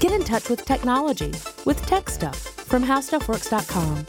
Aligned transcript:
Get 0.00 0.12
in 0.12 0.24
touch 0.24 0.48
with 0.48 0.64
technology 0.64 1.30
with 1.66 1.84
Tech 1.84 2.08
Stuff 2.08 2.38
from 2.38 2.82
HowStuffWorks.com. 2.82 4.06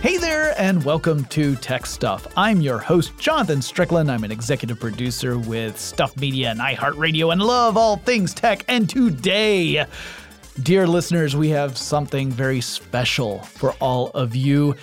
Hey 0.00 0.16
there, 0.16 0.52
and 0.58 0.82
welcome 0.82 1.24
to 1.26 1.54
Tech 1.54 1.86
Stuff. 1.86 2.26
I'm 2.36 2.60
your 2.60 2.78
host, 2.78 3.16
Jonathan 3.16 3.62
Strickland. 3.62 4.10
I'm 4.10 4.24
an 4.24 4.32
executive 4.32 4.80
producer 4.80 5.38
with 5.38 5.78
Stuff 5.78 6.16
Media 6.16 6.50
and 6.50 6.58
iHeartRadio 6.58 7.30
and 7.30 7.40
love 7.40 7.76
all 7.76 7.98
things 7.98 8.34
tech. 8.34 8.64
And 8.66 8.90
today, 8.90 9.86
dear 10.64 10.88
listeners, 10.88 11.36
we 11.36 11.50
have 11.50 11.78
something 11.78 12.32
very 12.32 12.60
special 12.60 13.38
for 13.38 13.70
all 13.74 14.08
of 14.14 14.34
you 14.34 14.74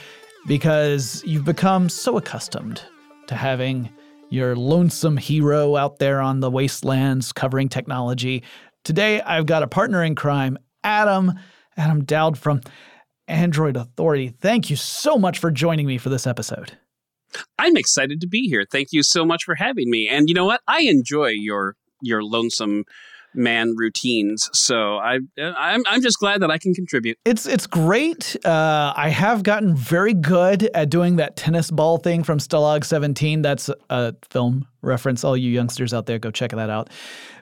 because 0.48 1.25
you've 1.25 1.44
become 1.44 1.89
so 1.89 2.16
accustomed 2.16 2.84
to 3.28 3.36
having 3.36 3.89
your 4.30 4.55
lonesome 4.55 5.18
hero 5.18 5.75
out 5.75 6.00
there 6.00 6.21
on 6.21 6.39
the 6.39 6.52
wastelands 6.52 7.32
covering 7.32 7.70
technology. 7.70 8.43
Today, 8.83 9.21
I've 9.21 9.46
got 9.46 9.64
a 9.64 9.68
partner 9.68 10.04
in 10.04 10.15
crime, 10.15 10.57
Adam, 10.83 11.33
Adam 11.75 12.04
Doud 12.04 12.38
from 12.38 12.61
Android 13.28 13.78
Authority. 13.78 14.29
Thank 14.29 14.69
you 14.69 14.75
so 14.75 15.18
much 15.18 15.39
for 15.39 15.52
joining 15.52 15.88
me 15.88 15.97
for 15.97 16.10
this 16.10 16.28
episode. 16.28 16.78
I'm 17.60 17.75
excited 17.75 18.21
to 18.21 18.28
be 18.28 18.47
here. 18.47 18.66
Thank 18.69 18.89
you 18.92 19.04
so 19.04 19.25
much 19.25 19.43
for 19.43 19.55
having 19.55 19.89
me. 19.89 20.07
And 20.07 20.30
you 20.30 20.33
know 20.33 20.46
what? 20.46 20.61
I 20.68 20.82
enjoy 20.82 21.28
your 21.28 21.75
your 22.02 22.24
lonesome 22.24 22.83
man 23.34 23.76
routines. 23.76 24.50
So 24.54 24.98
I 24.98 25.20
I'm 25.38 25.84
I'm 25.88 26.02
just 26.02 26.20
glad 26.20 26.42
that 26.42 26.52
I 26.52 26.58
can 26.58 26.74
contribute. 26.74 27.18
It's 27.26 27.46
it's 27.46 27.68
great. 27.68 28.36
Uh, 28.46 28.94
I 28.96 29.10
have 29.10 29.44
gotten 29.44 29.76
very 29.76 30.14
good 30.14 30.70
at 30.74 30.90
doing 30.90 31.18
that 31.18 31.36
tennis 31.36 31.72
ball 31.72 31.98
thing 31.98 32.23
from 32.23 32.40
Stalag 32.40 32.84
17. 32.84 33.42
That's 33.42 33.70
a 33.90 34.16
film 34.30 34.67
reference. 34.81 35.23
All 35.23 35.38
you 35.38 35.52
youngsters 35.52 35.94
out 35.94 36.06
there, 36.06 36.20
go 36.20 36.31
check 36.31 36.52
that 36.52 36.70
out. 36.70 36.90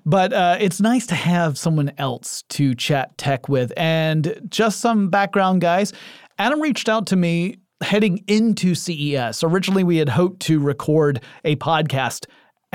But 0.05 0.33
uh, 0.33 0.58
it's 0.59 0.80
nice 0.80 1.08
to 1.08 1.16
have 1.16 1.58
someone 1.58 1.92
else 1.97 2.44
to 2.49 2.75
chat 2.75 3.17
tech 3.17 3.49
with. 3.49 3.73
And 3.75 4.39
just 4.49 4.80
some 4.80 5.09
background, 5.09 5.61
guys. 5.61 5.94
Adam 6.38 6.61
reached 6.61 6.89
out 6.89 7.08
to 7.08 7.16
me 7.16 7.58
heading 7.81 8.23
into 8.27 8.75
CES. 8.75 9.44
Originally, 9.44 9.83
we 9.83 9.97
had 9.97 10.09
hoped 10.09 10.42
to 10.42 10.59
record 10.59 11.22
a 11.44 11.55
podcast 11.58 12.25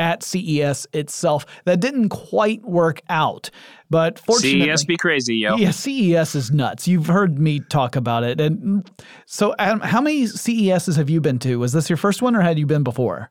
at 0.00 0.22
CES 0.22 0.86
itself. 0.94 1.44
That 1.66 1.78
didn't 1.78 2.08
quite 2.08 2.62
work 2.64 3.02
out. 3.10 3.50
But 3.90 4.18
fortunately, 4.18 4.66
CES 4.70 4.84
be 4.86 4.96
crazy, 4.96 5.36
yo. 5.36 5.56
Yeah, 5.56 5.72
CES 5.72 6.34
is 6.34 6.50
nuts. 6.50 6.88
You've 6.88 7.06
heard 7.06 7.38
me 7.38 7.60
talk 7.60 7.96
about 7.96 8.24
it. 8.24 8.40
And 8.40 8.90
so, 9.26 9.54
Adam, 9.58 9.80
how 9.80 10.00
many 10.00 10.26
CESs 10.26 10.96
have 10.96 11.10
you 11.10 11.20
been 11.20 11.38
to? 11.40 11.56
Was 11.58 11.72
this 11.72 11.90
your 11.90 11.96
first 11.98 12.22
one 12.22 12.34
or 12.34 12.40
had 12.40 12.58
you 12.58 12.66
been 12.66 12.82
before? 12.82 13.30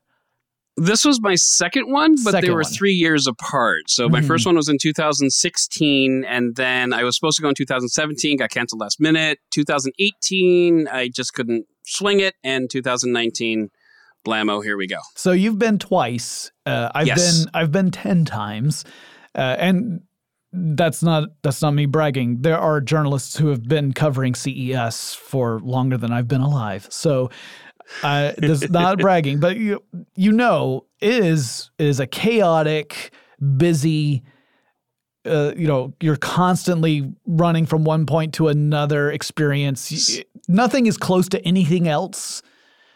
This 0.76 1.04
was 1.04 1.20
my 1.20 1.34
second 1.34 1.90
one, 1.90 2.14
but 2.24 2.30
Second 2.30 2.46
they 2.46 2.50
were 2.54 2.62
one. 2.62 2.72
three 2.72 2.92
years 2.94 3.26
apart. 3.26 3.82
So 3.88 4.08
my 4.08 4.20
Mhm. 4.20 4.26
first 4.28 4.46
one 4.46 4.54
was 4.54 4.68
in 4.68 4.78
2016, 4.80 6.24
and 6.26 6.54
then 6.56 6.92
I 6.92 7.02
was 7.02 7.16
supposed 7.16 7.36
to 7.36 7.42
go 7.42 7.48
in 7.48 7.54
2017, 7.54 8.38
got 8.38 8.50
canceled 8.50 8.80
last 8.80 9.00
minute. 9.00 9.38
2018, 9.50 10.86
I 10.88 11.08
just 11.08 11.34
couldn't 11.34 11.66
swing 11.84 12.20
it, 12.20 12.34
and 12.44 12.70
2019, 12.70 13.68
blammo, 14.24 14.62
here 14.62 14.76
we 14.76 14.86
go. 14.86 14.98
So 15.14 15.32
you've 15.32 15.58
been 15.58 15.78
twice. 15.78 16.50
Uh, 16.66 16.90
I've 16.94 17.06
Yes. 17.06 17.44
been 17.44 17.50
I've 17.54 17.72
been 17.72 17.90
ten 17.90 18.24
times, 18.24 18.84
uh, 19.34 19.56
and 19.58 20.00
that's 20.52 21.02
not 21.02 21.28
that's 21.42 21.62
not 21.62 21.72
me 21.72 21.86
bragging. 21.86 22.42
There 22.42 22.58
are 22.58 22.80
journalists 22.80 23.36
who 23.36 23.48
have 23.48 23.62
been 23.64 23.92
covering 23.92 24.34
CES 24.34 25.14
for 25.14 25.60
longer 25.60 25.96
than 25.96 26.12
I've 26.12 26.28
been 26.28 26.40
alive. 26.40 26.86
So 26.90 27.30
uh, 28.02 28.32
this 28.36 28.62
is 28.62 28.70
not 28.80 28.98
bragging, 28.98 29.40
but 29.40 29.56
you 29.56 29.82
you 30.16 30.32
know 30.32 30.86
it 31.00 31.24
is 31.24 31.70
it 31.78 31.86
is 31.86 32.00
a 32.00 32.06
chaotic, 32.06 33.12
busy. 33.56 34.22
Uh, 35.26 35.52
you 35.54 35.66
know, 35.66 35.92
you're 36.00 36.16
constantly 36.16 37.12
running 37.26 37.66
from 37.66 37.84
one 37.84 38.06
point 38.06 38.32
to 38.32 38.48
another 38.48 39.10
experience. 39.10 40.18
Nothing 40.48 40.86
is 40.86 40.96
close 40.96 41.28
to 41.28 41.44
anything 41.46 41.86
else. 41.88 42.40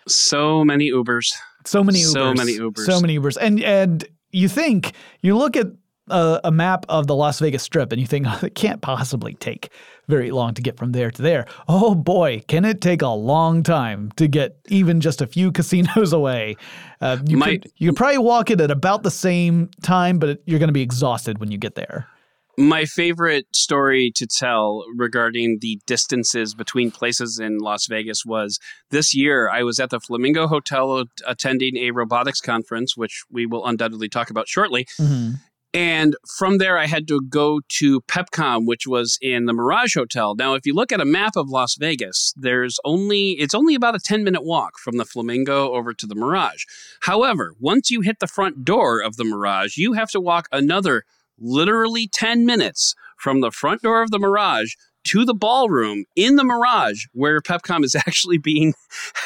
So 0.06 0.64
many 0.64 0.90
Ubers. 0.90 1.32
So 1.64 1.82
many 1.82 2.00
Ubers. 2.00 2.12
So 2.12 2.34
many 2.34 2.58
Ubers. 2.58 2.84
So 2.84 3.00
many 3.00 3.18
Ubers. 3.18 3.36
And 3.40 3.62
and 3.62 4.04
you 4.32 4.48
think 4.48 4.92
you 5.22 5.36
look 5.36 5.56
at 5.56 5.68
a, 6.08 6.40
a 6.44 6.50
map 6.50 6.84
of 6.88 7.06
the 7.06 7.14
Las 7.14 7.40
Vegas 7.40 7.62
Strip 7.62 7.92
and 7.92 8.00
you 8.00 8.06
think 8.06 8.26
oh, 8.28 8.40
it 8.42 8.54
can't 8.54 8.82
possibly 8.82 9.34
take 9.34 9.70
very 10.06 10.30
long 10.30 10.52
to 10.54 10.62
get 10.62 10.76
from 10.76 10.92
there 10.92 11.10
to 11.10 11.22
there. 11.22 11.46
Oh 11.68 11.94
boy, 11.94 12.42
can 12.46 12.64
it 12.64 12.80
take 12.80 13.02
a 13.02 13.08
long 13.08 13.62
time 13.62 14.12
to 14.16 14.28
get 14.28 14.58
even 14.68 15.00
just 15.00 15.22
a 15.22 15.26
few 15.26 15.50
casinos 15.52 16.12
away? 16.12 16.56
Uh, 17.00 17.18
you 17.26 17.36
Might- 17.36 17.62
could 17.62 17.72
you 17.76 17.90
could 17.90 17.96
probably 17.96 18.18
walk 18.18 18.50
it 18.50 18.60
at 18.60 18.70
about 18.70 19.02
the 19.02 19.10
same 19.10 19.70
time, 19.82 20.18
but 20.18 20.28
it, 20.30 20.42
you're 20.46 20.58
going 20.58 20.68
to 20.68 20.74
be 20.74 20.82
exhausted 20.82 21.38
when 21.38 21.50
you 21.50 21.58
get 21.58 21.74
there. 21.74 22.08
My 22.56 22.84
favorite 22.84 23.46
story 23.54 24.12
to 24.14 24.26
tell 24.26 24.84
regarding 24.96 25.58
the 25.60 25.80
distances 25.86 26.54
between 26.54 26.90
places 26.90 27.38
in 27.38 27.58
Las 27.58 27.86
Vegas 27.86 28.24
was 28.24 28.58
this 28.90 29.14
year 29.14 29.50
I 29.50 29.62
was 29.62 29.80
at 29.80 29.90
the 29.90 29.98
Flamingo 29.98 30.46
Hotel 30.46 31.04
attending 31.26 31.76
a 31.78 31.90
robotics 31.90 32.40
conference, 32.40 32.96
which 32.96 33.24
we 33.30 33.46
will 33.46 33.66
undoubtedly 33.66 34.08
talk 34.08 34.30
about 34.30 34.48
shortly. 34.48 34.86
Mm-hmm. 35.00 35.32
And 35.74 36.14
from 36.38 36.58
there, 36.58 36.78
I 36.78 36.86
had 36.86 37.08
to 37.08 37.20
go 37.20 37.60
to 37.80 38.00
PepCom, 38.02 38.64
which 38.64 38.86
was 38.86 39.18
in 39.20 39.46
the 39.46 39.52
Mirage 39.52 39.96
Hotel. 39.96 40.36
Now, 40.36 40.54
if 40.54 40.64
you 40.64 40.72
look 40.72 40.92
at 40.92 41.00
a 41.00 41.04
map 41.04 41.32
of 41.34 41.48
Las 41.48 41.74
Vegas, 41.74 42.32
there's 42.36 42.78
only 42.84 43.32
it's 43.32 43.54
only 43.54 43.74
about 43.74 43.96
a 43.96 43.98
10 43.98 44.22
minute 44.22 44.44
walk 44.44 44.78
from 44.78 44.98
the 44.98 45.04
Flamingo 45.04 45.72
over 45.72 45.92
to 45.92 46.06
the 46.06 46.14
Mirage. 46.14 46.62
However, 47.00 47.54
once 47.58 47.90
you 47.90 48.02
hit 48.02 48.20
the 48.20 48.28
front 48.28 48.64
door 48.64 49.00
of 49.00 49.16
the 49.16 49.24
Mirage, 49.24 49.76
you 49.76 49.94
have 49.94 50.10
to 50.10 50.20
walk 50.20 50.46
another 50.52 51.02
literally 51.38 52.08
10 52.08 52.46
minutes 52.46 52.94
from 53.18 53.40
the 53.40 53.50
front 53.50 53.82
door 53.82 54.02
of 54.02 54.10
the 54.10 54.18
Mirage 54.18 54.74
to 55.04 55.24
the 55.24 55.34
ballroom 55.34 56.04
in 56.16 56.36
the 56.36 56.44
Mirage 56.44 57.04
where 57.12 57.40
PepCom 57.40 57.84
is 57.84 57.94
actually 58.06 58.38
being 58.38 58.74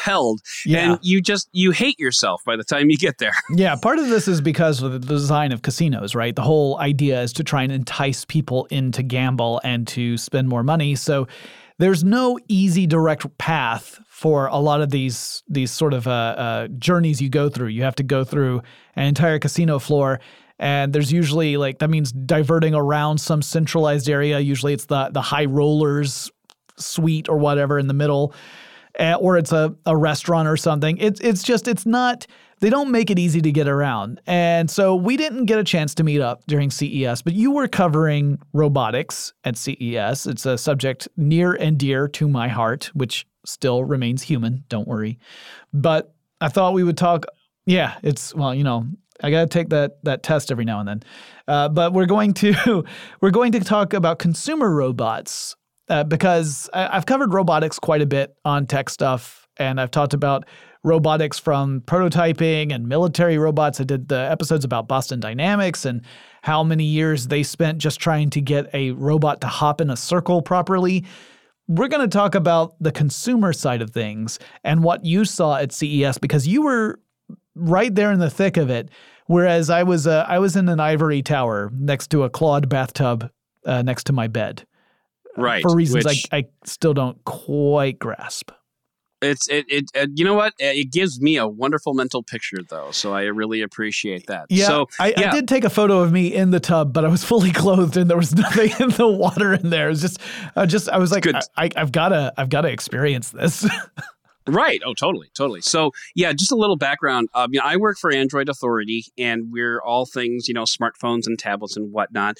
held. 0.03 0.41
Yeah. 0.65 0.93
And 0.93 0.99
you 1.01 1.21
just 1.21 1.49
you 1.51 1.71
hate 1.71 1.99
yourself 1.99 2.41
by 2.45 2.55
the 2.55 2.63
time 2.63 2.89
you 2.89 2.97
get 2.97 3.17
there. 3.17 3.33
Yeah, 3.55 3.75
part 3.75 3.99
of 3.99 4.07
this 4.07 4.27
is 4.27 4.41
because 4.41 4.81
of 4.81 4.91
the 4.91 4.99
design 4.99 5.51
of 5.51 5.63
casinos, 5.63 6.15
right? 6.15 6.35
The 6.35 6.43
whole 6.43 6.77
idea 6.77 7.21
is 7.21 7.33
to 7.33 7.43
try 7.43 7.63
and 7.63 7.71
entice 7.71 8.23
people 8.23 8.67
in 8.69 8.91
to 8.93 9.03
gamble 9.03 9.59
and 9.63 9.87
to 9.89 10.17
spend 10.17 10.47
more 10.47 10.63
money. 10.63 10.95
So 10.95 11.27
there's 11.77 12.03
no 12.03 12.37
easy 12.47 12.87
direct 12.87 13.25
path 13.37 13.99
for 14.07 14.47
a 14.47 14.57
lot 14.57 14.81
of 14.81 14.91
these 14.91 15.43
these 15.47 15.71
sort 15.71 15.93
of 15.93 16.07
uh, 16.07 16.11
uh, 16.11 16.67
journeys 16.77 17.21
you 17.21 17.29
go 17.29 17.49
through. 17.49 17.67
You 17.67 17.83
have 17.83 17.95
to 17.95 18.03
go 18.03 18.23
through 18.23 18.61
an 18.95 19.07
entire 19.07 19.39
casino 19.39 19.79
floor, 19.79 20.19
and 20.59 20.93
there's 20.93 21.11
usually 21.11 21.57
like 21.57 21.79
that 21.79 21.89
means 21.89 22.11
diverting 22.11 22.75
around 22.75 23.19
some 23.19 23.41
centralized 23.41 24.09
area. 24.09 24.39
Usually 24.39 24.73
it's 24.73 24.85
the 24.85 25.09
the 25.11 25.21
high 25.21 25.45
rollers 25.45 26.31
suite 26.77 27.27
or 27.27 27.37
whatever 27.37 27.77
in 27.79 27.87
the 27.87 27.93
middle 27.93 28.33
uh, 28.99 29.15
or 29.19 29.37
it's 29.37 29.51
a, 29.51 29.73
a 29.85 29.95
restaurant 29.95 30.47
or 30.47 30.57
something. 30.57 30.97
It's 30.97 31.19
it's 31.21 31.43
just 31.43 31.67
it's 31.67 31.85
not 31.85 32.27
they 32.59 32.69
don't 32.69 32.91
make 32.91 33.09
it 33.09 33.17
easy 33.17 33.39
to 33.41 33.51
get 33.51 33.67
around. 33.67 34.19
And 34.27 34.69
so 34.69 34.93
we 34.93 35.15
didn't 35.15 35.45
get 35.45 35.59
a 35.59 35.63
chance 35.63 35.95
to 35.95 36.03
meet 36.03 36.19
up 36.19 36.43
during 36.47 36.69
CES, 36.69 37.21
but 37.21 37.33
you 37.33 37.51
were 37.51 37.69
covering 37.69 38.37
robotics 38.51 39.31
at 39.45 39.55
CES. 39.55 40.27
It's 40.27 40.45
a 40.45 40.57
subject 40.57 41.07
near 41.15 41.53
and 41.53 41.77
dear 41.77 42.09
to 42.09 42.27
my 42.27 42.49
heart, 42.49 42.91
which 42.93 43.25
still 43.45 43.85
remains 43.85 44.21
human, 44.21 44.65
don't 44.67 44.87
worry. 44.87 45.17
But 45.73 46.13
I 46.41 46.49
thought 46.49 46.73
we 46.73 46.83
would 46.83 46.97
talk 46.97 47.25
yeah, 47.65 47.97
it's 48.01 48.33
well, 48.33 48.55
you 48.55 48.63
know, 48.63 48.87
I 49.21 49.31
got 49.31 49.41
to 49.41 49.47
take 49.47 49.69
that 49.69 50.03
that 50.03 50.23
test 50.23 50.51
every 50.51 50.65
now 50.65 50.79
and 50.79 50.87
then. 50.87 51.03
Uh, 51.47 51.69
but 51.69 51.93
we're 51.93 52.05
going 52.05 52.33
to 52.35 52.85
we're 53.21 53.31
going 53.31 53.51
to 53.53 53.59
talk 53.59 53.93
about 53.93 54.19
consumer 54.19 54.73
robots 54.73 55.55
uh, 55.89 56.03
because 56.03 56.69
I, 56.73 56.95
I've 56.95 57.05
covered 57.05 57.33
robotics 57.33 57.79
quite 57.79 58.01
a 58.01 58.05
bit 58.05 58.35
on 58.45 58.65
tech 58.65 58.89
stuff, 58.89 59.47
and 59.57 59.79
I've 59.81 59.91
talked 59.91 60.13
about 60.13 60.45
robotics 60.83 61.37
from 61.37 61.81
prototyping 61.81 62.73
and 62.73 62.87
military 62.87 63.37
robots. 63.37 63.81
I 63.81 63.83
did 63.83 64.07
the 64.07 64.19
episodes 64.31 64.63
about 64.63 64.87
Boston 64.87 65.19
Dynamics 65.19 65.85
and 65.85 66.01
how 66.41 66.63
many 66.63 66.85
years 66.85 67.27
they 67.27 67.43
spent 67.43 67.79
just 67.79 67.99
trying 67.99 68.29
to 68.29 68.41
get 68.41 68.73
a 68.73 68.91
robot 68.91 69.41
to 69.41 69.47
hop 69.47 69.81
in 69.81 69.89
a 69.89 69.97
circle 69.97 70.41
properly. 70.41 71.05
We're 71.67 71.89
going 71.89 72.07
to 72.07 72.17
talk 72.17 72.33
about 72.33 72.75
the 72.79 72.91
consumer 72.91 73.51
side 73.51 73.81
of 73.81 73.91
things 73.91 74.39
and 74.63 74.83
what 74.83 75.03
you 75.03 75.25
saw 75.25 75.57
at 75.57 75.73
CES 75.73 76.17
because 76.17 76.47
you 76.47 76.61
were 76.63 76.99
right 77.55 77.93
there 77.93 78.11
in 78.11 78.19
the 78.19 78.29
thick 78.29 78.57
of 78.57 78.69
it. 78.69 78.89
Whereas 79.27 79.69
I 79.69 79.83
was 79.83 80.07
uh, 80.07 80.25
I 80.27 80.39
was 80.39 80.55
in 80.55 80.69
an 80.69 80.79
ivory 80.79 81.21
tower 81.21 81.69
next 81.73 82.07
to 82.11 82.23
a 82.23 82.29
clawed 82.29 82.67
bathtub 82.69 83.29
uh, 83.65 83.81
next 83.83 84.05
to 84.05 84.13
my 84.13 84.27
bed 84.27 84.65
Right. 85.37 85.61
for 85.61 85.75
reasons 85.75 86.05
which- 86.05 86.25
I, 86.31 86.37
I 86.37 86.43
still 86.65 86.93
don't 86.93 87.23
quite 87.25 87.99
grasp. 87.99 88.51
It's 89.21 89.49
it, 89.49 89.65
it 89.67 89.83
uh, 89.95 90.07
you 90.15 90.23
know 90.23 90.33
what 90.33 90.53
Uh, 90.53 90.71
it 90.71 90.93
gives 90.93 91.19
me 91.19 91.35
a 91.35 91.45
wonderful 91.45 91.93
mental 91.93 92.23
picture 92.23 92.59
though 92.69 92.91
so 92.91 93.13
I 93.13 93.23
really 93.25 93.61
appreciate 93.61 94.27
that 94.27 94.45
Yeah, 94.49 94.65
so 94.67 94.87
I, 94.97 95.13
I 95.17 95.29
did 95.29 95.45
take 95.45 95.65
a 95.65 95.69
photo 95.69 95.99
of 95.99 96.11
me 96.13 96.33
in 96.33 96.51
the 96.51 96.61
tub, 96.61 96.93
but 96.93 97.03
I 97.03 97.09
was 97.09 97.23
fully 97.31 97.51
clothed 97.51 97.97
and 97.97 98.09
there 98.09 98.15
was 98.15 98.33
nothing 98.33 98.71
in 98.79 98.89
the 98.91 99.07
water 99.07 99.53
in 99.53 99.69
there. 99.71 99.87
It 99.87 99.89
was 99.89 100.01
just, 100.01 100.19
I 100.55 100.65
just 100.65 100.87
I 100.87 100.97
was 100.97 101.11
like, 101.11 101.23
good. 101.23 101.35
I, 101.35 101.41
I, 101.57 101.69
I've 101.75 101.91
gotta 101.91 102.33
I've 102.37 102.47
gotta 102.49 102.69
experience 102.69 103.31
this. 103.31 103.67
Right. 104.49 104.81
Oh, 104.85 104.93
totally, 104.93 105.29
totally. 105.35 105.61
So, 105.61 105.91
yeah, 106.15 106.33
just 106.33 106.51
a 106.51 106.55
little 106.55 106.77
background. 106.77 107.29
Um, 107.33 107.49
you 107.53 107.59
know, 107.59 107.65
I 107.65 107.77
work 107.77 107.97
for 107.99 108.11
Android 108.11 108.49
Authority, 108.49 109.05
and 109.17 109.51
we're 109.51 109.81
all 109.81 110.05
things, 110.05 110.47
you 110.47 110.53
know, 110.53 110.63
smartphones 110.63 111.27
and 111.27 111.37
tablets 111.37 111.77
and 111.77 111.91
whatnot. 111.91 112.37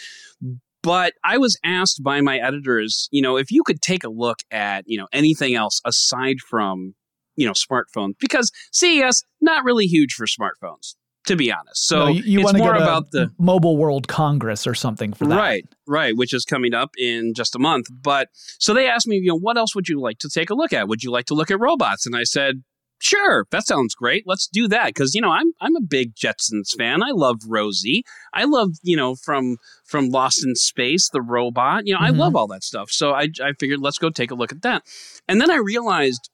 But 0.82 1.14
I 1.24 1.38
was 1.38 1.58
asked 1.64 2.02
by 2.04 2.22
my 2.22 2.38
editors, 2.38 3.10
you 3.12 3.22
know, 3.22 3.38
if 3.38 3.52
you 3.52 3.64
could 3.64 3.82
take 3.82 4.04
a 4.04 4.10
look 4.10 4.40
at, 4.50 4.86
you 4.88 4.98
know, 4.98 5.08
anything 5.12 5.54
else 5.54 5.82
aside 5.86 6.38
from, 6.40 6.96
you 7.36 7.46
know, 7.46 7.54
smartphones, 7.54 8.14
because 8.20 8.52
CES 8.72 9.24
not 9.42 9.64
really 9.64 9.86
huge 9.86 10.14
for 10.14 10.26
smartphones, 10.26 10.96
to 11.30 11.36
be 11.36 11.52
honest. 11.52 11.88
So 11.88 12.00
No, 12.00 12.08
you, 12.08 12.24
you 12.24 12.40
it's 12.42 12.52
to 12.52 12.58
more 12.58 12.74
go 12.74 12.74
to 12.74 12.84
about 12.84 13.12
the 13.12 13.32
Mobile 13.40 13.78
World 13.78 14.08
Congress 14.08 14.68
or 14.68 14.74
something 14.74 15.14
for 15.14 15.26
that. 15.28 15.36
Right, 15.38 15.66
right, 15.88 16.18
which 16.18 16.34
is 16.34 16.44
coming 16.44 16.74
up 16.74 16.90
in 16.98 17.34
just 17.36 17.56
a 17.56 17.60
month. 17.60 17.88
But 18.04 18.30
so 18.34 18.74
they 18.74 18.88
asked 18.90 19.08
me, 19.08 19.18
you 19.18 19.28
know, 19.30 19.38
what 19.40 19.58
else 19.58 19.74
would 19.76 19.88
you 19.88 20.02
like 20.02 20.18
to 20.20 20.30
take 20.30 20.50
a 20.50 20.56
look 20.56 20.74
at? 20.74 20.88
Would 20.88 21.04
you 21.04 21.12
like 21.12 21.26
to 21.26 21.34
look 21.36 21.52
at 21.52 21.60
robots? 21.60 22.06
And 22.06 22.16
I 22.16 22.24
said, 22.24 22.64
sure, 23.02 23.46
that 23.52 23.66
sounds 23.66 23.94
great. 23.96 24.24
Let's 24.26 24.48
do 24.48 24.68
that 24.70 24.88
because 24.88 25.14
you 25.16 25.22
know 25.22 25.32
I'm 25.32 25.54
I'm 25.62 25.76
a 25.76 25.82
big 25.82 26.16
Jetsons 26.16 26.76
fan. 26.78 27.02
I 27.04 27.12
love 27.12 27.38
Rosie. 27.48 28.04
I 28.34 28.44
love 28.46 28.72
you 28.84 28.98
know 28.98 29.16
from 29.16 29.58
from 29.86 30.10
Lost 30.10 30.44
in 30.44 30.56
Space 30.56 31.10
the 31.10 31.22
robot. 31.22 31.86
You 31.86 31.94
know 31.94 32.02
I 32.02 32.10
Mhm. 32.10 32.18
love 32.18 32.36
all 32.36 32.48
that 32.48 32.64
stuff. 32.64 32.90
So 32.92 33.12
I 33.14 33.30
I 33.42 33.54
figured 33.60 33.80
let's 33.82 34.00
go 34.00 34.10
take 34.10 34.32
a 34.32 34.36
look 34.36 34.52
at 34.52 34.64
that. 34.64 34.84
And 35.28 35.40
then 35.40 35.52
I 35.52 35.58
realized 35.58 36.30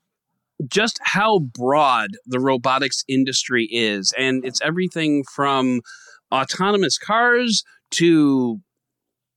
just 0.68 1.00
how 1.04 1.40
broad 1.40 2.12
the 2.26 2.40
robotics 2.40 3.04
industry 3.08 3.68
is 3.72 4.14
and 4.18 4.46
it's 4.46 4.62
everything 4.62 5.24
from 5.36 5.82
autonomous 6.34 6.98
cars 6.98 7.64
to 7.92 8.60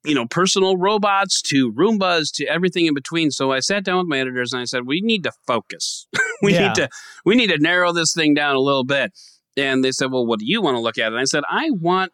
you 0.04 0.14
know 0.14 0.26
personal 0.26 0.76
robots 0.76 1.42
to 1.42 1.72
roombas 1.72 2.30
to 2.32 2.46
everything 2.46 2.86
in 2.86 2.94
between. 2.94 3.30
So 3.30 3.50
i 3.52 3.60
sat 3.60 3.84
down 3.84 3.98
with 3.98 4.06
my 4.06 4.18
editors 4.20 4.52
and 4.52 4.62
i 4.62 4.64
said 4.64 4.82
we 4.86 5.00
need 5.00 5.22
to 5.24 5.32
focus. 5.46 6.06
We 6.40 6.52
Yeah. 6.52 6.68
need 6.68 6.74
to 6.76 6.88
we 7.24 7.34
need 7.34 7.48
to 7.50 7.58
narrow 7.58 7.92
this 7.92 8.14
thing 8.14 8.32
down 8.32 8.54
a 8.54 8.60
little 8.60 8.84
bit. 8.84 9.10
And 9.56 9.82
they 9.84 9.90
said 9.90 10.12
well 10.12 10.24
what 10.24 10.38
do 10.38 10.46
you 10.46 10.62
want 10.62 10.76
to 10.76 10.80
look 10.80 10.96
at? 10.98 11.08
And 11.12 11.18
i 11.20 11.24
said 11.24 11.42
i 11.50 11.70
want 11.72 12.12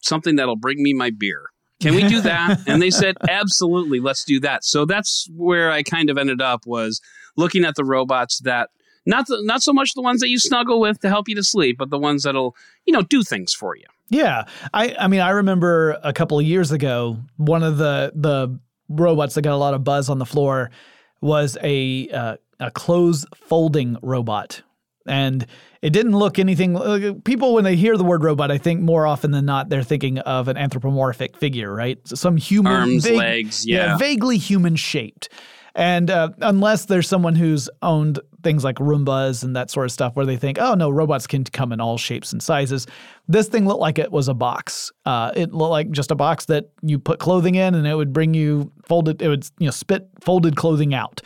something 0.00 0.36
that'll 0.36 0.54
bring 0.56 0.80
me 0.80 0.94
my 0.94 1.10
beer 1.10 1.46
can 1.84 1.94
we 1.94 2.08
do 2.08 2.20
that? 2.22 2.60
And 2.66 2.80
they 2.80 2.90
said 2.90 3.16
absolutely 3.28 4.00
let's 4.00 4.24
do 4.24 4.40
that. 4.40 4.64
So 4.64 4.84
that's 4.84 5.28
where 5.36 5.70
i 5.70 5.82
kind 5.82 6.10
of 6.10 6.18
ended 6.18 6.40
up 6.40 6.66
was 6.66 7.00
looking 7.36 7.64
at 7.64 7.74
the 7.74 7.84
robots 7.84 8.38
that 8.40 8.70
not 9.06 9.26
the, 9.26 9.40
not 9.42 9.62
so 9.62 9.72
much 9.72 9.92
the 9.94 10.02
ones 10.02 10.20
that 10.20 10.28
you 10.28 10.38
snuggle 10.38 10.80
with 10.80 11.00
to 11.00 11.08
help 11.08 11.28
you 11.28 11.34
to 11.34 11.42
sleep 11.42 11.76
but 11.78 11.90
the 11.90 11.98
ones 11.98 12.22
that'll 12.22 12.56
you 12.86 12.92
know 12.92 13.02
do 13.02 13.22
things 13.22 13.52
for 13.52 13.76
you. 13.76 13.84
Yeah, 14.08 14.44
I 14.72 14.96
I 14.98 15.08
mean 15.08 15.20
I 15.20 15.30
remember 15.30 15.98
a 16.02 16.12
couple 16.12 16.38
of 16.38 16.44
years 16.44 16.72
ago 16.72 17.18
one 17.36 17.62
of 17.62 17.76
the 17.76 18.12
the 18.14 18.58
robots 18.88 19.34
that 19.34 19.42
got 19.42 19.54
a 19.54 19.56
lot 19.56 19.74
of 19.74 19.84
buzz 19.84 20.08
on 20.08 20.18
the 20.18 20.26
floor 20.26 20.70
was 21.20 21.56
a 21.62 22.08
uh, 22.10 22.36
a 22.60 22.70
clothes 22.70 23.26
folding 23.34 23.96
robot. 24.02 24.62
And 25.06 25.46
it 25.82 25.90
didn't 25.90 26.16
look 26.16 26.38
anything. 26.38 27.20
People, 27.22 27.54
when 27.54 27.64
they 27.64 27.76
hear 27.76 27.96
the 27.96 28.04
word 28.04 28.24
robot, 28.24 28.50
I 28.50 28.58
think 28.58 28.80
more 28.80 29.06
often 29.06 29.32
than 29.32 29.44
not 29.44 29.68
they're 29.68 29.82
thinking 29.82 30.18
of 30.20 30.48
an 30.48 30.56
anthropomorphic 30.56 31.36
figure, 31.36 31.74
right? 31.74 31.98
So 32.08 32.16
some 32.16 32.36
human, 32.36 32.72
arms 32.72 33.04
vague- 33.04 33.18
legs 33.18 33.66
yeah. 33.66 33.98
vaguely 33.98 34.38
human 34.38 34.76
shaped. 34.76 35.28
And 35.74 36.08
uh, 36.10 36.30
unless 36.40 36.84
there's 36.84 37.08
someone 37.08 37.34
who's 37.34 37.68
owned 37.82 38.20
things 38.44 38.62
like 38.62 38.76
Roombas 38.76 39.42
and 39.42 39.56
that 39.56 39.70
sort 39.70 39.86
of 39.86 39.92
stuff, 39.92 40.14
where 40.14 40.24
they 40.24 40.36
think, 40.36 40.58
oh 40.60 40.74
no, 40.74 40.88
robots 40.88 41.26
can 41.26 41.42
come 41.44 41.72
in 41.72 41.80
all 41.80 41.98
shapes 41.98 42.32
and 42.32 42.40
sizes. 42.40 42.86
This 43.26 43.48
thing 43.48 43.66
looked 43.66 43.80
like 43.80 43.98
it 43.98 44.12
was 44.12 44.28
a 44.28 44.34
box. 44.34 44.92
Uh, 45.04 45.32
it 45.34 45.52
looked 45.52 45.70
like 45.70 45.90
just 45.90 46.12
a 46.12 46.14
box 46.14 46.44
that 46.46 46.70
you 46.82 46.98
put 46.98 47.18
clothing 47.18 47.56
in, 47.56 47.74
and 47.74 47.86
it 47.86 47.94
would 47.96 48.12
bring 48.12 48.34
you 48.34 48.70
folded. 48.84 49.20
It 49.20 49.28
would 49.28 49.48
you 49.58 49.66
know 49.66 49.72
spit 49.72 50.08
folded 50.20 50.54
clothing 50.54 50.94
out. 50.94 51.20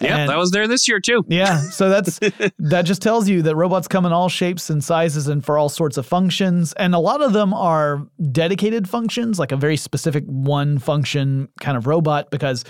Yeah, 0.00 0.26
that 0.26 0.36
was 0.36 0.50
there 0.50 0.68
this 0.68 0.86
year 0.88 1.00
too. 1.00 1.24
yeah, 1.28 1.58
so 1.58 1.88
that's 1.88 2.18
that 2.58 2.82
just 2.82 3.00
tells 3.00 3.28
you 3.28 3.42
that 3.42 3.56
robots 3.56 3.88
come 3.88 4.04
in 4.04 4.12
all 4.12 4.28
shapes 4.28 4.68
and 4.68 4.84
sizes 4.84 5.26
and 5.28 5.44
for 5.44 5.56
all 5.56 5.68
sorts 5.68 5.96
of 5.96 6.06
functions, 6.06 6.72
and 6.74 6.94
a 6.94 6.98
lot 6.98 7.22
of 7.22 7.32
them 7.32 7.54
are 7.54 8.06
dedicated 8.32 8.88
functions, 8.88 9.38
like 9.38 9.52
a 9.52 9.56
very 9.56 9.76
specific 9.76 10.24
one 10.26 10.78
function 10.78 11.48
kind 11.60 11.76
of 11.76 11.86
robot. 11.86 12.30
Because 12.30 12.64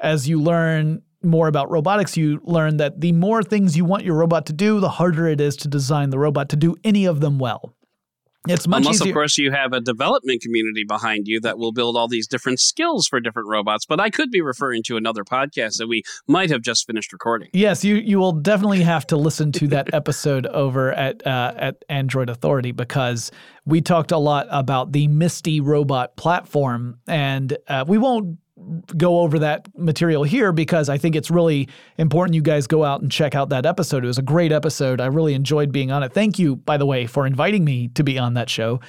as 0.00 0.28
you 0.28 0.40
learn 0.40 1.02
more 1.22 1.48
about 1.48 1.70
robotics, 1.70 2.16
you 2.16 2.40
learn 2.44 2.76
that 2.76 3.00
the 3.00 3.12
more 3.12 3.42
things 3.42 3.76
you 3.76 3.84
want 3.84 4.04
your 4.04 4.14
robot 4.14 4.46
to 4.46 4.52
do, 4.52 4.80
the 4.80 4.88
harder 4.88 5.26
it 5.26 5.40
is 5.40 5.56
to 5.56 5.68
design 5.68 6.10
the 6.10 6.18
robot 6.18 6.48
to 6.50 6.56
do 6.56 6.76
any 6.84 7.06
of 7.06 7.20
them 7.20 7.38
well. 7.38 7.74
It's 8.48 8.66
much 8.66 8.80
Unless, 8.80 8.96
easier. 8.96 9.10
of 9.10 9.14
course, 9.14 9.38
you 9.38 9.52
have 9.52 9.72
a 9.72 9.80
development 9.80 10.40
community 10.42 10.84
behind 10.84 11.26
you 11.26 11.40
that 11.40 11.58
will 11.58 11.72
build 11.72 11.96
all 11.96 12.08
these 12.08 12.26
different 12.26 12.60
skills 12.60 13.06
for 13.06 13.20
different 13.20 13.48
robots. 13.48 13.84
But 13.86 14.00
I 14.00 14.10
could 14.10 14.30
be 14.30 14.40
referring 14.40 14.82
to 14.84 14.96
another 14.96 15.24
podcast 15.24 15.78
that 15.78 15.86
we 15.86 16.02
might 16.26 16.50
have 16.50 16.62
just 16.62 16.86
finished 16.86 17.12
recording. 17.12 17.48
Yes, 17.52 17.84
you 17.84 17.96
you 17.96 18.18
will 18.18 18.32
definitely 18.32 18.82
have 18.82 19.06
to 19.08 19.16
listen 19.16 19.52
to 19.52 19.68
that 19.68 19.92
episode 19.92 20.46
over 20.64 20.92
at 20.92 21.26
uh, 21.26 21.54
at 21.56 21.84
Android 21.88 22.30
Authority 22.30 22.72
because 22.72 23.30
we 23.66 23.80
talked 23.80 24.12
a 24.12 24.18
lot 24.18 24.46
about 24.50 24.92
the 24.92 25.08
Misty 25.08 25.60
robot 25.60 26.16
platform, 26.16 26.98
and 27.06 27.56
uh, 27.68 27.84
we 27.86 27.98
won't 27.98 28.38
go 28.96 29.20
over 29.20 29.38
that 29.40 29.68
material 29.76 30.22
here 30.24 30.52
because 30.52 30.88
I 30.88 30.98
think 30.98 31.16
it's 31.16 31.30
really 31.30 31.68
important 31.98 32.34
you 32.34 32.42
guys 32.42 32.66
go 32.66 32.84
out 32.84 33.00
and 33.02 33.10
check 33.10 33.34
out 33.34 33.48
that 33.50 33.66
episode. 33.66 34.04
It 34.04 34.06
was 34.08 34.18
a 34.18 34.22
great 34.22 34.52
episode. 34.52 35.00
I 35.00 35.06
really 35.06 35.34
enjoyed 35.34 35.72
being 35.72 35.90
on 35.90 36.02
it. 36.02 36.12
Thank 36.12 36.38
you, 36.38 36.56
by 36.56 36.76
the 36.76 36.86
way, 36.86 37.06
for 37.06 37.26
inviting 37.26 37.64
me 37.64 37.88
to 37.88 38.02
be 38.04 38.18
on 38.18 38.34
that 38.34 38.48
show. 38.50 38.80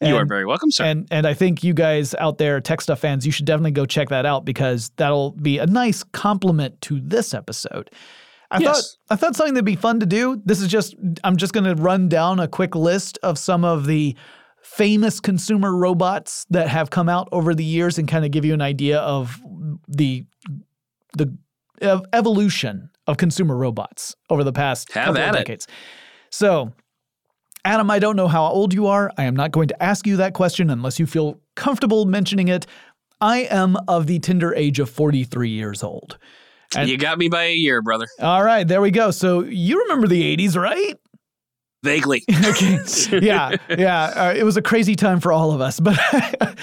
And, 0.00 0.10
you 0.10 0.16
are 0.16 0.26
very 0.26 0.44
welcome, 0.44 0.70
sir. 0.72 0.84
and 0.84 1.06
and 1.12 1.26
I 1.28 1.34
think 1.34 1.62
you 1.62 1.74
guys 1.74 2.12
out 2.16 2.38
there, 2.38 2.60
Tech 2.60 2.80
Stuff 2.80 2.98
fans, 2.98 3.24
you 3.24 3.30
should 3.30 3.46
definitely 3.46 3.70
go 3.70 3.86
check 3.86 4.08
that 4.08 4.26
out 4.26 4.44
because 4.44 4.90
that'll 4.96 5.30
be 5.30 5.58
a 5.58 5.66
nice 5.66 6.02
compliment 6.02 6.80
to 6.82 6.98
this 7.00 7.32
episode. 7.34 7.88
I 8.50 8.58
Yes. 8.58 8.96
thought 9.08 9.14
I 9.14 9.16
thought 9.16 9.36
something 9.36 9.54
that'd 9.54 9.64
be 9.64 9.76
fun 9.76 10.00
to 10.00 10.06
do. 10.06 10.42
This 10.44 10.60
is 10.60 10.66
just 10.68 10.96
I'm 11.22 11.36
just 11.36 11.52
going 11.52 11.64
to 11.64 11.80
run 11.80 12.08
down 12.08 12.40
a 12.40 12.48
quick 12.48 12.74
list 12.74 13.18
of 13.22 13.38
some 13.38 13.64
of 13.64 13.86
the 13.86 14.16
famous 14.62 15.20
consumer 15.20 15.74
robots 15.76 16.46
that 16.50 16.68
have 16.68 16.90
come 16.90 17.08
out 17.08 17.28
over 17.32 17.54
the 17.54 17.64
years 17.64 17.98
and 17.98 18.06
kind 18.08 18.24
of 18.24 18.30
give 18.30 18.44
you 18.44 18.54
an 18.54 18.62
idea 18.62 18.98
of 19.00 19.40
the 19.88 20.24
the 21.16 21.36
ev- 21.80 22.04
evolution 22.12 22.88
of 23.06 23.16
consumer 23.16 23.56
robots 23.56 24.14
over 24.30 24.44
the 24.44 24.52
past 24.52 24.92
Have 24.92 25.06
couple 25.14 25.22
of 25.22 25.28
it. 25.30 25.38
decades. 25.38 25.66
So, 26.30 26.72
Adam, 27.64 27.90
I 27.90 27.98
don't 27.98 28.16
know 28.16 28.28
how 28.28 28.44
old 28.46 28.72
you 28.72 28.86
are. 28.86 29.10
I 29.18 29.24
am 29.24 29.36
not 29.36 29.50
going 29.52 29.68
to 29.68 29.82
ask 29.82 30.06
you 30.06 30.16
that 30.16 30.32
question 30.34 30.70
unless 30.70 30.98
you 30.98 31.06
feel 31.06 31.40
comfortable 31.54 32.06
mentioning 32.06 32.48
it. 32.48 32.66
I 33.20 33.40
am 33.50 33.76
of 33.88 34.06
the 34.06 34.18
tender 34.20 34.54
age 34.54 34.78
of 34.78 34.88
43 34.88 35.50
years 35.50 35.82
old. 35.82 36.18
and- 36.74 36.88
you 36.88 36.96
got 36.96 37.18
me 37.18 37.28
by 37.28 37.44
a 37.44 37.54
year, 37.54 37.82
brother. 37.82 38.06
All 38.20 38.42
right, 38.42 38.66
there 38.66 38.80
we 38.80 38.90
go. 38.90 39.10
So 39.10 39.42
you 39.42 39.80
remember 39.82 40.06
the 40.08 40.22
80s, 40.36 40.56
right? 40.56 40.94
Vaguely. 41.82 42.24
okay. 42.44 42.78
Yeah, 43.20 43.56
yeah. 43.68 44.04
Uh, 44.04 44.34
it 44.36 44.44
was 44.44 44.56
a 44.56 44.62
crazy 44.62 44.94
time 44.94 45.20
for 45.20 45.32
all 45.32 45.52
of 45.52 45.60
us. 45.60 45.80
But 45.80 45.98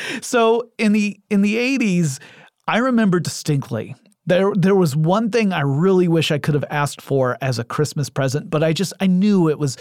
so 0.21 0.69
in 0.77 0.93
the 0.93 1.19
in 1.29 1.41
the 1.41 1.55
80s, 1.55 2.19
I 2.67 2.77
remember 2.77 3.19
distinctly 3.19 3.95
there 4.29 4.53
there 4.55 4.75
was 4.75 4.95
one 4.95 5.29
thing 5.29 5.51
I 5.51 5.61
really 5.61 6.07
wish 6.07 6.31
I 6.31 6.37
could 6.37 6.53
have 6.53 6.65
asked 6.69 7.01
for 7.01 7.37
as 7.41 7.59
a 7.59 7.63
Christmas 7.63 8.09
present, 8.09 8.49
but 8.49 8.63
I 8.63 8.73
just 8.73 8.93
I 9.01 9.07
knew 9.07 9.49
it 9.49 9.59
was 9.59 9.77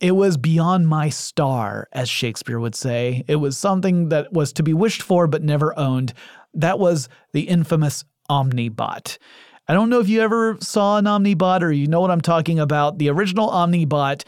it 0.00 0.12
was 0.12 0.36
beyond 0.36 0.88
my 0.88 1.08
star, 1.08 1.88
as 1.92 2.08
Shakespeare 2.08 2.60
would 2.60 2.76
say. 2.76 3.24
It 3.26 3.36
was 3.36 3.58
something 3.58 4.10
that 4.10 4.32
was 4.32 4.52
to 4.54 4.62
be 4.62 4.72
wished 4.72 5.02
for 5.02 5.26
but 5.26 5.42
never 5.42 5.76
owned. 5.78 6.14
That 6.54 6.78
was 6.78 7.08
the 7.32 7.42
infamous 7.42 8.04
Omnibot. 8.30 9.18
I 9.66 9.74
don't 9.74 9.90
know 9.90 10.00
if 10.00 10.08
you 10.08 10.22
ever 10.22 10.56
saw 10.60 10.96
an 10.96 11.06
Omnibot 11.06 11.62
or 11.62 11.72
you 11.72 11.88
know 11.88 12.00
what 12.00 12.10
I'm 12.10 12.20
talking 12.20 12.58
about. 12.58 12.98
The 12.98 13.10
original 13.10 13.50
Omnibot 13.50 14.24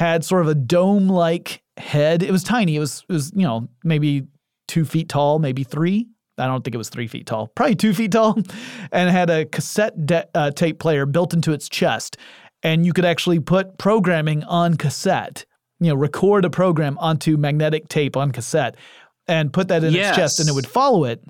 had 0.00 0.24
sort 0.24 0.40
of 0.40 0.48
a 0.48 0.54
dome-like 0.54 1.62
head. 1.76 2.22
It 2.22 2.30
was 2.30 2.42
tiny. 2.42 2.74
It 2.74 2.78
was 2.78 3.04
it 3.06 3.12
was 3.12 3.32
you 3.36 3.46
know 3.46 3.68
maybe 3.84 4.26
two 4.66 4.86
feet 4.86 5.10
tall, 5.10 5.38
maybe 5.38 5.62
three. 5.62 6.08
I 6.38 6.46
don't 6.46 6.64
think 6.64 6.74
it 6.74 6.78
was 6.78 6.88
three 6.88 7.06
feet 7.06 7.26
tall, 7.26 7.48
probably 7.48 7.74
two 7.74 7.92
feet 7.92 8.12
tall, 8.12 8.38
and 8.92 9.08
it 9.10 9.12
had 9.12 9.28
a 9.28 9.44
cassette 9.44 10.06
de- 10.06 10.26
uh, 10.34 10.52
tape 10.52 10.78
player 10.78 11.04
built 11.04 11.34
into 11.34 11.52
its 11.52 11.68
chest, 11.68 12.16
and 12.62 12.86
you 12.86 12.94
could 12.94 13.04
actually 13.04 13.40
put 13.40 13.76
programming 13.76 14.42
on 14.44 14.78
cassette. 14.78 15.44
You 15.80 15.88
know, 15.88 15.96
record 15.96 16.46
a 16.46 16.50
program 16.50 16.96
onto 16.96 17.36
magnetic 17.36 17.88
tape 17.88 18.16
on 18.16 18.30
cassette, 18.30 18.76
and 19.28 19.52
put 19.52 19.68
that 19.68 19.84
in 19.84 19.94
its 19.94 20.16
chest, 20.16 20.40
and 20.40 20.48
it 20.48 20.52
would 20.52 20.66
follow 20.66 21.04
it. 21.04 21.22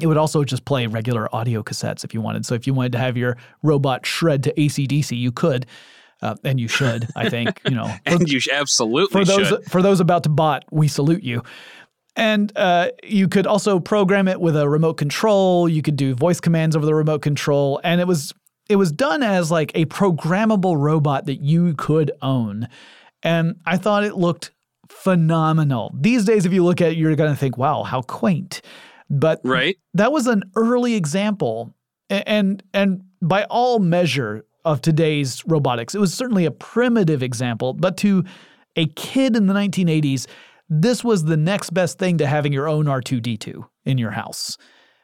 It 0.00 0.08
would 0.08 0.16
also 0.16 0.42
just 0.42 0.64
play 0.64 0.88
regular 0.88 1.32
audio 1.32 1.62
cassettes 1.62 2.02
if 2.02 2.14
you 2.14 2.20
wanted. 2.20 2.46
So 2.46 2.54
if 2.56 2.66
you 2.66 2.74
wanted 2.74 2.92
to 2.92 2.98
have 2.98 3.16
your 3.16 3.36
robot 3.62 4.04
shred 4.04 4.42
to 4.42 4.52
ACDC, 4.54 5.16
you 5.16 5.30
could, 5.30 5.66
uh, 6.22 6.36
and 6.44 6.58
you 6.60 6.68
should. 6.68 7.08
I 7.16 7.28
think 7.28 7.60
you 7.64 7.72
know. 7.74 7.86
for- 7.88 8.00
And 8.06 8.28
you 8.28 8.40
sh- 8.40 8.48
absolutely 8.52 9.12
for 9.12 9.24
those 9.24 9.48
should. 9.48 9.64
for 9.70 9.82
those 9.82 10.00
about 10.00 10.22
to 10.24 10.28
bot, 10.28 10.64
we 10.70 10.88
salute 10.88 11.22
you. 11.22 11.42
And 12.14 12.52
uh, 12.56 12.90
you 13.02 13.26
could 13.28 13.46
also 13.46 13.80
program 13.80 14.28
it 14.28 14.38
with 14.40 14.54
a 14.56 14.68
remote 14.68 14.94
control. 14.94 15.68
You 15.68 15.80
could 15.82 15.96
do 15.96 16.14
voice 16.14 16.40
commands 16.40 16.76
over 16.76 16.84
the 16.84 16.94
remote 16.94 17.22
control, 17.22 17.80
and 17.84 18.00
it 18.00 18.06
was 18.06 18.32
it 18.68 18.76
was 18.76 18.92
done 18.92 19.22
as 19.22 19.50
like 19.50 19.72
a 19.74 19.86
programmable 19.86 20.76
robot 20.78 21.26
that 21.26 21.40
you 21.40 21.74
could 21.74 22.10
own. 22.22 22.68
And 23.22 23.56
I 23.66 23.76
thought 23.78 24.04
it 24.04 24.16
looked 24.16 24.50
phenomenal. 24.88 25.90
These 25.98 26.24
days, 26.24 26.46
if 26.46 26.52
you 26.52 26.64
look 26.64 26.80
at 26.80 26.92
it, 26.92 26.96
you're 26.98 27.14
going 27.16 27.30
to 27.32 27.36
think, 27.38 27.56
"Wow, 27.58 27.82
how 27.82 28.02
quaint!" 28.02 28.62
But 29.10 29.40
Right? 29.44 29.76
that 29.94 30.12
was 30.12 30.26
an 30.26 30.42
early 30.56 30.94
example 30.94 31.74
and 32.08 32.62
and 32.72 33.02
by 33.20 33.44
all 33.44 33.78
measure 33.78 34.44
of 34.64 34.80
today's 34.80 35.42
robotics. 35.46 35.94
It 35.94 35.98
was 36.00 36.14
certainly 36.14 36.44
a 36.44 36.50
primitive 36.50 37.22
example, 37.22 37.72
but 37.74 37.96
to 37.98 38.24
a 38.76 38.86
kid 38.86 39.36
in 39.36 39.46
the 39.46 39.54
1980s, 39.54 40.26
this 40.68 41.04
was 41.04 41.24
the 41.24 41.36
next 41.36 41.70
best 41.70 41.98
thing 41.98 42.18
to 42.18 42.26
having 42.26 42.52
your 42.52 42.68
own 42.68 42.86
R2D2 42.86 43.64
in 43.84 43.98
your 43.98 44.12
house. 44.12 44.56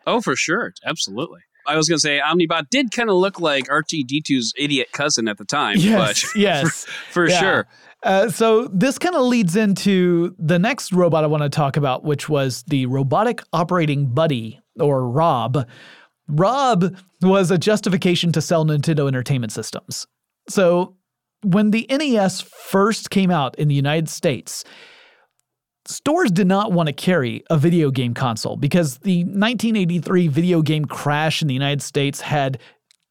Oh, 0.07 0.21
for 0.21 0.35
sure. 0.37 0.73
Absolutely. 0.87 1.41
I 1.67 1.77
was 1.77 1.87
going 1.88 1.97
to 1.99 2.00
say 2.00 2.19
Omnibot 2.21 2.71
did 2.71 2.93
kind 2.93 3.11
of 3.11 3.17
look 3.17 3.41
like 3.41 3.67
R2D2's 3.67 4.55
idiot 4.57 4.88
cousin 4.93 5.29
at 5.29 5.37
the 5.37 5.45
time. 5.45 5.77
Yes, 5.79 6.23
but 6.23 6.35
yes. 6.41 6.85
For, 6.85 7.12
for 7.12 7.29
Yeah. 7.29 7.41
sure. 7.41 7.69
Uh, 8.05 8.29
so 8.31 8.69
this 8.69 8.97
kind 8.97 9.17
of 9.17 9.23
leads 9.23 9.57
into 9.57 10.35
the 10.38 10.59
next 10.59 10.93
robot 10.93 11.25
I 11.25 11.27
want 11.27 11.43
to 11.43 11.49
talk 11.50 11.77
about, 11.77 12.05
which 12.05 12.29
was 12.29 12.62
the 12.69 12.87
robotic 12.87 13.43
operating 13.53 14.07
buddy 14.07 14.61
or 14.81 15.07
Rob. 15.11 15.67
Rob 16.28 16.97
was 17.23 17.50
a 17.50 17.58
justification 17.58 18.32
to 18.32 18.40
sell 18.40 18.64
Nintendo 18.64 19.08
Entertainment 19.08 19.52
Systems. 19.52 20.06
So 20.49 20.97
when 21.42 21.70
the 21.70 21.87
NES 21.90 22.40
first 22.40 23.11
came 23.11 23.30
out 23.30 23.54
in 23.58 23.68
the 23.68 23.75
United 23.75 24.08
States, 24.08 24.64
stores 25.87 26.30
did 26.30 26.47
not 26.47 26.73
want 26.73 26.88
to 26.88 26.92
carry 26.92 27.42
a 27.50 27.56
video 27.56 27.90
game 27.90 28.14
console 28.14 28.56
because 28.56 28.99
the 28.99 29.25
1983 29.25 30.28
video 30.28 30.62
game 30.62 30.85
crash 30.85 31.40
in 31.42 31.49
the 31.49 31.54
United 31.54 31.82
States 31.82 32.20
had 32.20 32.58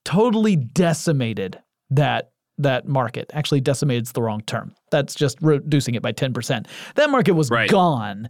totally 0.06 0.56
decimated 0.56 1.60
that 1.90 2.32
that 2.60 2.88
market. 2.88 3.30
Actually, 3.36 3.62
decimated's 3.62 4.14
the 4.14 4.22
wrong 4.22 4.42
term. 4.42 4.74
That's 4.90 5.14
just 5.14 5.38
reducing 5.42 5.94
it 5.94 6.02
by 6.02 6.12
10%. 6.12 6.66
That 6.96 7.10
market 7.12 7.34
was 7.34 7.52
Right. 7.52 7.70
gone. 7.70 8.30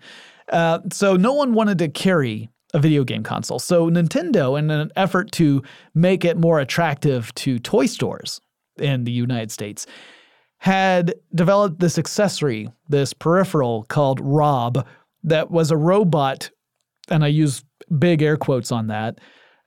Uh, 0.51 0.79
so 0.91 1.15
no 1.15 1.31
one 1.31 1.53
wanted 1.53 1.77
to 1.77 1.87
carry 1.87 2.49
a 2.77 2.79
video 2.79 3.03
game 3.03 3.23
console. 3.23 3.59
So 3.59 3.89
Nintendo, 3.89 4.57
in 4.57 4.69
an 4.69 4.91
effort 4.95 5.31
to 5.33 5.63
make 5.93 6.23
it 6.23 6.37
more 6.37 6.59
attractive 6.59 7.33
to 7.35 7.59
toy 7.59 7.87
stores 7.87 8.39
in 8.77 9.03
the 9.03 9.11
United 9.11 9.51
States, 9.51 9.85
had 10.59 11.13
developed 11.35 11.79
this 11.79 11.97
accessory, 11.97 12.69
this 12.87 13.13
peripheral 13.13 13.83
called 13.83 14.19
Rob, 14.21 14.87
that 15.23 15.51
was 15.51 15.71
a 15.71 15.77
robot, 15.77 16.49
and 17.09 17.23
I 17.23 17.27
use 17.27 17.63
big 17.99 18.21
air 18.21 18.37
quotes 18.37 18.71
on 18.71 18.87
that, 18.87 19.19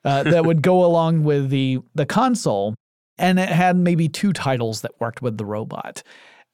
uh, 0.05 0.23
that 0.25 0.47
would 0.47 0.63
go 0.63 0.85
along 0.85 1.25
with 1.25 1.51
the 1.51 1.81
the 1.95 2.07
console, 2.07 2.75
and 3.19 3.39
it 3.39 3.49
had 3.49 3.77
maybe 3.77 4.09
two 4.09 4.33
titles 4.33 4.81
that 4.83 5.01
worked 5.01 5.21
with 5.21 5.37
the 5.37 5.45
robot, 5.45 6.03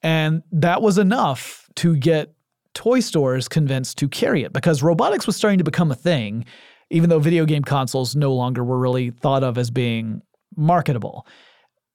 and 0.01 0.43
that 0.51 0.81
was 0.81 0.97
enough 0.97 1.69
to 1.75 1.95
get 1.95 2.33
toy 2.77 2.99
stores 2.99 3.47
convinced 3.47 3.97
to 3.97 4.07
carry 4.07 4.43
it 4.43 4.53
because 4.53 4.83
robotics 4.83 5.25
was 5.25 5.35
starting 5.35 5.57
to 5.57 5.63
become 5.63 5.91
a 5.91 5.95
thing, 5.95 6.45
even 6.91 7.09
though 7.09 7.17
video 7.17 7.43
game 7.43 7.63
consoles 7.63 8.15
no 8.15 8.31
longer 8.31 8.63
were 8.63 8.77
really 8.77 9.09
thought 9.09 9.43
of 9.43 9.57
as 9.57 9.71
being 9.71 10.21
marketable 10.55 11.25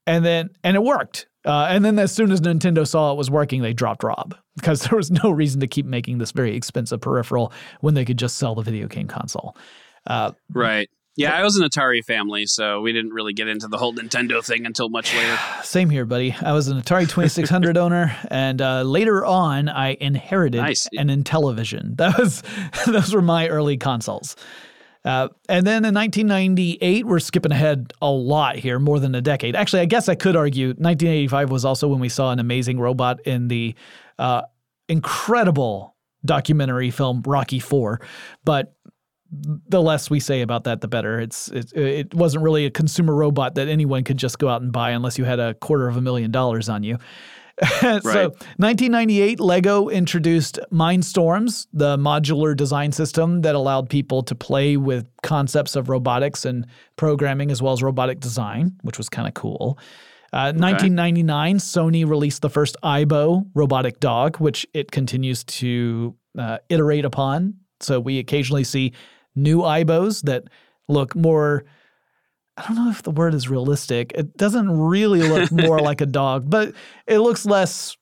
and 0.09 0.25
then 0.25 0.51
and 0.65 0.77
it 0.77 0.83
worked. 0.83 1.29
Uh, 1.45 1.67
and 1.71 1.85
then 1.85 1.99
as 2.01 2.13
soon 2.13 2.33
as 2.33 2.41
Nintendo 2.41 2.87
saw 2.87 3.13
it 3.13 3.17
was 3.17 3.31
working, 3.31 3.63
they 3.63 3.73
dropped 3.73 4.03
Rob 4.03 4.37
because 4.57 4.83
there 4.83 4.97
was 4.97 5.11
no 5.11 5.31
reason 5.31 5.61
to 5.61 5.69
keep 5.69 5.87
making 5.87 6.19
this 6.19 6.33
very 6.33 6.57
expensive 6.57 7.01
peripheral 7.01 7.53
when 7.81 7.95
they 7.95 8.05
could 8.05 8.19
just 8.19 8.37
sell 8.37 8.57
the 8.57 8.63
video 8.63 8.89
game 8.89 9.07
console. 9.07 9.57
Uh, 10.07 10.33
Right. 10.53 10.91
Yeah, 11.17 11.37
I 11.37 11.43
was 11.43 11.57
an 11.57 11.69
Atari 11.69 12.03
family, 12.03 12.47
so 12.47 12.81
we 12.81 12.93
didn't 12.93 13.13
really 13.13 13.35
get 13.35 13.47
into 13.47 13.69
the 13.69 13.77
whole 13.77 13.93
Nintendo 13.95 14.43
thing 14.45 14.65
until 14.65 14.89
much 14.89 15.15
later. 15.17 15.39
same 15.63 15.91
here, 15.91 16.07
buddy. 16.07 16.35
I 16.41 16.53
was 16.53 16.69
an 16.69 16.81
Atari 16.81 17.09
2600 17.09 17.77
owner, 17.85 18.17
and 18.31 18.63
uh, 18.63 18.83
later 18.83 19.25
on, 19.25 19.69
I 19.69 19.97
inherited 20.01 20.59
Nice. 20.63 20.89
an 20.93 21.09
Intellivision. 21.09 21.97
That 22.03 22.19
was 22.19 22.43
those 22.87 23.15
were 23.15 23.23
my 23.23 23.49
early 23.49 23.77
consoles. 23.77 24.37
Uh, 25.05 25.29
and 25.49 25.67
then 25.67 25.85
in 25.85 25.95
1998, 25.95 27.05
we're 27.07 27.19
skipping 27.19 27.51
ahead 27.53 27.93
a 28.01 28.09
lot 28.09 28.55
here, 28.57 28.79
more 28.79 29.01
than 29.01 29.15
a 29.17 29.21
decade. 29.21 29.57
Actually, 29.57 29.83
I 29.83 29.87
guess 29.87 30.09
I 30.09 30.15
could 30.15 30.37
argue 30.37 30.69
1985 30.69 31.51
was 31.51 31.65
also 31.65 31.89
when 31.89 31.99
we 31.99 32.09
saw 32.09 32.31
an 32.31 32.39
amazing 32.39 32.79
robot 32.79 33.21
in 33.27 33.49
the 33.49 33.75
uh, 34.21 34.43
incredible 34.89 35.97
documentary 36.25 36.91
film 36.93 37.21
Rocky 37.27 37.59
Four. 37.59 38.01
But 38.45 38.75
the 39.33 39.81
less 39.81 40.11
we 40.11 40.21
say 40.21 40.43
about 40.43 40.65
that, 40.65 40.83
the 40.83 40.89
better. 40.89 41.19
It's 41.19 41.49
it, 41.49 41.73
it 41.73 42.15
wasn't 42.15 42.45
really 42.45 42.67
a 42.67 42.71
consumer 42.71 43.15
robot 43.15 43.55
that 43.55 43.69
anyone 43.69 44.05
could 44.05 44.19
just 44.19 44.39
go 44.39 44.49
out 44.49 44.63
and 44.63 44.71
buy 44.71 44.91
unless 44.91 45.19
you 45.19 45.25
had 45.25 45.41
a 45.41 45.55
quarter 45.55 45.89
of 45.89 45.97
a 45.97 46.01
million 46.03 46.31
dollars 46.31 46.69
on 46.69 46.83
you. 46.83 46.99
so, 47.81 47.87
Right. 47.93 48.31
1998, 48.57 49.39
Lego 49.41 49.89
introduced 49.89 50.59
Mindstorms, 50.73 51.67
the 51.73 51.97
modular 51.97 52.57
design 52.57 52.93
system 52.93 53.43
that 53.43 53.55
allowed 53.55 53.89
people 53.89 54.23
to 54.25 54.35
play 54.35 54.77
with 54.77 55.07
concepts 55.23 55.77
of 55.77 55.89
robotics 55.89 56.45
and 56.45 56.67
programming 56.97 57.51
as 57.51 57.63
well 57.63 57.73
as 57.73 57.83
robotic 57.83 58.21
design, 58.21 58.73
which 58.83 58.99
was 58.99 59.09
kind 59.09 59.29
of 59.29 59.35
cool. 59.35 59.79
Uh, 60.33 60.49
1999, 60.57 61.59
Sony 61.59 62.09
released 62.09 62.41
the 62.41 62.49
first 62.49 62.77
Aibo 62.83 63.47
robotic 63.55 64.01
dog, 64.01 64.39
which 64.39 64.67
it 64.73 64.91
continues 64.91 65.45
to 65.45 66.17
uh, 66.39 66.57
iterate 66.71 67.05
upon. 67.05 67.55
So 67.81 68.01
we 68.01 68.19
occasionally 68.19 68.65
see 68.65 68.95
new 69.35 69.59
Aibos 69.59 70.23
that 70.23 70.45
look 70.89 71.15
more. 71.15 71.65
I 72.57 72.67
don't 72.67 72.77
know 72.77 72.91
if 72.91 73.03
the 73.03 73.11
word 73.11 73.35
is 73.35 73.49
realistic. 73.49 74.13
It 74.15 74.37
doesn't 74.37 74.71
really 74.71 75.23
look 75.23 75.51
more 75.51 75.79
like 75.81 76.01
a 76.01 76.07
dog, 76.07 76.49
but 76.51 76.75
it 77.07 77.19
looks 77.19 77.47
less 77.47 77.97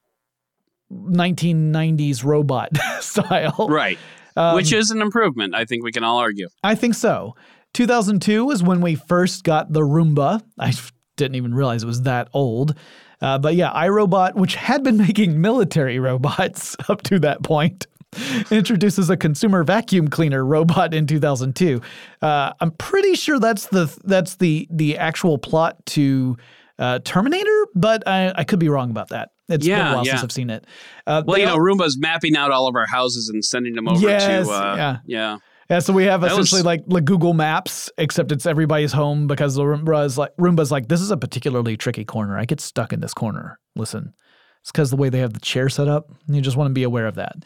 1990s 0.92 2.24
robot 2.24 2.70
style. 3.00 3.68
Right. 3.68 3.98
Um, 4.36 4.54
Which 4.54 4.72
is 4.72 4.90
an 4.90 5.02
improvement, 5.02 5.54
I 5.54 5.64
think 5.64 5.84
we 5.84 5.92
can 5.92 6.04
all 6.04 6.18
argue. 6.18 6.48
I 6.62 6.74
think 6.74 6.94
so. 6.94 7.34
2002 7.74 8.44
was 8.44 8.62
when 8.62 8.80
we 8.80 8.94
first 8.94 9.44
got 9.44 9.72
the 9.72 9.80
Roomba. 9.80 10.42
I 10.58 10.72
didn't 11.16 11.36
even 11.36 11.54
realize 11.54 11.82
it 11.82 11.86
was 11.86 12.02
that 12.02 12.28
old. 12.32 12.74
Uh, 13.20 13.38
but 13.38 13.54
yeah, 13.54 13.70
iRobot, 13.72 14.34
which 14.34 14.54
had 14.54 14.82
been 14.82 14.96
making 14.96 15.40
military 15.40 15.98
robots 15.98 16.76
up 16.88 17.02
to 17.02 17.18
that 17.18 17.42
point, 17.42 17.86
introduces 18.50 19.10
a 19.10 19.16
consumer 19.16 19.62
vacuum 19.62 20.08
cleaner 20.08 20.44
robot 20.44 20.92
in 20.94 21.06
2002. 21.06 21.80
Uh, 22.22 22.52
I'm 22.60 22.72
pretty 22.72 23.14
sure 23.14 23.38
that's 23.38 23.66
the 23.66 23.96
that's 24.04 24.36
the 24.36 24.66
the 24.70 24.98
actual 24.98 25.38
plot 25.38 25.84
to 25.86 26.36
uh, 26.78 26.98
Terminator, 27.04 27.66
but 27.74 28.06
I, 28.08 28.32
I 28.34 28.44
could 28.44 28.58
be 28.58 28.68
wrong 28.68 28.90
about 28.90 29.10
that. 29.10 29.30
It's 29.48 29.66
been 29.66 29.78
a 29.78 29.94
while 29.96 30.06
yeah. 30.06 30.12
since 30.12 30.24
I've 30.24 30.32
seen 30.32 30.48
it. 30.50 30.64
Uh, 31.06 31.22
Well, 31.26 31.38
you 31.38 31.44
know, 31.44 31.58
Roomba's 31.58 31.98
mapping 31.98 32.36
out 32.36 32.50
all 32.52 32.68
of 32.68 32.76
our 32.76 32.86
houses 32.86 33.28
and 33.28 33.44
sending 33.44 33.74
them 33.74 33.88
over 33.88 34.00
Yes, 34.00 34.46
to. 34.46 34.52
Uh, 34.52 34.76
yeah. 34.76 34.96
yeah. 35.06 35.38
Yeah, 35.68 35.78
so 35.78 35.92
we 35.92 36.04
have 36.04 36.22
That 36.22 36.36
was- 36.36 36.48
essentially 36.48 36.62
like, 36.62 36.82
like 36.88 37.04
Google 37.04 37.32
Maps, 37.34 37.90
except 37.96 38.32
it's 38.32 38.44
everybody's 38.46 38.92
home 38.92 39.26
because 39.28 39.54
the 39.54 39.62
Roomba's 39.62 40.18
like 40.18 40.34
Roomba's 40.36 40.72
like 40.72 40.88
this 40.88 41.00
is 41.00 41.12
a 41.12 41.16
particularly 41.16 41.76
tricky 41.76 42.04
corner. 42.04 42.36
I 42.38 42.44
get 42.44 42.60
stuck 42.60 42.92
in 42.92 43.00
this 43.00 43.14
corner. 43.14 43.58
Listen, 43.76 44.14
it's 44.62 44.72
because 44.72 44.90
the 44.90 44.96
way 44.96 45.10
they 45.10 45.20
have 45.20 45.32
the 45.32 45.40
chair 45.40 45.68
set 45.68 45.86
up. 45.86 46.10
You 46.26 46.40
just 46.40 46.56
want 46.56 46.70
to 46.70 46.74
be 46.74 46.82
aware 46.82 47.06
of 47.06 47.14
that. 47.16 47.44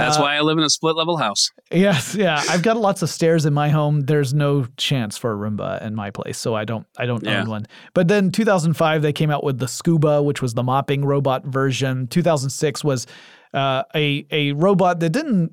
That's 0.00 0.16
Uh, 0.18 0.22
why 0.22 0.36
I 0.36 0.40
live 0.40 0.58
in 0.58 0.64
a 0.64 0.70
split 0.70 0.96
level 0.96 1.16
house. 1.16 1.50
Yes, 1.72 2.14
yeah. 2.14 2.42
I've 2.48 2.62
got 2.62 2.76
lots 2.76 3.02
of 3.02 3.08
stairs 3.10 3.46
in 3.46 3.54
my 3.54 3.68
home. 3.68 4.00
There's 4.00 4.34
no 4.34 4.66
chance 4.76 5.16
for 5.16 5.32
a 5.32 5.36
Roomba 5.36 5.80
in 5.82 5.94
my 5.94 6.10
place, 6.10 6.38
so 6.38 6.54
I 6.54 6.64
don't 6.64 6.86
I 6.98 7.06
don't 7.06 7.22
Yeah. 7.24 7.42
own 7.42 7.48
one. 7.48 7.66
But 7.94 8.08
then 8.08 8.30
2005 8.30 9.02
they 9.02 9.12
came 9.12 9.30
out 9.30 9.44
with 9.44 9.58
the 9.58 9.68
Scuba, 9.68 10.22
which 10.22 10.42
was 10.42 10.54
the 10.54 10.62
mopping 10.62 11.04
robot 11.04 11.44
version. 11.46 12.06
2006 12.08 12.82
was 12.84 13.06
uh, 13.54 13.82
a 13.94 14.26
a 14.30 14.52
robot 14.52 15.00
that 15.00 15.10
didn't 15.10 15.52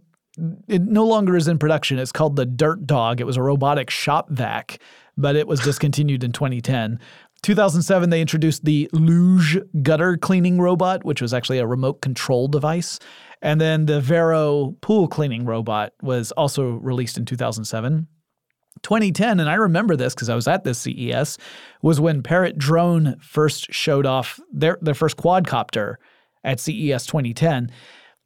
it 0.68 0.84
no 0.84 1.04
longer 1.06 1.36
is 1.36 1.48
in 1.48 1.58
production. 1.58 1.98
It's 1.98 2.12
called 2.12 2.36
the 2.36 2.46
Dirt 2.46 2.86
Dog. 2.86 3.20
It 3.20 3.24
was 3.26 3.38
a 3.38 3.42
robotic 3.42 3.90
shop 3.90 4.30
vac, 4.30 4.78
but 5.18 5.36
it 5.36 5.48
was 5.48 5.60
discontinued 5.62 6.24
in 6.24 6.32
2010. 6.32 7.00
2007, 7.44 8.10
they 8.10 8.22
introduced 8.22 8.66
the 8.66 8.90
Looj 8.94 9.62
gutter 9.84 10.18
cleaning 10.18 10.60
robot, 10.60 11.04
which 11.06 11.22
was 11.22 11.34
actually 11.34 11.60
a 11.60 11.68
remote 11.68 12.02
control 12.02 12.48
device. 12.48 13.00
And 13.42 13.62
then 13.62 13.86
the 13.86 14.02
Verro 14.02 14.76
pool 14.82 15.08
cleaning 15.08 15.46
robot 15.46 15.94
was 16.02 16.32
also 16.32 16.72
released 16.72 17.18
in 17.18 17.26
2007. 17.26 18.08
2010, 18.84 19.40
and 19.40 19.50
I 19.50 19.56
remember 19.56 19.96
this 19.96 20.14
because 20.14 20.30
I 20.30 20.36
was 20.36 20.48
at 20.48 20.64
this 20.64 20.80
CES, 20.80 21.38
was 21.82 22.00
when 22.00 22.22
Parrot 22.22 22.58
Drone 22.58 23.18
first 23.20 23.74
showed 23.74 24.06
off 24.06 24.40
their, 24.52 24.78
their 24.82 24.94
first 24.94 25.18
quadcopter 25.18 25.96
at 26.44 26.60
CES 26.60 27.06
2010. 27.08 27.72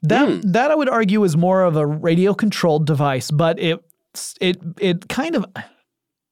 That 0.03 0.27
hmm. 0.27 0.51
that 0.51 0.71
I 0.71 0.75
would 0.75 0.89
argue 0.89 1.23
is 1.23 1.37
more 1.37 1.63
of 1.63 1.75
a 1.75 1.85
radio 1.85 2.33
controlled 2.33 2.87
device, 2.87 3.29
but 3.29 3.59
it 3.59 3.79
it 4.39 4.57
it 4.79 5.09
kind 5.09 5.35
of 5.35 5.45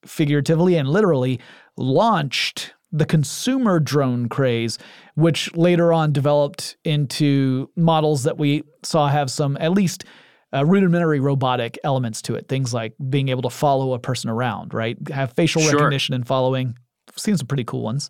figuratively 0.05 0.75
and 0.75 0.89
literally 0.89 1.39
launched 1.77 2.48
the 2.91 3.05
consumer 3.05 3.79
drone 3.79 4.27
craze, 4.29 4.77
which 5.15 5.55
later 5.55 5.93
on 5.93 6.11
developed 6.11 6.75
into 6.83 7.69
models 7.75 8.23
that 8.23 8.37
we 8.37 8.63
saw 8.83 9.07
have 9.07 9.29
some 9.29 9.57
at 9.59 9.71
least 9.73 10.05
uh, 10.53 10.65
rudimentary 10.65 11.19
robotic 11.19 11.77
elements 11.83 12.21
to 12.23 12.33
it. 12.35 12.47
Things 12.47 12.73
like 12.73 12.93
being 13.09 13.29
able 13.29 13.43
to 13.43 13.49
follow 13.51 13.93
a 13.93 13.99
person 13.99 14.29
around, 14.29 14.73
right? 14.73 14.97
Have 15.09 15.33
facial 15.33 15.61
Sure. 15.61 15.73
recognition 15.73 16.15
and 16.15 16.25
following. 16.25 16.75
Seen 17.15 17.37
some 17.37 17.45
pretty 17.47 17.63
cool 17.63 17.83
ones. 17.83 18.09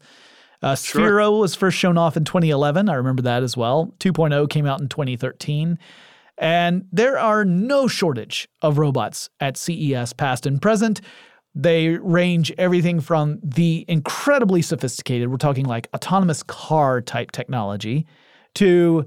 Uh, 0.61 0.75
Sure. 0.75 1.01
Sphero 1.01 1.39
was 1.39 1.55
first 1.55 1.77
shown 1.77 1.97
off 1.97 2.15
in 2.15 2.23
2011. 2.23 2.87
I 2.89 2.93
remember 2.95 3.21
that 3.23 3.43
as 3.43 3.57
well. 3.57 3.93
2.0 3.99 4.49
came 4.49 4.65
out 4.65 4.79
in 4.79 4.87
2013. 4.87 5.77
And 6.37 6.85
there 6.93 7.19
are 7.19 7.43
no 7.43 7.87
shortage 7.87 8.47
of 8.61 8.77
robots 8.77 9.29
at 9.41 9.57
CES, 9.57 10.13
past 10.13 10.45
and 10.45 10.61
present. 10.61 11.01
They 11.55 11.89
range 11.89 12.51
everything 12.57 12.99
from 12.99 13.39
the 13.43 13.83
incredibly 13.87 14.61
sophisticated, 14.61 15.29
we're 15.29 15.37
talking 15.37 15.65
like 15.65 15.89
autonomous 15.93 16.43
car 16.43 17.01
type 17.01 17.31
technology, 17.31 18.05
to 18.55 19.05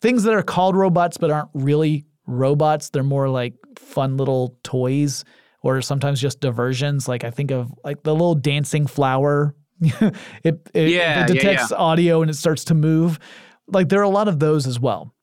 things 0.00 0.24
that 0.24 0.34
are 0.34 0.42
called 0.42 0.76
robots 0.76 1.16
but 1.16 1.30
aren't 1.30 1.50
really 1.54 2.06
robots. 2.26 2.90
They're 2.90 3.02
more 3.02 3.28
like 3.28 3.54
fun 3.78 4.16
little 4.16 4.56
toys 4.62 5.24
or 5.62 5.80
sometimes 5.82 6.20
just 6.20 6.40
diversions. 6.40 7.08
Like 7.08 7.24
I 7.24 7.30
think 7.30 7.50
of 7.50 7.72
like 7.84 8.02
the 8.02 8.12
little 8.12 8.34
dancing 8.34 8.86
flower. 8.86 9.54
it, 9.80 10.14
it, 10.44 10.58
Yeah, 10.74 10.82
it 10.82 10.90
yeah, 10.90 11.26
detects 11.26 11.72
audio 11.72 12.22
and 12.22 12.30
it 12.30 12.34
starts 12.34 12.64
to 12.64 12.74
move. 12.74 13.18
Like 13.66 13.88
there 13.88 14.00
are 14.00 14.04
a 14.04 14.08
lot 14.08 14.28
of 14.28 14.38
those 14.38 14.66
as 14.66 14.80
well. 14.80 15.14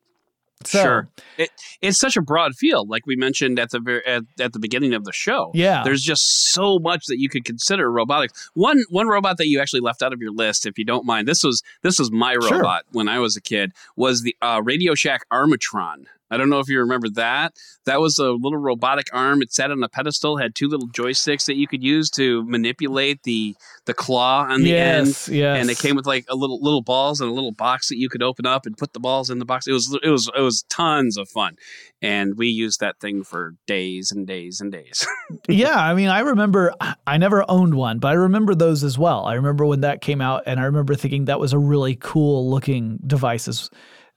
So, 0.65 0.81
sure. 0.81 1.09
It, 1.37 1.49
it's 1.81 1.99
such 1.99 2.17
a 2.17 2.21
broad 2.21 2.55
field, 2.55 2.89
like 2.89 3.05
we 3.05 3.15
mentioned 3.15 3.59
at 3.59 3.69
the 3.71 3.79
ver- 3.79 4.03
at, 4.07 4.23
at 4.39 4.53
the 4.53 4.59
beginning 4.59 4.93
of 4.93 5.05
the 5.05 5.13
show. 5.13 5.51
Yeah. 5.53 5.83
There's 5.83 6.01
just 6.01 6.51
so 6.51 6.79
much 6.79 7.05
that 7.05 7.19
you 7.19 7.29
could 7.29 7.45
consider 7.45 7.91
robotics. 7.91 8.49
One 8.55 8.83
one 8.89 9.07
robot 9.07 9.37
that 9.37 9.47
you 9.47 9.59
actually 9.61 9.81
left 9.81 10.01
out 10.01 10.13
of 10.13 10.21
your 10.21 10.31
list, 10.31 10.65
if 10.65 10.77
you 10.77 10.83
don't 10.83 11.05
mind, 11.05 11.27
this 11.27 11.43
was 11.43 11.61
this 11.83 11.99
was 11.99 12.11
my 12.11 12.33
Sure. 12.33 12.57
robot 12.57 12.85
when 12.91 13.07
I 13.07 13.19
was 13.19 13.35
a 13.37 13.41
kid. 13.41 13.71
Was 13.95 14.23
the 14.23 14.35
uh, 14.41 14.61
Radio 14.63 14.95
Shack 14.95 15.21
Armatron. 15.31 16.05
I 16.29 16.37
don't 16.37 16.49
know 16.49 16.59
if 16.59 16.67
you 16.67 16.79
remember 16.79 17.09
that. 17.11 17.53
That 17.85 18.01
was 18.01 18.17
a 18.17 18.31
little 18.31 18.57
robotic 18.57 19.07
arm. 19.13 19.41
It 19.41 19.53
sat 19.53 19.71
on 19.71 19.81
a 19.81 19.89
pedestal, 19.89 20.37
had 20.37 20.55
two 20.55 20.67
little 20.67 20.89
joysticks 20.89 21.45
that 21.45 21.55
you 21.55 21.67
could 21.67 21.83
use 21.83 22.09
to 22.11 22.43
manipulate 22.43 23.23
the 23.23 23.55
the 23.85 23.93
claw 23.93 24.45
on 24.49 24.63
the 24.63 24.75
end 24.75 25.07
yes, 25.07 25.29
yes. 25.29 25.61
and 25.61 25.69
it 25.69 25.77
came 25.79 25.95
with 25.95 26.05
like 26.05 26.25
a 26.29 26.35
little 26.35 26.61
little 26.61 26.81
balls 26.81 27.21
and 27.21 27.31
a 27.31 27.33
little 27.33 27.53
box 27.53 27.87
that 27.87 27.97
you 27.97 28.09
could 28.09 28.21
open 28.21 28.45
up 28.45 28.65
and 28.65 28.77
put 28.77 28.91
the 28.91 28.99
balls 28.99 29.29
in 29.29 29.39
the 29.39 29.45
box. 29.45 29.67
It 29.67 29.71
was 29.71 29.97
it 30.03 30.09
was 30.09 30.29
it 30.35 30.41
was 30.41 30.63
tons 30.63 31.17
of 31.17 31.29
fun, 31.29 31.55
and 32.01 32.37
we 32.37 32.47
used 32.47 32.81
that 32.81 32.99
thing 32.99 33.23
for 33.23 33.55
days 33.65 34.11
and 34.11 34.27
days 34.27 34.59
and 34.59 34.71
days. 34.71 35.07
yeah, 35.47 35.77
I 35.77 35.93
mean, 35.93 36.09
I 36.09 36.19
remember 36.19 36.73
I 37.05 37.17
never 37.17 37.45
owned 37.49 37.75
one, 37.75 37.99
but 37.99 38.09
I 38.09 38.13
remember 38.13 38.53
those 38.53 38.83
as 38.83 38.97
well. 38.97 39.25
I 39.25 39.35
remember 39.35 39.65
when 39.65 39.81
that 39.81 40.01
came 40.01 40.21
out, 40.21 40.43
and 40.45 40.59
I 40.59 40.63
remember 40.63 40.95
thinking 40.95 41.25
that 41.25 41.39
was 41.39 41.53
a 41.53 41.59
really 41.59 41.95
cool 41.95 42.49
looking 42.49 42.99
device 43.07 43.47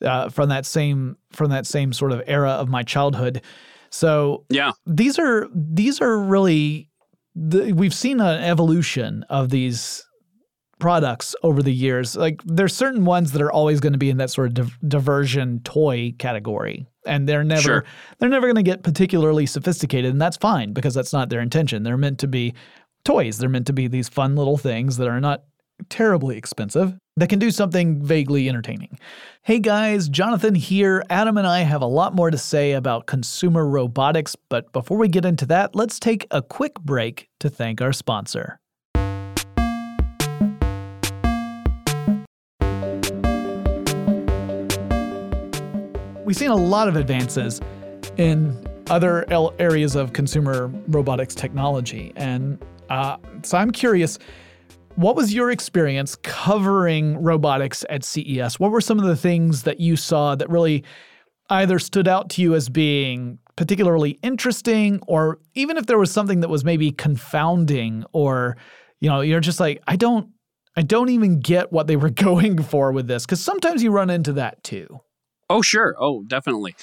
uh, 0.05 0.29
from 0.29 0.49
that 0.49 0.67
same 0.67 1.17
from 1.33 1.51
that 1.51 1.67
same 1.67 1.93
sort 1.93 2.13
of 2.13 2.23
era 2.27 2.51
of 2.51 2.69
my 2.69 2.83
childhood. 2.83 3.43
So 3.91 4.45
yeah, 4.51 4.73
these 4.87 5.19
are 5.19 5.49
these 5.55 6.01
are 6.01 6.19
really 6.19 6.89
the, 7.35 7.73
we've 7.73 7.95
seen 7.95 8.21
an 8.21 8.43
evolution 8.43 9.25
of 9.29 9.51
these 9.51 10.05
products 10.79 11.35
over 11.43 11.63
the 11.63 11.73
years. 11.73 12.17
Like 12.17 12.41
there's 12.45 12.75
certain 12.75 13.05
ones 13.05 13.33
that 13.33 13.43
are 13.43 13.53
always 13.53 13.81
going 13.81 13.93
to 13.93 13.99
be 13.99 14.11
in 14.11 14.17
that 14.17 14.31
sort 14.31 14.49
of 14.49 14.55
div- 14.55 14.79
diversion 14.89 15.61
toy 15.63 16.15
category, 16.19 16.87
and 17.07 17.29
they're 17.29 17.45
never 17.45 17.61
Sure. 17.61 17.85
they're 18.19 18.29
never 18.29 18.47
going 18.47 18.57
to 18.57 18.63
get 18.63 18.83
particularly 18.83 19.47
sophisticated, 19.47 20.11
and 20.11 20.21
that's 20.21 20.37
fine 20.37 20.73
because 20.73 20.95
that's 20.95 21.13
not 21.13 21.29
their 21.29 21.41
intention. 21.41 21.83
They're 21.83 21.99
meant 21.99 22.19
to 22.21 22.29
be 22.29 22.55
toys. 23.05 23.39
They're 23.39 23.49
meant 23.51 23.67
to 23.67 23.73
be 23.73 23.89
these 23.89 24.09
fun 24.09 24.37
little 24.37 24.57
things 24.57 24.97
that 24.97 25.09
are 25.09 25.21
not 25.21 25.43
terribly 25.89 26.37
expensive 26.37 26.97
that 27.17 27.29
can 27.29 27.39
do 27.39 27.51
something 27.51 28.03
vaguely 28.03 28.49
entertaining. 28.49 28.99
Hey 29.43 29.59
guys, 29.59 30.09
Jonathan 30.09 30.55
here. 30.55 31.05
Adam 31.11 31.37
and 31.37 31.47
I 31.47 31.61
have 31.61 31.83
a 31.83 31.87
lot 31.87 32.15
more 32.15 32.31
to 32.31 32.39
say 32.39 32.73
about 32.73 33.07
consumer 33.07 33.67
robotics, 33.67 34.37
but 34.49 34.73
before 34.73 34.97
we 34.97 35.09
get 35.09 35.25
into 35.25 35.47
that, 35.47 35.75
let's 35.75 35.99
take 35.99 36.27
a 36.31 36.43
quick 36.43 36.75
break 36.81 37.29
to 37.41 37.49
thank 37.49 37.81
our 37.81 37.93
sponsor. 37.93 38.59
We've 46.25 46.37
seen 46.37 46.51
a 46.51 46.57
lot 46.57 46.87
of 46.87 46.95
advances 46.95 47.61
in 48.17 48.65
other 48.89 49.25
areas 49.59 49.97
of 49.97 50.13
consumer 50.13 50.69
robotics 50.87 51.35
technology, 51.35 52.13
and 52.15 52.65
uh, 52.89 53.17
so 53.43 53.59
I'm 53.59 53.73
curious 53.73 54.19
what 55.01 55.17
was 55.17 55.33
your 55.33 55.51
experience 55.51 56.15
covering 56.17 57.23
robotics 57.23 57.87
at 57.89 58.05
CES? 58.05 58.61
What 58.61 58.71
were 58.71 58.83
some 58.83 58.99
of 58.99 59.07
the 59.07 59.17
things 59.17 59.63
that 59.63 59.81
you 59.81 59.97
saw 59.97 60.35
that 60.35 60.51
really 60.51 60.85
either 61.49 61.79
stood 61.79 62.07
out 62.07 62.29
to 62.31 62.43
you 62.43 62.55
as 62.55 62.69
being 62.69 63.39
particularly 63.57 64.19
interesting, 64.23 65.01
or 65.07 65.39
even 65.55 65.79
if 65.79 65.87
there 65.87 65.99
was 65.99 66.11
something 66.11 66.41
that 66.41 66.51
was 66.51 66.67
maybe 66.67 66.93
confounding, 66.93 68.05
or 68.13 68.59
you 69.01 69.09
know, 69.09 69.23
you're 69.23 69.41
just 69.41 69.59
like, 69.59 69.83
I 69.89 69.97
don't, 69.97 70.29
I 70.77 70.83
don't 70.83 71.09
even 71.09 71.41
get 71.41 71.73
what 71.73 71.87
they 71.87 71.97
were 71.97 72.11
going 72.29 72.63
for 72.63 72.93
with 72.93 73.09
this, 73.09 73.25
because 73.25 73.41
sometimes 73.41 73.83
you 73.83 73.91
run 73.91 74.11
into 74.11 74.35
that 74.35 74.63
too. 74.63 75.01
Oh, 75.49 75.63
sure. 75.63 75.97
Oh, 75.99 76.25
definitely. 76.27 76.77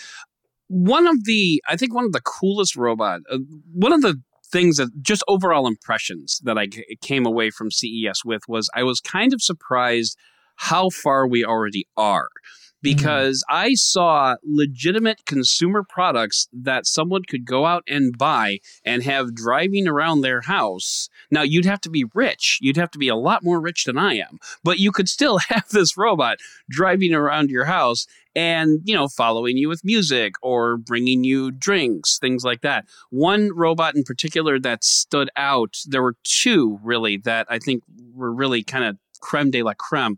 One 0.70 1.06
of 1.06 1.24
the, 1.24 1.64
I 1.70 1.78
think 1.78 1.94
one 1.94 2.04
of 2.04 2.14
the 2.14 2.22
coolest 2.22 2.76
robot, 2.76 3.22
uh, 3.32 3.38
one 3.74 3.94
of 3.94 4.02
the 4.02 4.20
things 4.52 4.78
that 4.78 4.90
just 5.02 5.24
overall 5.28 5.68
impressions 5.68 6.40
that 6.44 6.58
I 6.58 6.68
came 7.02 7.26
away 7.26 7.50
from 7.50 7.72
CES 7.72 8.24
with 8.26 8.44
was 8.48 8.70
I 8.74 8.84
was 8.84 9.00
kind 9.00 9.34
of 9.34 9.42
surprised 9.42 10.18
how 10.56 10.90
far 10.90 11.28
we 11.28 11.44
already 11.46 11.88
are. 11.96 12.30
Mm. 12.78 12.82
Because 12.82 13.44
I 13.50 13.74
saw 13.74 14.36
legitimate 14.44 15.26
consumer 15.26 15.84
products 15.88 16.48
that 16.54 16.86
someone 16.86 17.24
could 17.24 17.46
go 17.46 17.66
out 17.66 17.84
and 17.88 18.18
buy 18.18 18.60
and 18.86 19.04
have 19.04 19.36
driving 19.36 19.88
around 19.88 20.22
their 20.22 20.42
house. 20.42 21.10
Now, 21.32 21.42
you'd 21.42 21.66
have 21.66 21.82
to 21.82 21.90
be 21.90 22.06
rich. 22.14 22.60
You'd 22.62 22.78
have 22.78 22.92
to 22.92 23.00
be 23.00 23.08
a 23.08 23.16
lot 23.16 23.44
more 23.44 23.60
rich 23.60 23.86
than 23.86 23.98
I 23.98 24.16
am. 24.16 24.40
But 24.64 24.80
you 24.80 24.92
could 24.92 25.10
still 25.10 25.38
have 25.50 25.70
this 25.70 25.98
robot 25.98 26.38
driving 26.70 27.14
around 27.14 27.50
your 27.50 27.66
house 27.66 28.08
and 28.38 28.82
you 28.84 28.94
know 28.94 29.08
following 29.08 29.58
you 29.58 29.68
with 29.68 29.84
music 29.84 30.36
or 30.44 30.78
bringing 30.78 31.24
you 31.24 31.50
drinks 31.52 32.20
things 32.20 32.44
like 32.44 32.62
that 32.62 32.86
one 33.10 33.50
robot 33.56 33.96
in 33.96 34.04
particular 34.04 34.60
that 34.60 34.84
stood 34.84 35.30
out 35.36 35.76
there 35.88 36.04
were 36.04 36.16
two 36.24 36.80
really 36.84 37.18
that 37.18 37.48
i 37.50 37.58
think 37.58 37.84
were 38.14 38.32
really 38.32 38.64
kind 38.64 38.86
of 38.86 38.96
creme 39.22 39.50
de 39.50 39.64
la 39.64 39.74
creme 39.74 40.18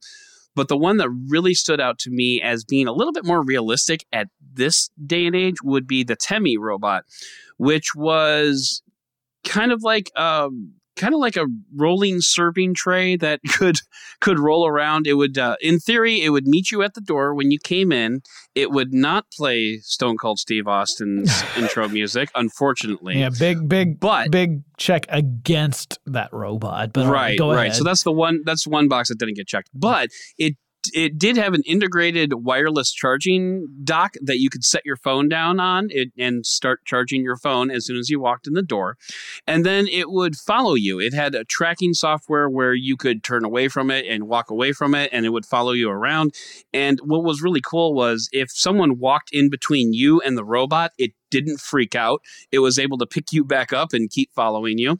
but 0.55 0.67
the 0.67 0.77
one 0.77 0.97
that 0.97 1.09
really 1.27 1.53
stood 1.53 1.79
out 1.79 1.99
to 1.99 2.09
me 2.09 2.41
as 2.41 2.63
being 2.63 2.87
a 2.87 2.93
little 2.93 3.13
bit 3.13 3.25
more 3.25 3.43
realistic 3.43 4.05
at 4.11 4.27
this 4.53 4.89
day 5.05 5.25
and 5.25 5.35
age 5.35 5.55
would 5.63 5.87
be 5.87 6.03
the 6.03 6.15
temi 6.15 6.57
robot 6.57 7.03
which 7.57 7.95
was 7.95 8.81
kind 9.43 9.71
of 9.71 9.83
like 9.83 10.11
um 10.17 10.73
kind 10.99 11.13
of 11.15 11.19
like 11.19 11.35
a 11.37 11.47
rolling 11.75 12.21
serving 12.21 12.75
tray 12.75 13.15
that 13.15 13.39
could 13.53 13.77
could 14.19 14.37
roll 14.37 14.67
around. 14.67 15.07
It 15.07 15.13
would, 15.13 15.37
uh, 15.37 15.55
in 15.61 15.79
theory, 15.79 16.21
it 16.21 16.29
would 16.29 16.45
meet 16.45 16.71
you 16.71 16.83
at 16.83 16.93
the 16.93 17.01
door 17.01 17.33
when 17.33 17.49
you 17.49 17.57
came 17.63 17.91
in. 17.91 18.21
It 18.53 18.71
would 18.71 18.93
not 18.93 19.25
play 19.35 19.77
Stone 19.77 20.17
Cold 20.17 20.39
Steve 20.39 20.67
Austin's 20.67 21.31
intro 21.57 21.87
music, 21.87 22.29
unfortunately. 22.35 23.17
Yeah, 23.19 23.29
big, 23.29 23.67
big, 23.67 23.99
But- 23.99 24.29
big 24.29 24.61
check 24.77 25.05
against 25.09 25.97
that 26.05 26.31
robot. 26.33 26.93
But 26.93 27.07
right, 27.07 27.39
right. 27.39 27.57
ahead. 27.67 27.75
So 27.75 27.83
that's 27.83 28.03
the 28.03 28.11
one. 28.11 28.41
That's 28.45 28.67
one 28.67 28.87
box 28.87 29.09
that 29.09 29.17
didn't 29.17 29.35
get 29.35 29.47
checked, 29.47 29.69
but 29.73 30.09
it 30.37 30.55
it 30.93 31.17
did 31.17 31.37
have 31.37 31.53
an 31.53 31.61
integrated 31.65 32.33
wireless 32.33 32.91
charging 32.91 33.67
dock 33.83 34.13
that 34.21 34.39
you 34.39 34.49
could 34.49 34.63
set 34.63 34.85
your 34.85 34.97
phone 34.97 35.29
down 35.29 35.59
on 35.59 35.87
it 35.89 36.09
and 36.17 36.45
start 36.45 36.81
charging 36.85 37.21
your 37.21 37.37
phone 37.37 37.71
as 37.71 37.85
soon 37.85 37.97
as 37.97 38.09
you 38.09 38.19
walked 38.19 38.47
in 38.47 38.53
the 38.53 38.61
door, 38.61 38.97
and 39.47 39.65
then 39.65 39.87
it 39.87 40.09
would 40.09 40.35
follow 40.35 40.75
you. 40.75 40.99
It 40.99 41.13
had 41.13 41.35
a 41.35 41.45
tracking 41.45 41.93
software 41.93 42.49
where 42.49 42.73
you 42.73 42.97
could 42.97 43.23
turn 43.23 43.43
away 43.43 43.67
from 43.67 43.91
it 43.91 44.05
and 44.07 44.27
walk 44.27 44.49
away 44.49 44.71
from 44.71 44.95
it, 44.95 45.09
and 45.13 45.25
it 45.25 45.29
would 45.29 45.45
follow 45.45 45.71
you 45.71 45.89
around. 45.89 46.33
And 46.73 46.99
what 47.03 47.23
was 47.23 47.41
really 47.41 47.61
cool 47.61 47.93
was 47.93 48.29
if 48.31 48.49
someone 48.51 48.99
walked 48.99 49.29
in 49.31 49.49
between 49.49 49.93
you 49.93 50.21
and 50.21 50.37
the 50.37 50.45
robot, 50.45 50.91
it 50.97 51.11
didn't 51.31 51.59
freak 51.59 51.95
out. 51.95 52.21
It 52.51 52.59
was 52.59 52.79
able 52.79 52.97
to 52.97 53.05
pick 53.05 53.31
you 53.31 53.43
back 53.43 53.71
up 53.71 53.93
and 53.93 54.09
keep 54.09 54.31
following 54.33 54.77
you 54.77 54.97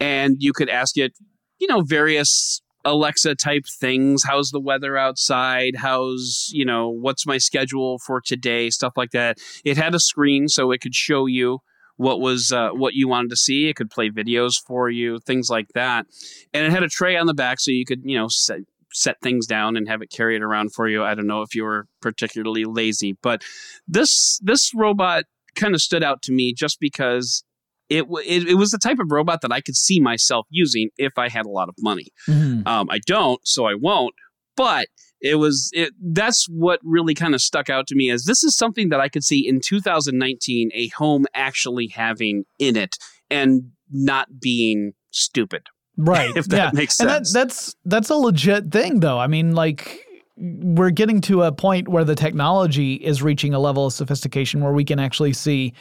and 0.00 0.36
you 0.38 0.52
could 0.52 0.68
ask 0.68 0.96
it, 0.96 1.12
you 1.58 1.66
know, 1.66 1.82
various 1.82 2.60
Alexa 2.86 3.34
type 3.34 3.64
things. 3.80 4.22
How's 4.24 4.50
the 4.50 4.60
weather 4.60 4.96
outside? 4.96 5.76
How's, 5.76 6.48
you 6.52 6.64
know, 6.64 6.88
what's 6.88 7.26
my 7.26 7.36
schedule 7.36 7.98
for 7.98 8.20
today? 8.20 8.70
Stuff 8.70 8.94
like 8.96 9.10
that. 9.10 9.38
It 9.64 9.76
had 9.76 9.94
a 9.94 10.00
screen 10.00 10.48
so 10.48 10.70
it 10.70 10.80
could 10.80 10.94
show 10.94 11.26
you 11.26 11.58
what 11.96 12.20
was 12.20 12.52
uh, 12.52 12.70
what 12.70 12.94
you 12.94 13.08
wanted 13.08 13.30
to 13.30 13.36
see. 13.36 13.68
It 13.68 13.74
could 13.74 13.90
play 13.90 14.08
videos 14.10 14.54
for 14.64 14.88
you, 14.88 15.18
things 15.18 15.50
like 15.50 15.68
that. 15.74 16.06
And 16.54 16.64
it 16.64 16.70
had 16.70 16.84
a 16.84 16.88
tray 16.88 17.16
on 17.16 17.26
the 17.26 17.34
back 17.34 17.58
so 17.58 17.72
you 17.72 17.84
could, 17.84 18.02
you 18.04 18.16
know, 18.16 18.28
set 18.28 18.60
set 18.92 19.20
things 19.20 19.46
down 19.46 19.76
and 19.76 19.88
have 19.88 20.00
it 20.00 20.10
carry 20.10 20.36
it 20.36 20.42
around 20.42 20.72
for 20.72 20.88
you. 20.88 21.02
I 21.02 21.14
don't 21.14 21.26
know 21.26 21.42
if 21.42 21.54
you 21.54 21.64
were 21.64 21.86
particularly 22.00 22.64
lazy, 22.64 23.16
but 23.20 23.42
this 23.88 24.38
this 24.42 24.72
robot 24.74 25.24
kind 25.56 25.74
of 25.74 25.82
stood 25.82 26.04
out 26.04 26.22
to 26.22 26.32
me 26.32 26.54
just 26.54 26.78
because 26.78 27.42
it, 27.88 28.04
it 28.26 28.48
it 28.48 28.54
was 28.54 28.70
the 28.70 28.78
type 28.78 28.98
of 28.98 29.10
robot 29.10 29.40
that 29.42 29.52
I 29.52 29.60
could 29.60 29.76
see 29.76 30.00
myself 30.00 30.46
using 30.50 30.90
if 30.98 31.12
I 31.18 31.28
had 31.28 31.46
a 31.46 31.50
lot 31.50 31.68
of 31.68 31.74
money. 31.80 32.06
Mhm. 32.28 32.66
Um, 32.66 32.88
I 32.90 32.98
don't, 33.06 33.40
so 33.46 33.66
I 33.66 33.74
won't. 33.74 34.14
But 34.56 34.86
it 35.20 35.36
was 35.36 35.70
it. 35.72 35.92
That's 36.00 36.46
what 36.48 36.80
really 36.82 37.14
kind 37.14 37.34
of 37.34 37.40
stuck 37.40 37.68
out 37.70 37.86
to 37.88 37.94
me 37.94 38.10
as 38.10 38.24
this 38.24 38.42
is 38.44 38.56
something 38.56 38.88
that 38.90 39.00
I 39.00 39.08
could 39.08 39.24
see 39.24 39.46
in 39.46 39.60
2019 39.60 40.70
a 40.74 40.88
home 40.88 41.26
actually 41.34 41.88
having 41.88 42.44
in 42.58 42.76
it 42.76 42.96
and 43.30 43.70
not 43.90 44.40
being 44.40 44.92
stupid. 45.10 45.62
right. 45.96 46.30
If 46.36 46.46
that 46.48 46.56
yeah. 46.56 46.70
makes 46.72 46.98
And 47.00 47.08
that, 47.08 47.26
sense. 47.26 47.32
that's 47.32 47.76
that's 47.84 48.10
a 48.10 48.14
legit 48.16 48.70
thing, 48.72 49.00
though. 49.00 49.18
I 49.18 49.26
mean, 49.26 49.54
like 49.54 50.04
we're 50.36 50.90
getting 50.90 51.20
to 51.22 51.42
a 51.44 51.52
point 51.52 51.88
where 51.88 52.04
the 52.04 52.14
technology 52.14 52.94
is 52.94 53.22
reaching 53.22 53.54
a 53.54 53.58
level 53.58 53.86
of 53.86 53.92
sophistication 53.94 54.60
where 54.62 54.72
we 54.72 54.84
can 54.84 54.98
actually 54.98 55.32
see 55.32 55.72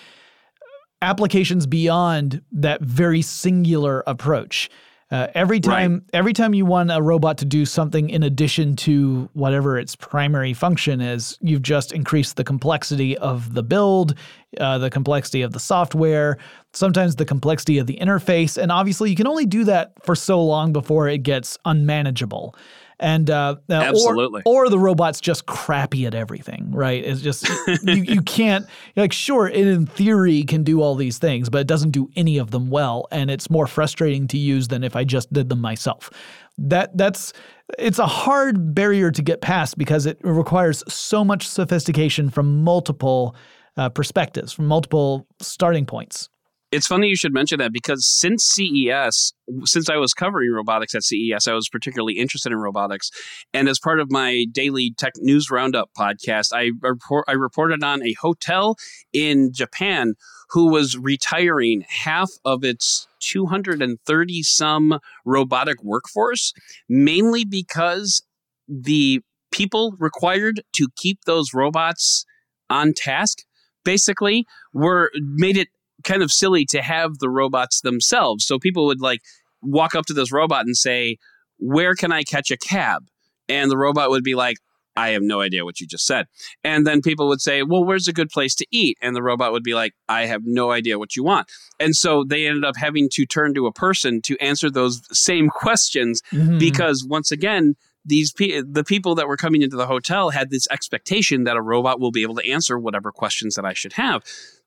applications 1.06 1.68
beyond 1.68 2.42
that 2.52 2.82
very 2.82 3.22
singular 3.22 4.04
approach. 4.08 4.70
Uh, 5.12 5.28
every 5.36 5.60
time, 5.60 5.94
right. 5.94 6.02
every 6.14 6.34
time 6.34 6.56
you 6.56 6.66
want 6.66 6.92
a 6.92 7.00
robot 7.00 7.38
to 7.38 7.46
do 7.46 7.64
something 7.64 8.10
in 8.10 8.24
addition 8.24 8.76
to 8.76 9.30
whatever 9.34 9.78
its 9.78 9.96
primary 9.96 10.52
function 10.52 11.00
is, 11.00 11.38
you've 11.42 11.62
just 11.62 11.92
increased 11.92 12.38
the 12.38 12.44
complexity 12.44 13.16
of 13.20 13.54
the 13.54 13.62
build, 13.62 14.16
uh, 14.60 14.80
the 14.80 14.90
complexity 14.90 15.44
of 15.44 15.52
the 15.54 15.60
software, 15.60 16.40
sometimes 16.74 17.18
the 17.18 17.26
complexity 17.26 17.78
of 17.78 17.86
the 17.86 17.98
interface, 18.02 18.58
and 18.62 18.72
obviously 18.72 19.12
you 19.12 19.16
can 19.16 19.28
only 19.28 19.46
do 19.46 19.64
that 19.64 19.94
for 20.04 20.16
so 20.16 20.44
long 20.44 20.74
before 20.74 21.08
it 21.08 21.20
gets 21.20 21.56
unmanageable 21.66 22.56
and 23.00 23.30
uh, 23.30 23.56
absolutely, 23.70 24.42
or, 24.46 24.66
or 24.66 24.70
the 24.70 24.80
robot's 24.80 25.20
just 25.20 25.46
crappy 25.46 26.06
at 26.06 26.16
everything, 26.16 26.72
right? 26.72 27.04
It's 27.04 27.22
just 27.22 27.48
you, 27.84 28.04
you 28.04 28.22
can't 28.26 28.66
like 28.96 29.14
sure 29.14 29.48
it 29.48 29.68
in 29.68 29.86
theory 29.86 30.44
can 30.44 30.64
do 30.64 30.82
all 30.82 30.96
these 30.96 31.18
things, 31.18 31.50
but 31.50 31.60
it 31.60 31.68
doesn't 31.68 31.92
do 31.92 32.10
any 32.16 32.38
of 32.38 32.52
them 32.52 32.70
well, 32.70 33.08
and 33.12 33.30
it's 33.30 33.50
more 33.50 33.68
frustrating 33.68 34.28
to 34.30 34.38
use 34.38 34.68
than 34.68 34.84
if 34.84 34.96
I 34.96 35.04
just 35.04 35.32
did 35.34 35.50
them 35.50 35.62
myself. 35.62 36.10
That 36.58 36.96
that's 36.98 37.34
it's 37.78 38.00
a 38.00 38.08
hard 38.08 38.74
barrier 38.74 39.12
to 39.12 39.22
get 39.22 39.42
past 39.42 39.78
because 39.78 40.06
it 40.06 40.18
requires 40.22 40.84
so 40.88 41.24
much 41.24 41.48
sophistication 41.48 42.30
from 42.30 42.64
multiple 42.64 43.36
uh, 43.78 43.90
perspectives, 43.90 44.54
from 44.54 44.68
multiple 44.68 45.28
starting 45.42 45.86
points. 45.86 46.30
It's 46.72 46.88
funny 46.88 47.08
you 47.08 47.16
should 47.16 47.34
mention 47.34 47.60
that 47.60 47.72
because 47.72 48.06
since 48.06 48.44
CES, 48.44 49.34
since 49.64 49.90
I 49.90 49.98
was 49.98 50.14
covering 50.14 50.52
robotics 50.52 50.96
at 50.96 51.04
CES, 51.04 51.48
I 51.48 51.54
was 51.54 51.70
particularly 51.70 52.16
interested 52.16 52.52
in 52.52 52.58
robotics. 52.58 53.12
And 53.54 53.70
as 53.70 53.80
part 53.80 54.00
of 54.00 54.12
my 54.12 54.46
daily 54.52 54.94
tech 54.98 55.14
news 55.18 55.50
roundup 55.52 55.92
podcast, 55.98 56.48
I, 56.54 56.72
report, 56.82 57.26
I 57.28 57.34
reported 57.34 57.84
on 57.84 58.04
a 58.04 58.14
hotel 58.14 58.76
in 59.14 59.52
Japan 59.54 60.16
who 60.50 60.72
was 60.72 60.98
retiring 60.98 61.86
half 61.88 62.30
of 62.44 62.64
its 62.64 63.08
230 63.22 64.44
some 64.44 65.00
robotic 65.24 65.84
workforce, 65.84 66.54
mainly 66.90 67.46
because 67.46 68.24
the 68.68 69.22
people 69.52 69.96
required 70.00 70.62
to 70.74 70.88
keep 70.98 71.20
those 71.26 71.54
robots 71.54 72.26
on 72.70 72.94
task 72.94 73.44
basically 73.84 74.46
were 74.74 75.12
made 75.16 75.56
it 75.56 75.70
kind 76.06 76.24
of 76.24 76.32
silly 76.32 76.66
to 76.68 76.82
have 76.82 77.20
the 77.20 77.30
robots 77.30 77.82
themselves. 77.82 78.46
So 78.46 78.58
people 78.60 78.86
would 78.86 79.02
like 79.02 79.22
walk 79.62 79.96
up 79.96 80.06
to 80.06 80.14
this 80.14 80.32
robot 80.32 80.66
and 80.66 80.78
say, 80.78 81.18
Where 81.58 81.96
can 81.96 82.12
I 82.12 82.24
catch 82.24 82.52
a 82.52 82.58
cab? 82.58 83.08
And 83.50 83.70
the 83.70 83.78
robot 83.78 84.10
would 84.10 84.24
be 84.24 84.36
like, 84.36 84.58
I 84.98 85.10
have 85.10 85.22
no 85.22 85.42
idea 85.42 85.66
what 85.66 85.82
you 85.82 85.88
just 85.88 86.06
said. 86.06 86.28
And 86.64 86.88
then 86.88 87.02
people 87.02 87.28
would 87.28 87.42
say, 87.42 87.64
Well, 87.64 87.84
where's 87.84 88.08
a 88.08 88.14
good 88.14 88.30
place 88.30 88.56
to 88.56 88.66
eat? 88.72 88.98
And 89.02 89.16
the 89.16 89.24
robot 89.24 89.52
would 89.52 89.64
be 89.64 89.74
like, 89.74 89.94
I 90.08 90.26
have 90.26 90.44
no 90.46 90.72
idea 90.72 90.98
what 90.98 91.16
you 91.16 91.24
want. 91.24 91.52
And 91.80 91.96
so 91.96 92.24
they 92.24 92.48
ended 92.48 92.64
up 92.64 92.78
having 92.78 93.10
to 93.14 93.26
turn 93.26 93.54
to 93.56 93.68
a 93.68 93.74
person 93.74 94.22
to 94.24 94.38
answer 94.40 94.70
those 94.70 95.02
same 95.12 95.50
questions 95.50 96.22
mm-hmm. 96.32 96.58
because, 96.58 97.06
once 97.08 97.32
again, 97.32 97.76
these 98.06 98.32
pe- 98.32 98.62
the 98.62 98.84
people 98.84 99.16
that 99.16 99.28
were 99.28 99.38
coming 99.38 99.62
into 99.62 99.76
the 99.76 99.88
hotel 99.88 100.30
had 100.30 100.52
this 100.52 100.68
expectation 100.70 101.44
that 101.44 101.58
a 101.58 101.62
robot 101.62 102.00
will 102.00 102.12
be 102.12 102.22
able 102.22 102.36
to 102.36 102.50
answer 102.50 102.78
whatever 102.78 103.12
questions 103.12 103.56
that 103.56 103.66
I 103.66 103.74
should 103.74 103.94
have. 103.94 104.24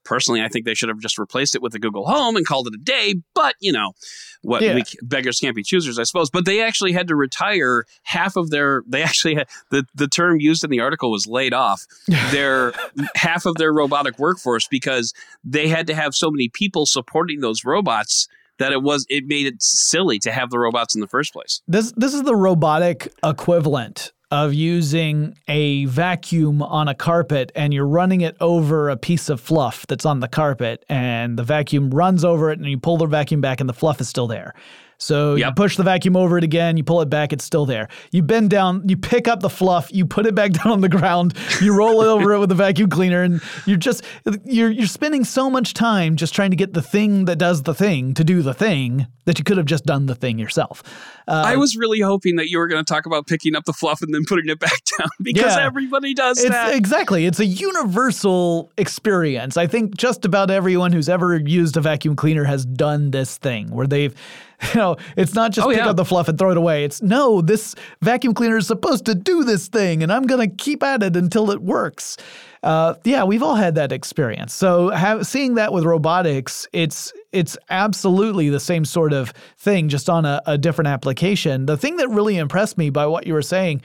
Personally, 0.08 0.42
I 0.42 0.48
think 0.48 0.64
they 0.64 0.72
should 0.72 0.88
have 0.88 1.00
just 1.00 1.18
replaced 1.18 1.54
it 1.54 1.60
with 1.60 1.72
the 1.72 1.78
Google 1.78 2.06
Home 2.06 2.34
and 2.34 2.46
called 2.46 2.66
it 2.66 2.72
a 2.72 2.82
day. 2.82 3.16
But 3.34 3.56
you 3.60 3.72
know, 3.72 3.92
what 4.40 4.62
yeah. 4.62 4.74
we, 4.74 4.84
beggars 5.02 5.38
can't 5.38 5.54
be 5.54 5.62
choosers, 5.62 5.98
I 5.98 6.04
suppose. 6.04 6.30
But 6.30 6.46
they 6.46 6.62
actually 6.62 6.92
had 6.92 7.08
to 7.08 7.14
retire 7.14 7.84
half 8.04 8.34
of 8.36 8.48
their. 8.48 8.84
They 8.88 9.02
actually 9.02 9.34
had 9.34 9.48
the 9.70 9.84
the 9.94 10.08
term 10.08 10.40
used 10.40 10.64
in 10.64 10.70
the 10.70 10.80
article 10.80 11.10
was 11.10 11.26
laid 11.26 11.52
off 11.52 11.84
their 12.30 12.72
half 13.16 13.44
of 13.44 13.56
their 13.56 13.70
robotic 13.70 14.18
workforce 14.18 14.66
because 14.66 15.12
they 15.44 15.68
had 15.68 15.86
to 15.88 15.94
have 15.94 16.14
so 16.14 16.30
many 16.30 16.48
people 16.48 16.86
supporting 16.86 17.40
those 17.40 17.62
robots 17.62 18.28
that 18.58 18.72
it 18.72 18.82
was 18.82 19.04
it 19.10 19.26
made 19.26 19.46
it 19.46 19.56
silly 19.62 20.18
to 20.20 20.32
have 20.32 20.48
the 20.48 20.58
robots 20.58 20.94
in 20.94 21.02
the 21.02 21.06
first 21.06 21.34
place. 21.34 21.60
This 21.68 21.92
this 21.98 22.14
is 22.14 22.22
the 22.22 22.34
robotic 22.34 23.12
equivalent 23.22 24.12
of 24.30 24.52
using 24.52 25.38
a 25.48 25.86
vacuum 25.86 26.60
on 26.62 26.86
a 26.86 26.94
carpet 26.94 27.50
and 27.54 27.72
you're 27.72 27.86
running 27.86 28.20
it 28.20 28.36
over 28.40 28.90
a 28.90 28.96
piece 28.96 29.30
of 29.30 29.40
fluff 29.40 29.86
that's 29.86 30.04
on 30.04 30.20
the 30.20 30.28
carpet 30.28 30.84
and 30.88 31.38
the 31.38 31.42
vacuum 31.42 31.90
runs 31.90 32.24
over 32.24 32.50
it 32.50 32.58
and 32.58 32.68
you 32.68 32.78
pull 32.78 32.98
the 32.98 33.06
vacuum 33.06 33.40
back 33.40 33.60
and 33.60 33.68
the 33.68 33.74
fluff 33.74 34.00
is 34.00 34.08
still 34.08 34.26
there. 34.26 34.54
So 34.98 35.36
yep. 35.36 35.48
you 35.48 35.54
push 35.54 35.76
the 35.76 35.84
vacuum 35.84 36.16
over 36.16 36.38
it 36.38 36.44
again, 36.44 36.76
you 36.76 36.84
pull 36.84 37.00
it 37.00 37.08
back, 37.08 37.32
it's 37.32 37.44
still 37.44 37.66
there. 37.66 37.88
You 38.10 38.22
bend 38.22 38.50
down, 38.50 38.88
you 38.88 38.96
pick 38.96 39.28
up 39.28 39.40
the 39.40 39.48
fluff, 39.48 39.92
you 39.92 40.04
put 40.04 40.26
it 40.26 40.34
back 40.34 40.52
down 40.64 40.72
on 40.72 40.80
the 40.80 40.88
ground, 40.88 41.34
you 41.62 41.74
roll 41.74 42.02
it 42.02 42.06
over 42.06 42.32
it 42.32 42.38
with 42.40 42.50
a 42.50 42.56
vacuum 42.56 42.90
cleaner, 42.90 43.22
and 43.22 43.40
you're 43.64 43.76
just 43.76 44.04
you're 44.44 44.70
you're 44.70 44.86
spending 44.86 45.24
so 45.24 45.48
much 45.48 45.74
time 45.74 46.16
just 46.16 46.34
trying 46.34 46.50
to 46.50 46.56
get 46.56 46.74
the 46.74 46.82
thing 46.82 47.26
that 47.26 47.36
does 47.36 47.62
the 47.62 47.74
thing 47.74 48.14
to 48.14 48.24
do 48.24 48.42
the 48.42 48.54
thing 48.54 49.06
that 49.28 49.38
you 49.38 49.44
could 49.44 49.58
have 49.58 49.66
just 49.66 49.84
done 49.84 50.06
the 50.06 50.14
thing 50.14 50.38
yourself. 50.38 50.82
Uh, 51.28 51.42
I 51.44 51.56
was 51.56 51.76
really 51.76 52.00
hoping 52.00 52.36
that 52.36 52.48
you 52.48 52.58
were 52.58 52.66
going 52.66 52.82
to 52.82 52.90
talk 52.92 53.04
about 53.04 53.26
picking 53.26 53.54
up 53.54 53.66
the 53.66 53.74
fluff 53.74 54.00
and 54.00 54.12
then 54.12 54.22
putting 54.26 54.48
it 54.48 54.58
back 54.58 54.80
down 54.98 55.10
because 55.20 55.54
yeah, 55.54 55.66
everybody 55.66 56.14
does 56.14 56.38
it's, 56.38 56.48
that. 56.48 56.74
Exactly. 56.74 57.26
It's 57.26 57.38
a 57.38 57.44
universal 57.44 58.72
experience. 58.78 59.58
I 59.58 59.66
think 59.66 59.96
just 59.96 60.24
about 60.24 60.50
everyone 60.50 60.92
who's 60.92 61.10
ever 61.10 61.36
used 61.36 61.76
a 61.76 61.82
vacuum 61.82 62.16
cleaner 62.16 62.44
has 62.44 62.64
done 62.64 63.10
this 63.10 63.36
thing 63.36 63.70
where 63.70 63.86
they've 63.86 64.14
you 64.74 64.80
know, 64.80 64.96
it's 65.16 65.34
not 65.34 65.52
just 65.52 65.66
oh, 65.66 65.70
pick 65.70 65.78
yeah. 65.78 65.88
up 65.88 65.96
the 65.96 66.04
fluff 66.04 66.28
and 66.28 66.38
throw 66.38 66.50
it 66.50 66.56
away. 66.56 66.84
It's 66.84 67.00
no, 67.00 67.40
this 67.40 67.74
vacuum 68.02 68.34
cleaner 68.34 68.56
is 68.56 68.66
supposed 68.66 69.04
to 69.06 69.14
do 69.14 69.44
this 69.44 69.68
thing, 69.68 70.02
and 70.02 70.12
I'm 70.12 70.24
going 70.24 70.48
to 70.48 70.56
keep 70.56 70.82
at 70.82 71.02
it 71.02 71.16
until 71.16 71.50
it 71.50 71.62
works. 71.62 72.16
Uh, 72.62 72.94
yeah, 73.04 73.22
we've 73.22 73.42
all 73.42 73.54
had 73.54 73.76
that 73.76 73.92
experience. 73.92 74.52
So 74.52 74.90
have, 74.90 75.26
seeing 75.26 75.54
that 75.54 75.72
with 75.72 75.84
robotics, 75.84 76.66
it's 76.72 77.12
it's 77.30 77.56
absolutely 77.70 78.48
the 78.48 78.58
same 78.60 78.84
sort 78.84 79.12
of 79.12 79.32
thing, 79.58 79.88
just 79.88 80.10
on 80.10 80.24
a, 80.24 80.42
a 80.46 80.58
different 80.58 80.88
application. 80.88 81.66
The 81.66 81.76
thing 81.76 81.96
that 81.96 82.08
really 82.08 82.36
impressed 82.36 82.76
me 82.76 82.90
by 82.90 83.06
what 83.06 83.26
you 83.26 83.34
were 83.34 83.42
saying 83.42 83.82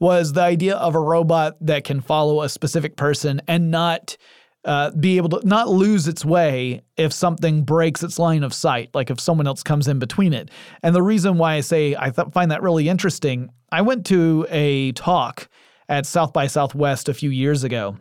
was 0.00 0.32
the 0.32 0.42
idea 0.42 0.76
of 0.76 0.94
a 0.94 1.00
robot 1.00 1.56
that 1.60 1.84
can 1.84 2.00
follow 2.00 2.42
a 2.42 2.48
specific 2.48 2.96
person 2.96 3.40
and 3.46 3.70
not 3.70 4.16
uh, 4.66 4.90
be 4.90 5.16
able 5.16 5.28
to 5.28 5.46
not 5.46 5.68
lose 5.68 6.08
its 6.08 6.24
way 6.24 6.82
if 6.96 7.12
something 7.12 7.62
breaks 7.62 8.02
its 8.02 8.18
line 8.18 8.42
of 8.42 8.52
sight, 8.52 8.90
like 8.94 9.10
if 9.10 9.20
someone 9.20 9.46
else 9.46 9.62
comes 9.62 9.86
in 9.86 9.98
between 9.98 10.32
it. 10.32 10.50
And 10.82 10.94
the 10.94 11.02
reason 11.02 11.38
why 11.38 11.54
I 11.54 11.60
say 11.60 11.94
I 11.96 12.10
th- 12.10 12.28
find 12.32 12.50
that 12.50 12.62
really 12.62 12.88
interesting, 12.88 13.48
I 13.70 13.82
went 13.82 14.04
to 14.06 14.44
a 14.50 14.92
talk 14.92 15.48
at 15.88 16.04
South 16.04 16.32
by 16.32 16.48
Southwest 16.48 17.08
a 17.08 17.14
few 17.14 17.30
years 17.30 17.62
ago, 17.62 17.96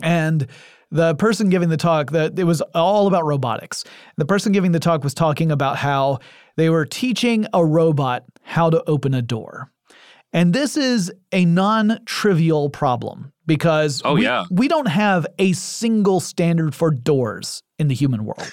and 0.00 0.46
the 0.92 1.14
person 1.16 1.50
giving 1.50 1.68
the 1.68 1.76
talk 1.76 2.12
that 2.12 2.38
it 2.38 2.44
was 2.44 2.60
all 2.74 3.06
about 3.06 3.24
robotics. 3.24 3.84
The 4.16 4.24
person 4.24 4.52
giving 4.52 4.72
the 4.72 4.80
talk 4.80 5.04
was 5.04 5.14
talking 5.14 5.50
about 5.50 5.76
how 5.76 6.20
they 6.56 6.70
were 6.70 6.86
teaching 6.86 7.46
a 7.52 7.64
robot 7.64 8.24
how 8.42 8.70
to 8.70 8.82
open 8.88 9.14
a 9.14 9.22
door. 9.22 9.70
And 10.32 10.52
this 10.52 10.76
is 10.76 11.12
a 11.32 11.44
non 11.44 11.98
trivial 12.06 12.70
problem 12.70 13.32
because 13.46 14.00
oh, 14.04 14.14
we, 14.14 14.24
yeah. 14.24 14.44
we 14.50 14.68
don't 14.68 14.88
have 14.88 15.26
a 15.38 15.52
single 15.52 16.20
standard 16.20 16.74
for 16.74 16.90
doors 16.90 17.62
in 17.78 17.88
the 17.88 17.94
human 17.94 18.24
world. 18.24 18.52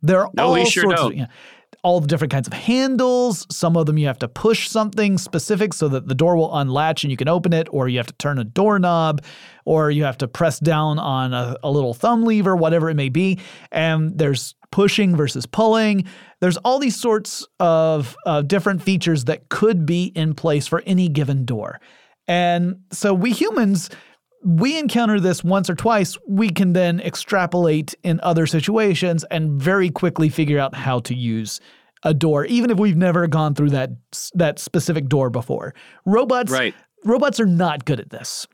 There 0.00 0.20
are 0.20 0.30
no, 0.34 0.56
all 0.56 0.64
sure 0.64 0.84
sorts 0.84 1.00
don't. 1.00 1.12
of. 1.12 1.16
You 1.16 1.22
know, 1.22 1.28
all 1.82 2.00
the 2.00 2.06
different 2.06 2.32
kinds 2.32 2.46
of 2.46 2.52
handles. 2.52 3.46
Some 3.50 3.76
of 3.76 3.86
them 3.86 3.98
you 3.98 4.06
have 4.06 4.18
to 4.20 4.28
push 4.28 4.68
something 4.68 5.18
specific 5.18 5.72
so 5.72 5.88
that 5.88 6.08
the 6.08 6.14
door 6.14 6.36
will 6.36 6.56
unlatch 6.56 7.04
and 7.04 7.10
you 7.10 7.16
can 7.16 7.28
open 7.28 7.52
it, 7.52 7.68
or 7.70 7.88
you 7.88 7.98
have 7.98 8.06
to 8.06 8.14
turn 8.14 8.38
a 8.38 8.44
doorknob, 8.44 9.22
or 9.64 9.90
you 9.90 10.04
have 10.04 10.18
to 10.18 10.28
press 10.28 10.58
down 10.58 10.98
on 10.98 11.32
a, 11.32 11.56
a 11.62 11.70
little 11.70 11.94
thumb 11.94 12.24
lever, 12.24 12.56
whatever 12.56 12.90
it 12.90 12.94
may 12.94 13.08
be. 13.08 13.38
And 13.70 14.16
there's 14.18 14.54
pushing 14.70 15.16
versus 15.16 15.46
pulling. 15.46 16.04
There's 16.40 16.56
all 16.58 16.78
these 16.78 17.00
sorts 17.00 17.46
of 17.58 18.16
uh, 18.24 18.42
different 18.42 18.82
features 18.82 19.24
that 19.24 19.48
could 19.48 19.86
be 19.86 20.06
in 20.14 20.34
place 20.34 20.66
for 20.66 20.82
any 20.86 21.08
given 21.08 21.44
door. 21.44 21.80
And 22.28 22.80
so 22.92 23.12
we 23.14 23.32
humans, 23.32 23.90
we 24.44 24.78
encounter 24.78 25.18
this 25.18 25.42
once 25.42 25.68
or 25.68 25.74
twice, 25.74 26.16
we 26.28 26.50
can 26.50 26.74
then 26.74 27.00
extrapolate 27.00 27.94
in 28.04 28.20
other 28.22 28.46
situations 28.46 29.24
and 29.30 29.60
very 29.60 29.90
quickly 29.90 30.28
figure 30.28 30.58
out 30.58 30.74
how 30.74 31.00
to 31.00 31.14
use 31.14 31.60
a 32.04 32.14
door, 32.14 32.44
even 32.44 32.70
if 32.70 32.78
we've 32.78 32.96
never 32.96 33.26
gone 33.26 33.54
through 33.54 33.70
that 33.70 33.90
that 34.34 34.58
specific 34.58 35.08
door 35.08 35.30
before. 35.30 35.74
Robots, 36.04 36.52
right. 36.52 36.74
robots 37.04 37.40
are 37.40 37.46
not 37.46 37.84
good 37.84 37.98
at 37.98 38.10
this. 38.10 38.46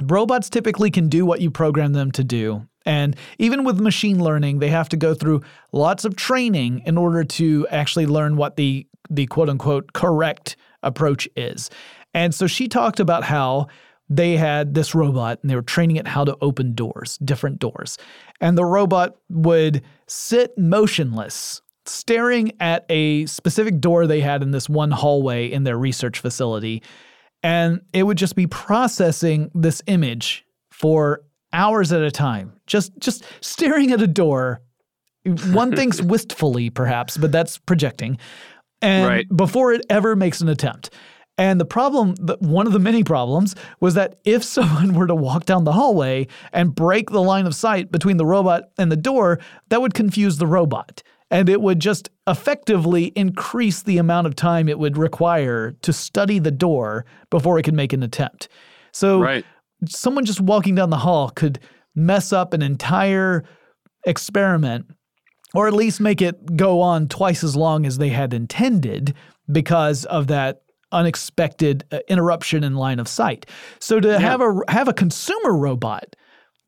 Robots 0.00 0.48
typically 0.48 0.90
can 0.90 1.08
do 1.08 1.26
what 1.26 1.40
you 1.40 1.50
program 1.50 1.92
them 1.92 2.12
to 2.12 2.22
do. 2.22 2.68
And 2.88 3.14
even 3.38 3.64
with 3.64 3.78
machine 3.80 4.18
learning, 4.22 4.58
they 4.58 4.70
have 4.70 4.88
to 4.88 4.96
go 4.96 5.14
through 5.14 5.42
lots 5.72 6.04
of 6.06 6.16
training 6.16 6.82
in 6.86 6.96
order 6.96 7.22
to 7.22 7.66
actually 7.70 8.06
learn 8.06 8.36
what 8.36 8.56
the, 8.56 8.86
the 9.10 9.26
quote 9.26 9.50
unquote 9.50 9.92
correct 9.92 10.56
approach 10.82 11.28
is. 11.36 11.70
And 12.14 12.34
so 12.34 12.46
she 12.46 12.66
talked 12.66 12.98
about 12.98 13.24
how 13.24 13.66
they 14.08 14.38
had 14.38 14.72
this 14.72 14.94
robot 14.94 15.38
and 15.42 15.50
they 15.50 15.54
were 15.54 15.60
training 15.60 15.96
it 15.96 16.08
how 16.08 16.24
to 16.24 16.36
open 16.40 16.74
doors, 16.74 17.18
different 17.18 17.58
doors. 17.58 17.98
And 18.40 18.56
the 18.56 18.64
robot 18.64 19.16
would 19.28 19.82
sit 20.06 20.56
motionless, 20.56 21.60
staring 21.84 22.52
at 22.58 22.86
a 22.88 23.26
specific 23.26 23.80
door 23.80 24.06
they 24.06 24.22
had 24.22 24.42
in 24.42 24.50
this 24.50 24.66
one 24.66 24.90
hallway 24.90 25.46
in 25.52 25.64
their 25.64 25.76
research 25.76 26.20
facility 26.20 26.82
and 27.42 27.82
it 27.92 28.02
would 28.02 28.18
just 28.18 28.34
be 28.34 28.46
processing 28.46 29.50
this 29.54 29.82
image 29.86 30.44
for 30.70 31.22
hours 31.52 31.92
at 31.92 32.02
a 32.02 32.10
time 32.10 32.52
just 32.66 32.92
just 32.98 33.24
staring 33.40 33.90
at 33.92 34.02
a 34.02 34.06
door 34.06 34.60
One 35.52 35.74
thinks 35.74 36.00
wistfully, 36.14 36.70
perhaps, 36.70 37.16
but 37.16 37.32
that's 37.32 37.58
projecting. 37.58 38.18
And 38.80 39.06
Right. 39.06 39.26
before 39.36 39.72
it 39.72 39.84
ever 39.90 40.14
makes 40.16 40.40
an 40.40 40.48
attempt. 40.48 40.90
And 41.36 41.60
the 41.60 41.64
problem, 41.64 42.14
one 42.40 42.66
of 42.66 42.72
the 42.72 42.78
many 42.78 43.04
problems, 43.04 43.54
was 43.80 43.94
that 43.94 44.18
if 44.24 44.42
someone 44.56 44.94
were 44.94 45.06
to 45.06 45.14
walk 45.14 45.44
down 45.44 45.64
the 45.64 45.72
hallway 45.72 46.26
and 46.52 46.74
break 46.74 47.10
the 47.10 47.20
line 47.22 47.46
of 47.46 47.54
sight 47.54 47.90
between 47.92 48.16
the 48.16 48.26
robot 48.26 48.70
and 48.78 48.90
the 48.90 48.96
door, 48.96 49.38
that 49.68 49.80
would 49.82 49.94
confuse 49.94 50.38
the 50.38 50.46
robot. 50.46 51.02
And 51.30 51.48
it 51.48 51.60
would 51.60 51.78
just 51.80 52.08
effectively 52.26 53.06
increase 53.14 53.82
the 53.82 53.98
amount 53.98 54.26
of 54.26 54.34
time 54.34 54.68
it 54.68 54.78
would 54.78 54.96
require 54.96 55.72
to 55.82 55.92
study 55.92 56.38
the 56.38 56.50
door 56.50 57.04
before 57.30 57.58
it 57.58 57.64
could 57.64 57.74
make 57.74 57.92
an 57.92 58.02
attempt. 58.02 58.48
So 58.92 59.20
Right. 59.20 59.44
Someone 59.86 60.24
just 60.24 60.40
walking 60.40 60.74
down 60.74 60.90
the 60.90 60.96
hall 60.98 61.30
could 61.30 61.58
mess 61.94 62.32
up 62.32 62.52
an 62.54 62.62
entire 62.62 63.44
experiment 64.06 64.86
or 65.54 65.66
at 65.66 65.72
least 65.74 66.00
make 66.00 66.20
it 66.20 66.56
go 66.56 66.80
on 66.80 67.08
twice 67.08 67.42
as 67.42 67.56
long 67.56 67.86
as 67.86 67.98
they 67.98 68.08
had 68.10 68.34
intended 68.34 69.14
because 69.50 70.04
of 70.06 70.26
that 70.28 70.62
unexpected 70.92 71.84
uh, 71.92 71.98
interruption 72.08 72.64
in 72.64 72.74
line 72.74 72.98
of 72.98 73.08
sight. 73.08 73.46
So 73.78 74.00
to 74.00 74.18
have 74.18 74.40
a 74.40 74.60
have 74.68 74.88
a 74.88 74.92
consumer 74.92 75.54
robot 75.56 76.16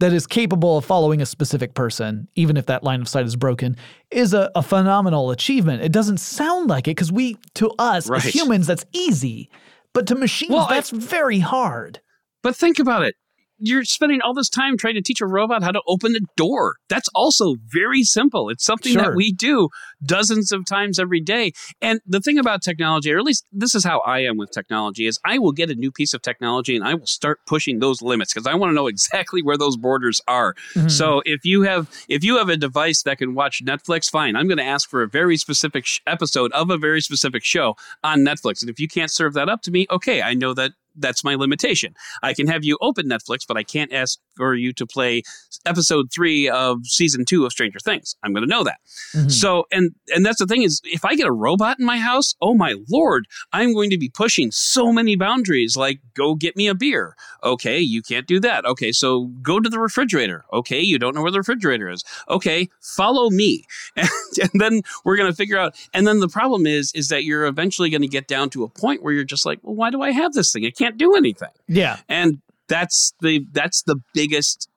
that 0.01 0.13
is 0.15 0.27
capable 0.27 0.79
of 0.79 0.85
following 0.85 1.21
a 1.21 1.27
specific 1.27 1.75
person, 1.75 2.27
even 2.35 2.57
if 2.57 2.67
that 2.67 2.83
line 2.83 3.03
of 3.03 3.09
sight 3.09 3.27
is 3.27 3.37
broken, 3.37 3.77
is 4.11 4.33
a, 4.33 4.51
a 4.55 4.63
phenomenal 4.63 5.31
achievement. 5.31 5.83
It 5.83 5.93
doesn't 5.93 6.19
sound 6.19 6.69
like 6.71 6.89
it 6.89 6.93
because 6.93 7.13
we, 7.13 7.37
to 7.57 7.71
us 7.79 8.09
Right. 8.09 8.25
as 8.25 8.35
humans, 8.35 8.67
that's 8.67 8.87
easy. 8.93 9.51
But 9.93 10.07
to 10.07 10.15
machines, 10.15 10.53
Well, 10.53 10.67
I- 10.71 10.75
that's 10.77 10.89
very 10.91 11.41
hard. 11.41 12.01
But 12.43 12.57
think 12.57 12.79
about 12.79 13.03
it. 13.03 13.15
You're 13.63 13.85
spending 13.85 14.23
all 14.23 14.33
this 14.33 14.49
time 14.49 14.79
trying 14.79 14.95
to 14.95 15.03
teach 15.03 15.21
a 15.21 15.27
robot 15.27 15.63
how 15.63 15.71
to 15.71 15.83
open 15.87 16.17
a 16.17 16.21
door. 16.35 16.77
That's 16.89 17.11
also 17.15 17.57
very 17.71 18.03
simple. 18.05 18.49
It's 18.49 18.65
something 18.65 18.95
Sure. 18.95 19.03
that 19.03 19.15
we 19.15 19.33
do 19.33 19.69
dozens 20.03 20.51
of 20.51 20.65
times 20.65 20.99
every 20.99 21.21
day. 21.21 21.53
And 21.83 22.01
the 22.07 22.21
thing 22.21 22.39
about 22.39 22.63
technology, 22.63 23.13
or 23.13 23.19
at 23.19 23.25
least 23.25 23.45
this 23.53 23.75
is 23.75 23.85
how 23.85 23.99
I 24.01 24.21
am 24.21 24.39
with 24.39 24.51
technology, 24.51 25.07
is 25.07 25.19
I 25.27 25.39
will 25.39 25.53
get 25.53 25.69
a 25.69 25.75
new 25.75 25.93
piece 25.93 26.15
of 26.15 26.23
technology 26.23 26.75
and 26.75 26.83
I 26.83 26.95
will 26.95 27.07
start 27.07 27.41
pushing 27.47 27.81
those 27.81 28.01
limits 28.01 28.33
because 28.33 28.47
I 28.47 28.55
want 28.55 28.71
to 28.71 28.75
know 28.75 28.87
exactly 28.87 29.43
where 29.43 29.59
those 29.59 29.77
borders 29.77 30.23
are. 30.27 30.55
Mm-hmm. 30.75 30.89
So 30.89 31.21
if 31.27 31.45
you 31.45 31.61
have 31.61 31.91
if 32.09 32.25
you 32.25 32.39
have 32.39 32.49
a 32.49 32.57
device 32.57 33.03
that 33.03 33.19
can 33.19 33.35
watch 33.35 33.63
Netflix, 33.63 34.09
fine. 34.09 34.37
I'm 34.37 34.49
going 34.49 34.57
to 34.57 34.65
ask 34.65 34.89
for 34.89 35.03
a 35.03 35.07
very 35.07 35.37
specific 35.37 35.85
sh- 35.85 35.99
episode 36.07 36.51
of 36.53 36.71
a 36.71 36.79
very 36.79 37.03
specific 37.03 37.45
show 37.45 37.77
on 38.03 38.21
Netflix. 38.21 38.63
And 38.63 38.71
if 38.71 38.81
you 38.81 38.89
can't 38.89 39.11
serve 39.11 39.35
that 39.35 39.51
up 39.51 39.61
to 39.65 39.71
me, 39.71 39.87
okay, 39.91 40.23
I 40.23 40.33
know 40.33 40.55
that 40.55 40.73
that's 40.97 41.25
my 41.25 41.35
limitation. 41.35 41.95
I 42.23 42.35
can 42.35 42.47
have 42.47 42.65
you 42.65 42.79
open 42.81 43.09
Netflix, 43.09 43.41
but 43.47 43.57
I 43.57 43.63
can't 43.63 43.93
ask 43.93 44.19
for 44.37 44.55
you 44.55 44.73
to 44.75 44.87
play 44.87 45.23
episode 45.67 46.11
three 46.13 46.49
of 46.49 46.79
season 46.85 47.25
two 47.25 47.45
of 47.45 47.53
Stranger 47.53 47.79
Things. 47.81 48.17
I'm 48.23 48.33
going 48.33 48.43
to 48.45 48.49
know 48.51 48.65
that. 48.65 48.79
Mhm. 49.15 49.31
So, 49.31 49.67
and 49.71 49.91
and 50.15 50.25
that's 50.25 50.39
the 50.39 50.47
thing 50.47 50.63
is, 50.63 50.81
if 50.85 51.05
I 51.05 51.15
get 51.15 51.27
a 51.27 51.33
robot 51.33 51.79
in 51.79 51.87
my 51.87 51.99
house, 51.99 52.35
oh 52.41 52.55
my 52.55 52.75
lord, 52.89 53.27
I'm 53.53 53.73
going 53.75 53.91
to 53.91 53.99
be 53.99 54.09
pushing 54.09 54.51
so 54.51 54.93
many 54.93 55.17
boundaries. 55.17 55.77
Like, 55.77 56.01
go 56.15 56.35
get 56.35 56.57
me 56.57 56.67
a 56.69 56.75
beer. 56.75 57.17
Okay, 57.43 57.79
you 57.79 58.03
can't 58.03 58.27
do 58.27 58.41
that. 58.41 58.65
Okay, 58.65 58.93
so 58.93 59.27
go 59.43 59.61
to 59.61 59.69
the 59.69 59.79
refrigerator. 59.79 60.45
Okay, 60.53 60.81
you 60.81 60.99
don't 60.99 61.15
know 61.15 61.23
where 61.23 61.31
the 61.31 61.39
refrigerator 61.39 61.89
is. 61.89 62.05
Okay, 62.29 62.69
follow 62.83 63.31
me, 63.31 63.65
and, 63.97 64.09
and 64.41 64.51
then 64.55 64.83
we're 65.05 65.17
going 65.17 65.31
to 65.31 65.37
figure 65.37 65.59
out. 65.59 65.75
And 65.95 66.07
then 66.07 66.21
the 66.21 66.29
problem 66.29 66.67
is, 66.67 66.93
is 66.95 67.09
that 67.09 67.25
you're 67.25 67.47
eventually 67.47 67.91
going 67.91 68.03
to 68.03 68.09
get 68.09 68.29
down 68.29 68.51
to 68.51 68.65
a 68.65 68.69
point 68.69 69.03
where 69.03 69.13
you're 69.13 69.25
just 69.25 69.47
like, 69.47 69.59
well, 69.63 69.75
why 69.75 69.91
do 69.91 70.03
I 70.03 70.11
have 70.11 70.33
this 70.33 70.53
thing? 70.53 70.65
It 70.65 70.77
can't 70.81 70.97
do 70.99 71.15
anything 71.15 71.55
Yeah. 71.69 71.97
and 72.09 72.39
that's 72.69 73.13
the 73.21 73.35
that's 73.53 73.83
the 73.83 73.97
biggest 74.15 74.69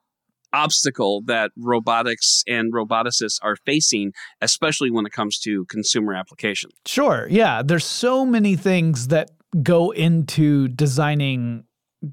obstacle 0.51 1.21
that 1.25 1.51
robotics 1.57 2.43
and 2.47 2.71
roboticists 2.73 3.39
are 3.41 3.55
facing 3.65 4.13
especially 4.41 4.91
when 4.91 5.05
it 5.05 5.11
comes 5.11 5.39
to 5.39 5.65
consumer 5.65 6.13
application 6.13 6.69
Sure. 6.85 7.27
Yeah. 7.29 7.63
There's 7.63 7.85
so 7.85 8.25
many 8.25 8.55
things 8.55 9.07
that 9.07 9.31
go 9.63 9.91
into 9.91 10.67
designing 10.67 11.63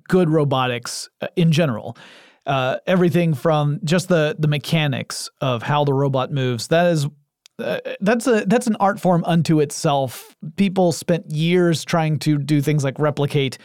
good 0.09 0.31
robotics 0.31 1.09
uh, 1.21 1.27
in 1.37 1.53
general. 1.53 1.97
Uh, 2.47 2.77
everything 2.87 3.35
from 3.35 3.81
just 3.85 4.09
the 4.09 4.35
the 4.39 4.49
mechanics 4.49 5.29
of 5.41 5.63
how 5.63 5.85
the 5.85 5.93
robot 5.93 6.33
moves. 6.33 6.69
That 6.69 6.87
is. 6.95 7.07
Uh, 7.61 7.81
that's 8.01 8.27
a 8.27 8.45
that's 8.47 8.67
an 8.67 8.77
art 8.81 9.01
form 9.01 9.25
unto 9.25 9.61
itself. 9.61 10.37
People 10.57 10.93
spent 10.93 11.31
years 11.31 11.85
trying 11.85 12.19
to 12.21 12.39
do 12.39 12.61
things 12.61 12.85
like 12.85 12.99
replicate 12.99 13.59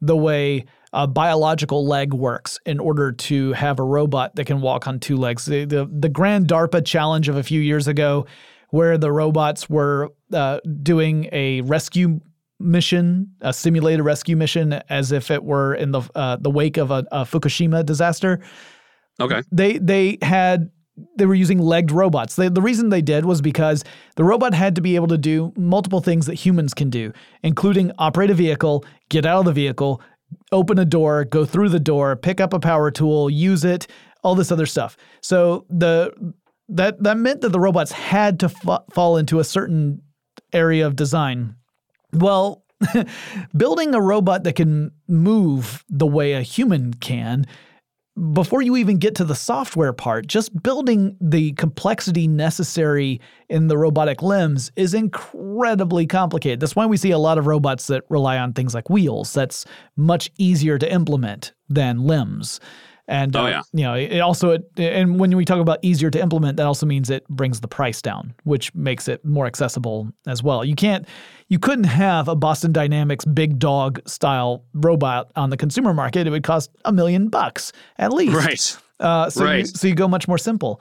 the 0.00 0.16
way 0.16 0.64
a 0.92 1.06
biological 1.06 1.86
leg 1.86 2.12
works 2.12 2.58
in 2.66 2.78
order 2.78 3.12
to 3.12 3.52
have 3.52 3.78
a 3.78 3.82
robot 3.82 4.34
that 4.36 4.44
can 4.44 4.60
walk 4.60 4.86
on 4.86 5.00
two 5.00 5.16
legs. 5.16 5.46
The 5.46 5.64
the, 5.64 5.88
the 5.90 6.08
grand 6.08 6.48
DARPA 6.48 6.84
challenge 6.84 7.28
of 7.28 7.36
a 7.36 7.42
few 7.42 7.60
years 7.60 7.88
ago, 7.88 8.26
where 8.70 8.98
the 8.98 9.10
robots 9.10 9.70
were 9.70 10.10
uh, 10.32 10.60
doing 10.82 11.28
a 11.32 11.62
rescue 11.62 12.20
mission, 12.58 13.32
a 13.40 13.52
simulated 13.52 14.04
rescue 14.04 14.36
mission, 14.36 14.74
as 14.88 15.12
if 15.12 15.30
it 15.30 15.44
were 15.44 15.74
in 15.74 15.92
the 15.92 16.02
uh, 16.14 16.36
the 16.36 16.50
wake 16.50 16.76
of 16.76 16.90
a, 16.90 17.04
a 17.10 17.24
Fukushima 17.24 17.84
disaster. 17.84 18.40
okay 19.20 19.42
They 19.50 19.78
they 19.78 20.18
had 20.22 20.70
they 21.16 21.26
were 21.26 21.34
using 21.34 21.58
legged 21.58 21.90
robots. 21.90 22.36
The 22.36 22.50
reason 22.50 22.88
they 22.88 23.02
did 23.02 23.24
was 23.24 23.40
because 23.40 23.84
the 24.16 24.24
robot 24.24 24.54
had 24.54 24.74
to 24.74 24.80
be 24.80 24.94
able 24.94 25.08
to 25.08 25.18
do 25.18 25.52
multiple 25.56 26.00
things 26.00 26.26
that 26.26 26.34
humans 26.34 26.74
can 26.74 26.90
do, 26.90 27.12
including 27.42 27.92
operate 27.98 28.30
a 28.30 28.34
vehicle, 28.34 28.84
get 29.08 29.24
out 29.24 29.40
of 29.40 29.44
the 29.46 29.52
vehicle, 29.52 30.02
open 30.50 30.78
a 30.78 30.84
door, 30.84 31.24
go 31.24 31.44
through 31.44 31.70
the 31.70 31.80
door, 31.80 32.16
pick 32.16 32.40
up 32.40 32.52
a 32.52 32.60
power 32.60 32.90
tool, 32.90 33.30
use 33.30 33.64
it, 33.64 33.86
all 34.22 34.34
this 34.34 34.52
other 34.52 34.66
stuff. 34.66 34.96
So 35.20 35.66
the 35.68 36.34
that 36.68 37.02
that 37.02 37.16
meant 37.16 37.40
that 37.40 37.50
the 37.50 37.60
robots 37.60 37.92
had 37.92 38.40
to 38.40 38.48
fa- 38.48 38.84
fall 38.92 39.16
into 39.16 39.40
a 39.40 39.44
certain 39.44 40.02
area 40.52 40.86
of 40.86 40.96
design. 40.96 41.56
Well, 42.12 42.64
building 43.56 43.94
a 43.94 44.00
robot 44.00 44.44
that 44.44 44.56
can 44.56 44.92
move 45.08 45.84
the 45.88 46.06
way 46.06 46.34
a 46.34 46.42
human 46.42 46.94
can 46.94 47.46
before 48.32 48.60
you 48.60 48.76
even 48.76 48.98
get 48.98 49.14
to 49.16 49.24
the 49.24 49.34
software 49.34 49.92
part, 49.92 50.26
just 50.26 50.62
building 50.62 51.16
the 51.20 51.52
complexity 51.52 52.28
necessary 52.28 53.20
in 53.48 53.68
the 53.68 53.78
robotic 53.78 54.22
limbs 54.22 54.70
is 54.76 54.92
incredibly 54.92 56.06
complicated. 56.06 56.60
That's 56.60 56.76
why 56.76 56.84
we 56.84 56.98
see 56.98 57.10
a 57.10 57.18
lot 57.18 57.38
of 57.38 57.46
robots 57.46 57.86
that 57.86 58.04
rely 58.10 58.36
on 58.36 58.52
things 58.52 58.74
like 58.74 58.90
wheels. 58.90 59.32
That's 59.32 59.64
much 59.96 60.30
easier 60.36 60.78
to 60.78 60.92
implement 60.92 61.54
than 61.70 62.02
limbs. 62.02 62.60
And 63.08 63.34
Oh, 63.36 63.44
uh, 63.44 63.48
yeah. 63.48 63.62
you 63.72 63.82
know, 63.84 63.94
it 63.94 64.20
also 64.20 64.50
it, 64.52 64.70
and 64.78 65.18
when 65.18 65.36
we 65.36 65.44
talk 65.44 65.58
about 65.60 65.78
easier 65.82 66.08
to 66.10 66.20
implement, 66.20 66.56
that 66.56 66.66
also 66.66 66.86
means 66.86 67.10
it 67.10 67.26
brings 67.28 67.60
the 67.60 67.68
price 67.68 68.00
down, 68.00 68.32
which 68.44 68.72
makes 68.74 69.08
it 69.08 69.24
more 69.24 69.46
accessible 69.46 70.08
as 70.26 70.42
well. 70.42 70.64
You 70.64 70.74
can't, 70.76 71.06
you 71.48 71.58
couldn't 71.58 71.84
have 71.84 72.28
a 72.28 72.36
Boston 72.36 72.72
Dynamics 72.72 73.24
big 73.24 73.58
dog 73.58 74.00
style 74.08 74.64
robot 74.74 75.32
on 75.36 75.50
the 75.50 75.56
consumer 75.56 75.92
market. 75.92 76.26
It 76.26 76.30
would 76.30 76.44
cost 76.44 76.70
a 76.84 76.92
million 76.92 77.28
bucks 77.28 77.72
at 77.98 78.12
least. 78.12 78.34
right 78.36 78.78
Uh, 79.00 79.28
so, 79.28 79.40
you, 79.42 79.46
Right. 79.50 79.66
so 79.66 79.88
you 79.88 79.94
go 79.96 80.06
much 80.06 80.28
more 80.28 80.38
simple. 80.38 80.80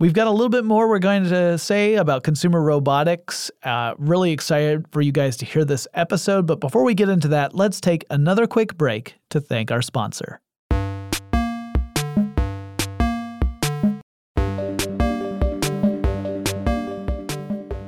We've 0.00 0.12
got 0.12 0.26
a 0.26 0.30
little 0.30 0.50
bit 0.50 0.64
more 0.66 0.86
we're 0.88 0.98
going 0.98 1.24
to 1.30 1.56
say 1.56 1.94
about 1.94 2.24
consumer 2.24 2.60
robotics. 2.60 3.50
Uh, 3.62 3.94
really 3.96 4.32
excited 4.32 4.84
for 4.92 5.00
you 5.00 5.12
guys 5.12 5.36
to 5.38 5.46
hear 5.46 5.64
this 5.64 5.88
episode. 5.94 6.46
But 6.46 6.60
before 6.60 6.84
we 6.84 6.92
get 6.94 7.08
into 7.08 7.28
that, 7.28 7.54
let's 7.54 7.80
take 7.80 8.04
another 8.10 8.46
quick 8.46 8.76
break 8.76 9.14
to 9.30 9.40
thank 9.40 9.70
our 9.70 9.80
sponsor. 9.80 10.40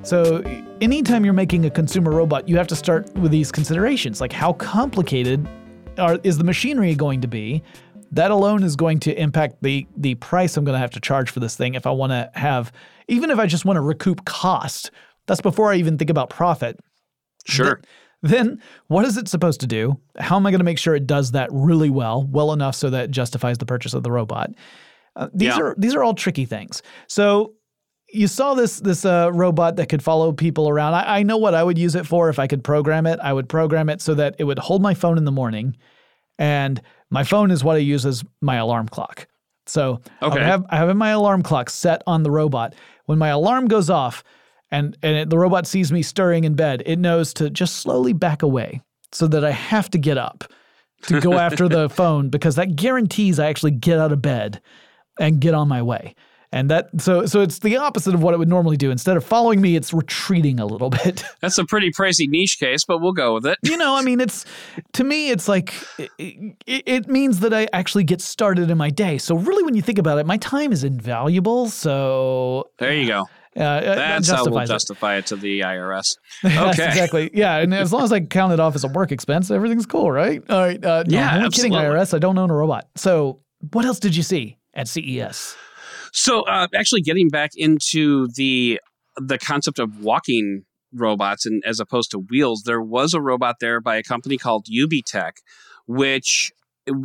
So, 0.07 0.41
anytime 0.81 1.25
you're 1.25 1.35
making 1.35 1.65
a 1.65 1.71
consumer 1.71 2.13
robot, 2.13 2.49
you 2.49 2.57
have 2.59 2.69
to 2.69 2.77
start 2.77 3.13
with 3.17 3.33
these 3.33 3.51
considerations 3.51 4.21
like 4.21 4.33
how 4.33 4.53
complicated 4.53 5.49
are, 5.99 6.21
is 6.23 6.39
the 6.39 6.45
machinery 6.45 6.95
going 6.95 7.21
to 7.23 7.27
be? 7.27 7.61
That 8.13 8.31
alone 8.31 8.63
is 8.63 8.77
going 8.77 9.01
to 9.01 9.21
impact 9.21 9.57
the 9.63 9.85
the 9.97 10.15
price 10.15 10.57
I'm 10.57 10.65
going 10.65 10.75
to 10.75 10.79
have 10.79 10.93
to 10.93 11.01
charge 11.01 11.29
for 11.29 11.41
this 11.41 11.57
thing 11.57 11.75
if 11.75 11.89
I 11.89 11.91
want 11.91 12.13
to 12.13 12.31
have 12.35 12.71
even 13.09 13.31
if 13.33 13.41
I 13.41 13.47
just 13.47 13.65
want 13.65 13.79
to 13.79 13.81
recoup 13.81 14.25
cost. 14.25 14.93
That's 15.27 15.41
before 15.41 15.73
I 15.73 15.75
even 15.77 15.99
think 15.99 16.09
about 16.11 16.31
profit. 16.31 16.79
sure 17.45 17.81
Then 18.23 18.63
what 18.87 19.05
is 19.05 19.17
it 19.17 19.27
supposed 19.27 19.59
to 19.63 19.67
do? 19.67 19.99
How 20.21 20.37
am 20.37 20.47
I 20.47 20.53
going 20.53 20.61
to 20.61 20.65
make 20.65 20.79
sure 20.79 20.95
it 20.95 21.09
does 21.09 21.33
that 21.33 21.49
really 21.51 21.91
well, 21.91 22.23
well 22.31 22.53
enough 22.53 22.77
so 22.77 22.91
that 22.91 23.07
it 23.07 23.11
justifies 23.11 23.59
the 23.59 23.67
purchase 23.67 23.93
of 23.93 24.05
the 24.05 24.13
robot? 24.13 24.51
Uh, 25.17 25.31
these 25.35 25.49
Yeah. 25.49 25.63
are 25.63 25.75
these 25.77 25.97
are 25.97 26.05
all 26.05 26.15
tricky 26.15 26.45
things. 26.45 26.81
So 27.09 27.55
you 28.13 28.29
saw 28.29 28.55
this 28.55 28.81
this 28.81 29.05
uh, 29.05 29.31
robot 29.33 29.77
that 29.77 29.89
could 29.89 30.03
follow 30.03 30.33
people 30.33 30.69
around. 30.69 30.95
I, 30.95 31.19
I 31.19 31.23
know 31.23 31.37
what 31.37 31.55
I 31.55 31.63
would 31.63 31.79
use 31.79 31.95
it 31.95 32.07
for 32.07 32.29
if 32.29 32.39
I 32.39 32.47
could 32.47 32.63
program 32.65 33.07
it. 33.07 33.19
I 33.23 33.33
would 33.33 33.49
program 33.49 33.89
it 33.89 34.01
so 34.01 34.15
that 34.15 34.37
it 34.39 34.45
would 34.45 34.59
hold 34.59 34.83
my 34.83 34.95
phone 34.95 35.19
in 35.19 35.25
the 35.25 35.33
morning, 35.33 35.77
and 36.39 36.81
my 37.11 37.25
phone 37.25 37.51
is 37.51 37.65
what 37.65 37.77
I 37.77 37.81
use 37.81 38.07
as 38.07 38.25
my 38.41 38.57
alarm 38.57 38.89
clock. 38.89 39.27
So 39.67 40.01
I 40.23 40.27
Okay. 40.27 40.45
have 40.45 40.65
I 40.71 40.77
have 40.77 40.97
my 40.97 41.11
alarm 41.11 41.43
clock 41.43 41.71
set 41.71 42.03
on 42.07 42.23
the 42.23 42.31
robot. 42.31 42.75
When 43.07 43.19
my 43.19 43.29
alarm 43.29 43.67
goes 43.69 43.91
off, 43.91 44.23
and 44.71 44.97
and 45.03 45.17
it, 45.17 45.31
the 45.31 45.39
robot 45.39 45.67
sees 45.67 45.91
me 45.93 46.03
stirring 46.03 46.45
in 46.45 46.55
bed, 46.55 46.83
it 46.87 46.99
knows 46.99 47.35
to 47.35 47.51
just 47.51 47.77
slowly 47.77 48.13
back 48.13 48.43
away 48.43 48.83
so 49.13 49.27
that 49.29 49.45
I 49.45 49.51
have 49.53 49.91
to 49.91 49.99
get 49.99 50.19
up 50.19 50.45
to 51.03 51.21
go 51.21 51.39
after 51.39 51.69
the 51.69 51.89
phone 52.01 52.29
because 52.29 52.57
that 52.57 52.77
guarantees 52.77 53.39
I 53.39 53.47
actually 53.47 53.71
get 53.73 53.99
out 53.99 54.13
of 54.13 54.23
bed 54.23 54.61
and 55.21 55.41
get 55.41 55.55
on 55.55 55.69
my 55.69 55.83
way. 55.83 56.15
And 56.57 56.71
that 56.71 56.89
so 56.99 57.27
so 57.27 57.43
it's 57.43 57.59
the 57.59 57.77
opposite 57.77 58.15
of 58.15 58.23
what 58.23 58.33
it 58.33 58.39
would 58.39 58.49
normally 58.49 58.79
do. 58.79 58.91
Instead 58.91 59.19
of 59.19 59.25
following 59.25 59.61
me, 59.61 59.77
it's 59.77 59.93
retreating 59.93 60.59
a 60.59 60.65
little 60.65 60.89
bit. 61.05 61.23
That's 61.43 61.59
a 61.59 61.67
pretty 61.67 61.91
pricey 61.91 62.27
niche 62.29 62.59
case, 62.59 62.83
but 62.87 63.03
we'll 63.03 63.13
go 63.13 63.35
with 63.35 63.45
it. 63.45 63.59
You 63.63 63.77
know, 63.77 63.95
I 63.95 64.01
mean, 64.01 64.21
it's 64.21 64.47
to 64.95 65.05
me, 65.05 65.29
it's 65.29 65.49
like 65.49 65.75
it, 65.99 66.57
it, 66.67 66.83
it 66.87 67.09
means 67.09 67.41
that 67.41 67.53
I 67.53 67.69
actually 67.75 68.05
get 68.05 68.23
started 68.23 68.71
in 68.71 68.79
my 68.79 68.89
day. 68.89 69.19
So 69.19 69.37
really, 69.37 69.65
when 69.65 69.75
you 69.75 69.83
think 69.83 69.99
about 69.99 70.19
it, 70.19 70.25
my 70.25 70.39
time 70.39 70.73
is 70.73 70.83
invaluable. 70.83 71.69
So 71.69 72.71
there 72.79 72.95
you 72.95 73.07
go. 73.07 73.25
Uh, 73.55 73.81
That's 73.81 74.31
how 74.31 74.47
we'll 74.47 74.65
justify 74.65 75.17
it. 75.17 75.19
it 75.19 75.27
to 75.27 75.37
the 75.37 75.61
IRS. 75.61 76.17
Okay, 76.45 76.87
exactly. 76.87 77.31
Yeah, 77.35 77.59
and 77.59 77.75
as 77.75 77.93
long 77.93 78.03
as 78.03 78.13
I 78.13 78.21
count 78.21 78.55
it 78.55 78.61
off 78.61 78.75
as 78.75 78.85
a 78.85 78.89
work 78.89 79.13
expense, 79.13 79.51
everything's 79.51 79.87
cool, 79.87 80.11
right? 80.11 80.43
All 80.49 80.59
right. 80.59 80.83
Uh, 80.83 81.05
no, 81.07 81.19
yeah, 81.19 81.31
I'm 81.31 81.51
kidding, 81.51 81.73
IRS. 81.73 82.15
I 82.15 82.19
don't 82.19 82.39
own 82.39 82.51
a 82.51 82.55
robot. 82.55 82.89
So, 82.97 83.41
what 83.73 83.85
else 83.85 83.99
did 83.99 84.17
you 84.17 84.23
see 84.23 84.57
at 84.75 84.89
CES? 84.89 85.57
So, 86.13 86.43
uh, 86.43 86.69
actually, 86.75 87.03
getting 87.03 87.29
back 87.29 87.51
into 87.57 88.29
the 88.35 88.81
the 89.17 89.39
concept 89.39 89.79
of 89.79 90.01
walking 90.01 90.65
robots 90.93 91.47
and 91.47 91.63
as 91.67 91.81
opposed 91.81 92.11
to 92.11 92.19
wheels, 92.19 92.63
there 92.65 92.83
was 92.83 93.15
a 93.15 93.21
robot 93.21 93.57
there 93.61 93.81
by 93.81 93.97
a 93.97 94.03
company 94.03 94.37
called 94.37 94.67
UBTech, 94.67 95.33
which 95.87 96.53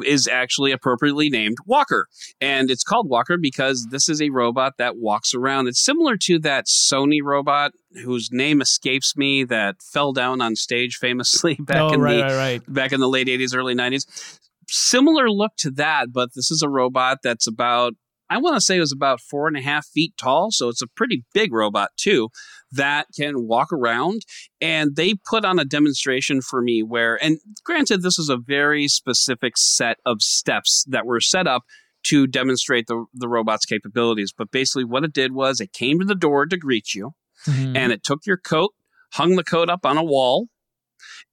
is 0.03 0.27
actually 0.27 0.71
appropriately 0.71 1.29
named 1.29 1.57
Walker. 1.65 2.07
And 2.39 2.69
it's 2.69 2.83
called 2.83 3.09
Walker 3.09 3.37
because 3.37 3.87
this 3.89 4.07
is 4.09 4.21
a 4.21 4.29
robot 4.29 4.73
that 4.77 4.97
walks 4.97 5.33
around. 5.33 5.67
It's 5.67 5.83
similar 5.83 6.17
to 6.17 6.39
that 6.39 6.67
Sony 6.67 7.19
robot 7.23 7.71
whose 8.03 8.29
name 8.31 8.61
escapes 8.61 9.17
me 9.17 9.43
that 9.45 9.77
fell 9.81 10.13
down 10.13 10.41
on 10.41 10.55
stage 10.55 10.97
famously 10.97 11.55
back 11.59 11.81
oh, 11.81 11.93
in 11.93 12.01
right, 12.01 12.17
the 12.17 12.23
right, 12.23 12.35
right. 12.35 12.61
back 12.67 12.91
in 12.91 12.99
the 12.99 13.09
late 13.09 13.27
80s 13.27 13.55
early 13.55 13.75
90s. 13.75 14.39
Similar 14.67 15.29
look 15.29 15.53
to 15.57 15.71
that, 15.71 16.13
but 16.13 16.29
this 16.35 16.51
is 16.51 16.61
a 16.61 16.69
robot 16.69 17.19
that's 17.23 17.47
about 17.47 17.93
I 18.31 18.37
want 18.37 18.55
to 18.55 18.61
say 18.61 18.77
it 18.77 18.79
was 18.79 18.93
about 18.93 19.19
four 19.19 19.49
and 19.49 19.57
a 19.57 19.61
half 19.61 19.85
feet 19.85 20.13
tall. 20.17 20.51
So 20.51 20.69
it's 20.69 20.81
a 20.81 20.87
pretty 20.87 21.25
big 21.33 21.51
robot, 21.51 21.89
too, 21.97 22.29
that 22.71 23.07
can 23.13 23.45
walk 23.45 23.73
around. 23.73 24.21
And 24.61 24.95
they 24.95 25.15
put 25.29 25.43
on 25.43 25.59
a 25.59 25.65
demonstration 25.65 26.41
for 26.41 26.61
me 26.61 26.81
where, 26.81 27.21
and 27.21 27.39
granted, 27.65 28.01
this 28.01 28.17
is 28.17 28.29
a 28.29 28.37
very 28.37 28.87
specific 28.87 29.57
set 29.57 29.97
of 30.05 30.21
steps 30.21 30.85
that 30.87 31.05
were 31.05 31.19
set 31.19 31.45
up 31.45 31.63
to 32.03 32.25
demonstrate 32.25 32.87
the, 32.87 33.03
the 33.13 33.27
robot's 33.27 33.65
capabilities. 33.65 34.33
But 34.35 34.49
basically, 34.49 34.85
what 34.85 35.03
it 35.03 35.13
did 35.13 35.33
was 35.33 35.59
it 35.59 35.73
came 35.73 35.99
to 35.99 36.05
the 36.05 36.15
door 36.15 36.45
to 36.45 36.57
greet 36.57 36.93
you, 36.95 37.11
mm-hmm. 37.45 37.75
and 37.75 37.91
it 37.91 38.01
took 38.01 38.25
your 38.25 38.37
coat, 38.37 38.71
hung 39.13 39.35
the 39.35 39.43
coat 39.43 39.69
up 39.69 39.85
on 39.85 39.97
a 39.97 40.03
wall, 40.03 40.47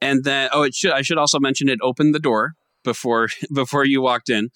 and 0.01 0.25
then 0.25 0.51
oh, 0.53 0.65
it 0.65 0.75
should 0.75 0.93
I 0.93 1.03
should 1.03 1.17
also 1.17 1.39
mention 1.39 1.69
it 1.69 1.79
opened 1.81 2.13
the 2.13 2.19
door 2.19 2.55
before 2.89 3.29
before 3.53 3.85
you 3.85 4.01
walked 4.01 4.31
in. 4.31 4.49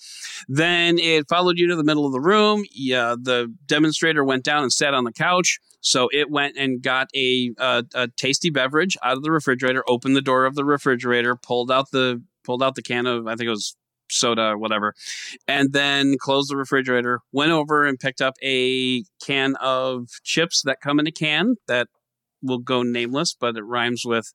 Then 0.48 0.98
it 0.98 1.28
followed 1.28 1.58
you 1.58 1.68
to 1.68 1.76
the 1.76 1.84
middle 1.84 2.06
of 2.06 2.12
the 2.12 2.20
room. 2.20 2.64
Yeah, 2.72 3.14
the 3.20 3.54
demonstrator 3.66 4.24
went 4.24 4.44
down 4.44 4.62
and 4.62 4.72
sat 4.72 4.94
on 4.94 5.04
the 5.04 5.12
couch. 5.12 5.60
So 5.80 6.08
it 6.12 6.30
went 6.30 6.56
and 6.56 6.80
got 6.80 7.08
a, 7.12 7.52
a, 7.58 7.84
a 7.94 8.08
tasty 8.16 8.50
beverage 8.50 8.96
out 9.02 9.16
of 9.16 9.24
the 9.24 9.32
refrigerator, 9.32 9.82
opened 9.88 10.14
the 10.14 10.22
door 10.22 10.44
of 10.46 10.54
the 10.54 10.64
refrigerator, 10.64 11.36
pulled 11.36 11.70
out 11.70 11.90
the 11.90 12.22
pulled 12.44 12.62
out 12.62 12.74
the 12.74 12.82
can 12.82 13.06
of 13.06 13.26
I 13.26 13.34
think 13.34 13.48
it 13.48 13.50
was 13.50 13.76
soda 14.10 14.42
or 14.42 14.58
whatever, 14.58 14.94
and 15.48 15.72
then 15.72 16.16
closed 16.18 16.50
the 16.50 16.56
refrigerator. 16.56 17.20
Went 17.32 17.52
over 17.52 17.84
and 17.84 17.98
picked 17.98 18.20
up 18.20 18.34
a 18.42 19.02
can 19.24 19.56
of 19.60 20.08
chips 20.22 20.62
that 20.62 20.80
come 20.80 20.98
in 21.00 21.06
a 21.06 21.12
can 21.12 21.56
that 21.66 21.88
will 22.42 22.58
go 22.58 22.82
nameless, 22.82 23.34
but 23.38 23.56
it 23.56 23.62
rhymes 23.62 24.04
with 24.04 24.32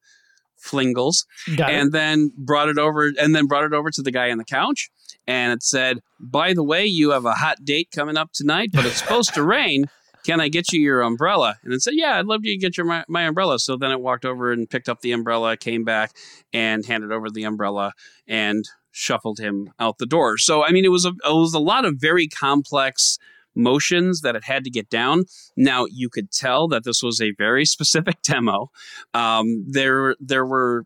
Flingles, 0.63 1.26
Got 1.56 1.70
and 1.70 1.88
it. 1.88 1.91
then 1.93 2.32
brought 2.38 2.70
it 2.70 2.78
over, 2.78 3.12
and 3.20 3.36
then 3.36 3.46
brought 3.48 3.63
it 3.65 3.74
over 3.74 3.89
to 3.91 4.02
the 4.02 4.12
guy 4.12 4.32
on 4.32 4.38
the 4.38 4.43
couch, 4.46 4.89
and 5.28 5.52
it 5.54 5.63
said, 5.63 6.00
"By 6.20 6.54
the 6.54 6.63
way, 6.63 6.86
you 6.86 7.12
have 7.12 7.26
a 7.26 7.34
hot 7.34 7.63
date 7.63 7.89
coming 7.93 8.17
up 8.17 8.32
tonight, 8.34 8.70
but 8.74 8.86
it's 8.86 8.98
supposed 8.98 9.34
to 9.36 9.43
rain. 9.58 9.86
Can 10.26 10.41
I 10.41 10.50
get 10.50 10.74
you 10.74 10.82
your 10.82 11.02
umbrella?" 11.02 11.56
And 11.63 11.74
it 11.74 11.82
said, 11.82 11.93
"Yeah, 11.96 12.17
I'd 12.20 12.26
love 12.26 12.41
you 12.43 12.54
to 12.54 12.60
get 12.60 12.78
your 12.78 12.86
my, 12.86 13.06
my 13.08 13.24
umbrella." 13.24 13.60
So 13.60 13.78
then 13.78 13.91
it 13.91 14.02
walked 14.02 14.26
over 14.26 14.52
and 14.52 14.70
picked 14.70 14.89
up 14.89 15.02
the 15.02 15.12
umbrella, 15.13 15.56
came 15.58 15.84
back, 15.84 16.12
and 16.54 16.86
handed 16.86 17.12
over 17.12 17.30
the 17.30 17.43
umbrella, 17.43 17.93
and 18.28 18.65
shuffled 18.91 19.38
him 19.39 19.70
out 19.80 20.00
the 20.00 20.06
door. 20.08 20.38
So 20.38 20.63
I 20.65 20.72
mean, 20.72 20.84
it 20.86 20.91
was 20.91 21.06
a 21.06 21.10
it 21.10 21.34
was 21.34 21.54
a 21.54 21.60
lot 21.60 21.86
of 21.86 21.96
very 21.98 22.28
complex 22.28 23.17
motions 23.58 24.22
that 24.22 24.36
it 24.36 24.43
had 24.43 24.63
to 24.63 24.70
get 24.70 24.89
down. 24.89 25.26
Now 25.58 25.86
you 25.89 26.10
could 26.10 26.32
tell 26.32 26.67
that 26.70 26.84
this 26.84 27.02
was 27.04 27.20
a 27.20 27.34
very 27.38 27.65
specific 27.76 28.22
demo. 28.22 28.70
Um, 29.13 29.65
there 29.67 30.15
there 30.20 30.46
were 30.46 30.86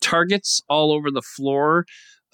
targets 0.00 0.62
all 0.68 0.92
over 0.92 1.10
the 1.10 1.22
floor. 1.22 1.86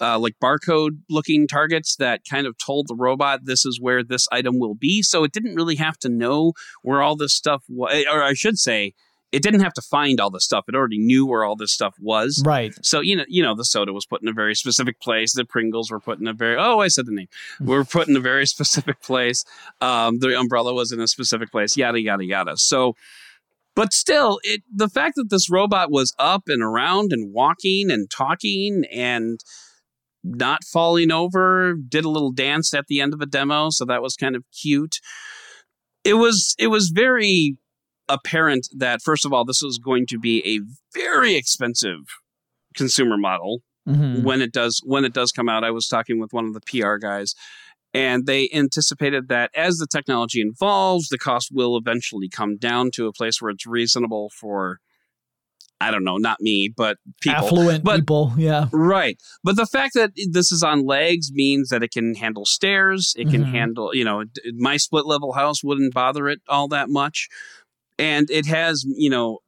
Uh, 0.03 0.17
like 0.17 0.33
barcode 0.41 0.97
looking 1.11 1.47
targets 1.47 1.95
that 1.97 2.21
kind 2.27 2.47
of 2.47 2.57
told 2.57 2.87
the 2.87 2.95
robot 2.95 3.41
this 3.43 3.67
is 3.67 3.79
where 3.79 4.03
this 4.03 4.27
item 4.31 4.57
will 4.57 4.73
be. 4.73 5.03
So 5.03 5.23
it 5.23 5.31
didn't 5.31 5.53
really 5.53 5.75
have 5.75 5.95
to 5.99 6.09
know 6.09 6.53
where 6.81 7.03
all 7.03 7.15
this 7.15 7.35
stuff 7.35 7.63
was, 7.69 8.03
or 8.11 8.23
I 8.23 8.33
should 8.33 8.57
say, 8.57 8.95
it 9.31 9.41
didn't 9.41 9.61
have 9.61 9.73
to 9.73 9.81
find 9.81 10.19
all 10.19 10.29
this 10.29 10.43
stuff. 10.43 10.65
It 10.67 10.75
already 10.75 10.99
knew 10.99 11.25
where 11.25 11.43
all 11.43 11.55
this 11.55 11.71
stuff 11.71 11.95
was. 11.99 12.43
Right. 12.45 12.73
So 12.81 12.99
you 12.99 13.15
know, 13.15 13.25
you 13.27 13.41
know, 13.41 13.55
the 13.55 13.65
soda 13.65 13.93
was 13.93 14.05
put 14.05 14.21
in 14.21 14.27
a 14.27 14.33
very 14.33 14.55
specific 14.55 14.99
place. 14.99 15.33
The 15.33 15.45
Pringles 15.45 15.89
were 15.89 15.99
put 15.99 16.19
in 16.19 16.27
a 16.27 16.33
very 16.33 16.57
oh, 16.57 16.79
I 16.79 16.89
said 16.89 17.05
the 17.05 17.13
name. 17.13 17.27
We're 17.59 17.85
put 17.85 18.07
in 18.07 18.15
a 18.15 18.19
very 18.19 18.45
specific 18.47 19.01
place. 19.01 19.45
Um, 19.79 20.19
the 20.19 20.37
umbrella 20.37 20.73
was 20.73 20.91
in 20.91 20.99
a 20.99 21.07
specific 21.07 21.51
place. 21.51 21.77
Yada 21.77 21.99
yada 21.99 22.25
yada. 22.25 22.57
So, 22.57 22.95
but 23.75 23.93
still, 23.93 24.39
it 24.43 24.63
the 24.73 24.89
fact 24.89 25.15
that 25.15 25.29
this 25.29 25.49
robot 25.49 25.91
was 25.91 26.13
up 26.19 26.43
and 26.47 26.61
around 26.61 27.13
and 27.13 27.33
walking 27.33 27.89
and 27.89 28.09
talking 28.09 28.83
and 28.91 29.39
not 30.23 30.63
falling 30.63 31.11
over, 31.11 31.73
did 31.73 32.05
a 32.05 32.09
little 32.09 32.31
dance 32.31 32.73
at 32.73 32.87
the 32.87 33.01
end 33.01 33.13
of 33.13 33.21
a 33.21 33.25
demo, 33.25 33.69
so 33.71 33.85
that 33.85 34.03
was 34.03 34.15
kind 34.15 34.35
of 34.35 34.43
cute. 34.51 34.99
It 36.03 36.15
was 36.15 36.55
it 36.59 36.67
was 36.67 36.89
very 36.89 37.57
apparent 38.11 38.67
that 38.77 39.01
first 39.01 39.25
of 39.25 39.33
all, 39.33 39.45
this 39.45 39.63
is 39.63 39.79
going 39.83 40.05
to 40.07 40.19
be 40.19 40.43
a 40.45 40.59
very 40.97 41.35
expensive 41.35 41.99
consumer 42.75 43.17
model 43.17 43.61
mm-hmm. 43.87 44.23
when 44.23 44.41
it 44.41 44.51
does 44.51 44.81
when 44.85 45.05
it 45.05 45.13
does 45.13 45.31
come 45.31 45.49
out. 45.49 45.63
I 45.63 45.71
was 45.71 45.87
talking 45.87 46.19
with 46.19 46.33
one 46.33 46.45
of 46.45 46.53
the 46.53 46.61
PR 46.61 46.95
guys, 46.95 47.33
and 47.93 48.25
they 48.25 48.49
anticipated 48.53 49.27
that 49.29 49.51
as 49.55 49.77
the 49.77 49.87
technology 49.87 50.41
evolves, 50.41 51.09
the 51.09 51.17
cost 51.17 51.49
will 51.51 51.77
eventually 51.77 52.29
come 52.29 52.57
down 52.57 52.91
to 52.95 53.07
a 53.07 53.13
place 53.13 53.41
where 53.41 53.51
it's 53.51 53.65
reasonable 53.65 54.29
for. 54.39 54.79
I 55.79 55.89
don't 55.89 56.03
know, 56.03 56.17
not 56.17 56.39
me, 56.41 56.71
but 56.77 56.97
people. 57.21 57.43
Affluent 57.43 57.83
but, 57.83 58.01
people, 58.01 58.33
yeah. 58.37 58.67
Right. 58.71 59.17
But 59.43 59.55
the 59.55 59.65
fact 59.65 59.95
that 59.95 60.11
this 60.29 60.51
is 60.51 60.61
on 60.61 60.85
legs 60.85 61.31
means 61.33 61.69
that 61.69 61.81
it 61.81 61.89
can 61.89 62.13
handle 62.13 62.45
stairs. 62.45 63.15
It 63.17 63.31
can 63.31 63.41
mm-hmm. 63.41 63.51
handle, 63.51 63.95
you 63.95 64.05
know, 64.05 64.25
my 64.53 64.77
split 64.77 65.07
level 65.07 65.33
house 65.33 65.63
wouldn't 65.63 65.95
bother 65.95 66.29
it 66.29 66.41
all 66.47 66.67
that 66.67 66.89
much 66.89 67.29
and 68.01 68.29
it 68.29 68.45
has 68.45 68.83
you 68.87 69.09
know 69.09 69.39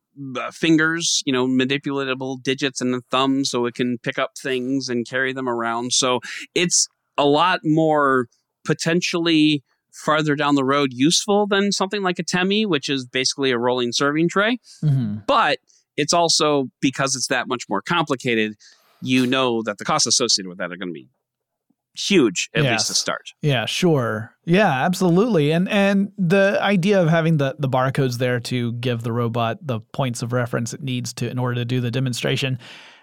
fingers, 0.52 1.24
you 1.26 1.34
know, 1.34 1.48
manipulatable 1.48 2.42
digits 2.44 2.82
and 2.82 2.96
a 2.96 3.02
thumb 3.10 3.46
so 3.46 3.66
it 3.66 3.76
can 3.76 3.98
pick 3.98 4.20
up 4.20 4.32
things 4.38 4.90
and 4.90 5.08
carry 5.08 5.34
them 5.34 5.50
around. 5.50 5.94
So 5.94 6.20
it's 6.54 6.88
a 7.18 7.26
lot 7.26 7.62
more 7.64 8.28
potentially 8.66 9.64
farther 9.92 10.36
down 10.36 10.56
the 10.56 10.64
road 10.64 10.90
useful 10.92 11.48
than 11.48 11.72
something 11.72 12.02
like 12.02 12.20
a 12.20 12.24
Temi, 12.24 12.66
which 12.66 12.90
is 12.90 13.06
basically 13.06 13.52
a 13.52 13.58
rolling 13.58 13.92
serving 13.92 14.30
tray. 14.30 14.60
Mm-hmm. 14.84 15.18
But 15.28 15.60
it's 15.98 16.14
also 16.14 16.70
because 16.82 17.16
it's 17.16 17.28
that 17.28 17.48
much 17.48 17.64
more 17.70 17.82
complicated, 17.82 18.56
you 19.02 19.28
know 19.28 19.62
that 19.64 19.78
the 19.78 19.86
costs 19.86 20.08
associated 20.08 20.48
with 20.48 20.58
that 20.58 20.72
are 20.72 20.78
going 20.78 20.90
to 20.90 20.94
be 20.94 21.10
huge 21.96 22.50
at 22.56 22.64
yes. 22.64 22.72
least 22.72 22.88
to 22.88 22.94
start. 22.94 23.34
Yeah, 23.42 23.66
sure. 23.66 24.36
Yeah, 24.46 24.86
absolutely. 24.86 25.52
And 25.52 25.70
and 25.70 26.12
the 26.18 26.58
idea 26.62 27.02
of 27.02 27.10
having 27.10 27.38
the 27.38 27.56
the 27.60 27.70
barcodes 27.70 28.18
there 28.18 28.40
to 28.42 28.74
give 28.74 29.04
the 29.04 29.12
robot 29.12 29.60
the 29.62 29.80
points 29.80 30.22
of 30.22 30.34
reference 30.34 30.74
it 30.74 30.82
needs 30.82 31.14
to 31.14 31.30
in 31.30 31.40
order 31.40 31.56
to 31.56 31.66
do 31.66 31.82
the 31.82 31.92
demonstration. 31.92 32.60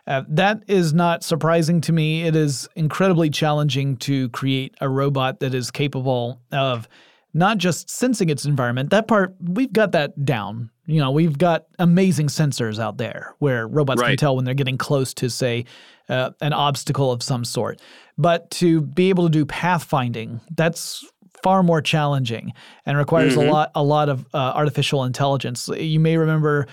Uh, 0.07 0.23
that 0.29 0.63
is 0.67 0.93
not 0.93 1.23
surprising 1.23 1.81
to 1.83 1.93
me. 1.93 2.23
It 2.23 2.35
is 2.35 2.69
incredibly 2.75 3.31
challenging 3.31 3.97
to 3.99 4.29
create 4.31 4.75
a 4.81 4.89
robot 4.89 5.41
that 5.41 5.55
is 5.55 5.71
capable 5.71 6.41
of 6.51 6.89
not 7.33 7.59
just 7.59 7.89
sensing 7.89 8.29
its 8.29 8.45
environment. 8.45 8.91
That 8.91 9.07
part, 9.07 9.37
we've 9.41 9.73
got 9.73 9.93
that 9.93 10.25
down. 10.25 10.71
You 10.87 10.99
know, 10.99 11.13
we've 11.13 11.39
got 11.39 11.67
amazing 11.79 12.27
sensors 12.27 12.81
out 12.81 12.99
there 12.99 13.35
where 13.39 13.69
robots 13.69 14.01
right. 14.01 14.09
can 14.09 14.17
tell 14.17 14.35
when 14.35 14.45
they're 14.45 14.55
getting 14.55 14.79
close 14.79 15.15
to, 15.15 15.31
say, 15.31 15.65
uh, 16.11 16.31
an 16.41 16.53
obstacle 16.53 17.13
of 17.13 17.23
some 17.23 17.45
sort. 17.45 17.81
But 18.19 18.51
to 18.53 18.83
be 18.83 19.09
able 19.09 19.25
to 19.25 19.31
do 19.31 19.47
pathfinding, 19.47 20.41
that's 20.55 21.05
far 21.43 21.63
more 21.63 21.81
challenging 21.81 22.53
and 22.85 22.99
requires 22.99 23.37
mm-hmm. 23.37 23.49
a 23.49 23.53
lot 23.53 23.71
a 23.75 23.83
lot 23.83 24.09
of 24.09 24.27
uh, 24.35 24.39
artificial 24.39 25.05
intelligence. 25.05 25.69
You 25.69 26.01
may 26.01 26.17
remember 26.17 26.67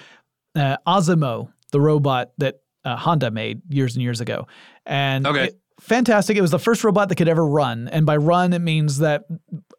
uh, 0.56 0.78
ASIMO, 0.86 1.52
the 1.72 1.80
robot 1.80 2.32
that 2.40 2.60
uh, 2.84 2.98
Honda 2.98 3.32
made 3.32 3.62
years 3.70 3.96
and 3.96 4.04
years 4.04 4.20
ago, 4.20 4.48
and 4.86 5.26
okay. 5.26 5.46
It, 5.46 5.60
fantastic. 5.80 6.36
It 6.36 6.42
was 6.42 6.52
the 6.52 6.60
first 6.60 6.84
robot 6.84 7.10
that 7.10 7.16
could 7.16 7.30
ever 7.30 7.46
run, 7.46 7.88
and 7.88 8.06
by 8.06 8.18
run 8.18 8.54
it 8.54 8.60
means 8.60 9.00
that 9.00 9.26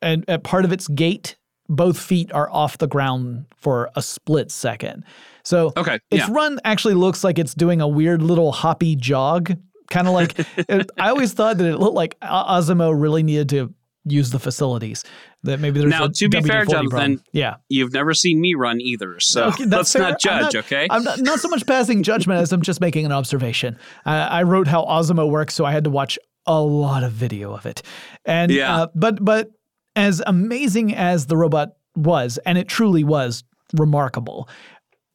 at 0.01 0.45
part 0.45 0.65
of 0.65 0.73
its 0.73 0.89
gait, 0.89 1.37
both 1.69 1.99
feet 1.99 2.33
are 2.33 2.51
off 2.51 2.79
the 2.79 2.87
ground 2.87 3.47
for 3.57 3.91
a 3.95 4.03
split 4.03 4.51
second. 4.51 5.05
So 5.49 5.73
okay, 5.79 5.99
its 6.11 6.29
yeah. 6.29 6.35
run 6.35 6.61
actually 6.65 6.95
looks 6.95 7.25
like 7.25 7.39
it's 7.39 7.55
doing 7.55 7.81
a 7.81 7.89
weird 7.89 8.21
little 8.21 8.53
hoppy 8.53 8.97
jog, 8.97 9.57
kind 9.91 10.07
of 10.07 10.13
like. 10.13 10.39
it, 10.57 10.91
I 10.99 11.09
always 11.09 11.33
thought 11.33 11.57
that 11.59 11.67
it 11.67 11.79
looked 11.79 11.95
like 11.95 12.19
ASIMO 12.21 12.93
really 13.01 13.23
needed 13.23 13.49
to 13.51 13.75
use 14.05 14.31
the 14.31 14.39
facilities. 14.39 15.05
That 15.45 15.59
maybe 15.61 15.81
there's 15.81 15.91
now 15.91 16.05
a 16.05 16.09
to 16.13 16.29
be 16.29 16.39
WD-40 16.39 16.49
Jonathan. 16.69 16.89
problem. 16.91 17.25
Yeah, 17.33 17.55
You've 17.71 17.93
never 17.95 18.13
seen 18.13 18.41
me 18.43 18.55
run 18.55 18.81
either, 18.81 19.21
so 19.21 19.45
Okay, 19.47 19.65
that's 19.65 19.73
let's 19.73 19.93
fair. 19.93 20.03
not 20.03 20.11
I'm 20.13 20.19
judge. 20.19 20.43
not- 20.55 20.65
okay. 20.65 20.87
I'm 20.91 21.05
not, 21.05 21.19
not 21.21 21.41
so 21.41 21.49
much 21.49 21.65
passing 21.67 22.03
judgment 22.03 22.41
as 22.41 22.53
I'm 22.53 22.61
just 22.63 22.81
making 22.83 23.07
an 23.07 23.13
observation. 23.13 23.79
Uh, 24.05 24.11
I 24.31 24.43
wrote 24.43 24.67
how 24.69 24.85
ASIMO 24.85 25.31
works, 25.31 25.55
so 25.55 25.65
I 25.65 25.73
had 25.73 25.85
to 25.85 25.91
watch 25.91 26.19
a 26.47 26.61
lot 26.61 27.05
of 27.05 27.13
video 27.13 27.55
of 27.55 27.65
it. 27.67 27.83
And 28.27 28.51
Yeah. 28.53 28.77
uh, 28.77 28.87
but 28.95 29.25
but 29.25 29.51
as 29.97 30.21
amazing 30.27 30.95
as 30.95 31.27
the 31.27 31.37
robot 31.39 31.71
was, 31.97 32.39
and 32.45 32.59
it 32.59 32.69
truly 32.69 33.05
was 33.05 33.45
remarkable, 33.75 34.49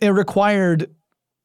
it 0.03 0.09
required 0.09 0.93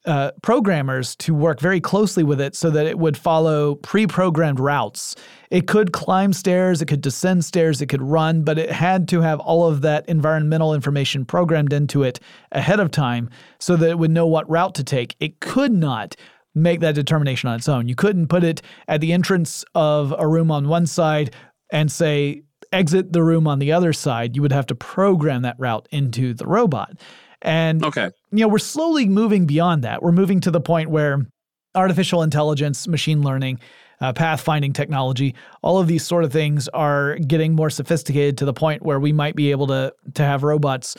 uh, 0.05 0.33
programmers 0.43 1.15
to 1.17 1.33
work 1.33 1.61
very 1.61 1.81
closely 1.81 2.25
with 2.25 2.41
it 2.41 2.57
so 2.57 2.71
that 2.71 2.87
it 2.87 2.99
would 2.99 3.17
follow 3.17 3.77
pre-programmed 3.77 4.59
routes. 4.59 5.15
It 5.51 5.69
could 5.69 5.93
climb 5.93 6.33
stairs, 6.33 6.83
it 6.83 6.87
could 6.87 7.01
descend 7.01 7.45
stairs, 7.45 7.81
it 7.81 7.87
could 7.87 8.03
run, 8.03 8.43
but 8.43 8.59
it 8.59 8.71
had 8.71 9.07
to 9.09 9.21
have 9.21 9.39
all 9.39 9.69
of 9.69 9.83
that 9.83 10.09
environmental 10.09 10.75
information 10.75 11.25
programmed 11.25 11.73
into 11.73 12.03
it 12.03 12.19
ahead 12.51 12.81
of 12.81 12.91
time 12.91 13.31
so 13.61 13.77
that 13.77 13.91
it 13.91 13.99
would 13.99 14.11
know 14.11 14.27
what 14.27 14.49
route 14.51 14.75
to 14.77 14.85
take. 14.85 15.15
It 15.21 15.41
could 15.41 15.73
not 15.73 16.17
make 16.53 16.81
that 16.81 16.97
determination 16.97 17.49
on 17.49 17.57
its 17.57 17.69
own. 17.69 17.87
You 17.87 17.95
couldn't 17.95 18.27
put 18.27 18.43
it 18.43 18.61
at 18.89 19.01
the 19.01 19.13
entrance 19.13 19.65
of 19.77 20.13
a 20.19 20.27
room 20.27 20.51
on 20.51 20.69
one 20.69 20.87
side 20.87 21.33
and 21.71 21.93
say 21.93 22.43
exit 22.73 23.13
the 23.13 23.23
room 23.23 23.47
on 23.47 23.59
the 23.61 23.73
other 23.73 23.93
side. 23.93 24.35
You 24.35 24.43
would 24.43 24.53
have 24.53 24.67
to 24.67 24.75
program 24.75 25.43
that 25.43 25.57
route 25.59 25.87
into 25.93 26.35
the 26.35 26.47
robot. 26.47 26.99
And 27.43 27.85
Okay. 27.85 28.11
you 28.31 28.39
know, 28.41 28.49
we're 28.49 28.59
slowly 28.59 29.07
moving 29.07 29.47
beyond 29.47 29.85
that. 29.85 30.03
We're 30.03 30.13
moving 30.13 30.41
to 30.41 30.51
the 30.51 30.61
point 30.61 30.91
where 30.91 31.27
artificial 31.75 32.23
intelligence, 32.23 32.89
machine 32.89 33.23
learning, 33.23 33.61
uh, 34.01 34.13
pathfinding 34.13 34.75
technology, 34.75 35.35
all 35.63 35.79
of 35.79 35.87
these 35.87 36.05
sort 36.05 36.25
of 36.25 36.33
things 36.33 36.69
are 36.69 37.17
getting 37.19 37.55
more 37.55 37.71
sophisticated 37.71 38.39
to 38.39 38.45
the 38.45 38.53
point 38.53 38.83
where 38.83 39.01
we 39.01 39.13
might 39.13 39.35
be 39.37 39.51
able 39.51 39.67
to 39.69 39.93
to 40.15 40.23
have 40.23 40.43
robots 40.43 40.97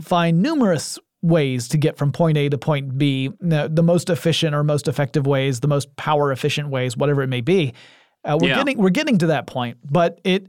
find 0.00 0.40
numerous 0.40 0.98
ways 1.20 1.68
to 1.68 1.76
get 1.78 1.96
from 1.98 2.10
point 2.12 2.36
A 2.38 2.48
to 2.48 2.58
point 2.58 2.96
B, 2.98 3.30
the, 3.40 3.70
the 3.72 3.82
most 3.82 4.08
efficient 4.10 4.54
or 4.54 4.64
most 4.64 4.88
effective 4.88 5.26
ways, 5.26 5.60
the 5.60 5.68
most 5.68 5.94
power 5.96 6.32
efficient 6.32 6.68
ways, 6.70 6.96
whatever 6.96 7.22
it 7.22 7.28
may 7.28 7.42
be. 7.42 7.74
Uh, 8.24 8.38
we're 8.40 8.48
Yeah. 8.48 8.56
getting 8.56 8.78
we're 8.78 8.90
getting 8.90 9.18
to 9.18 9.26
that 9.28 9.46
point, 9.46 9.78
but 9.84 10.20
it 10.24 10.46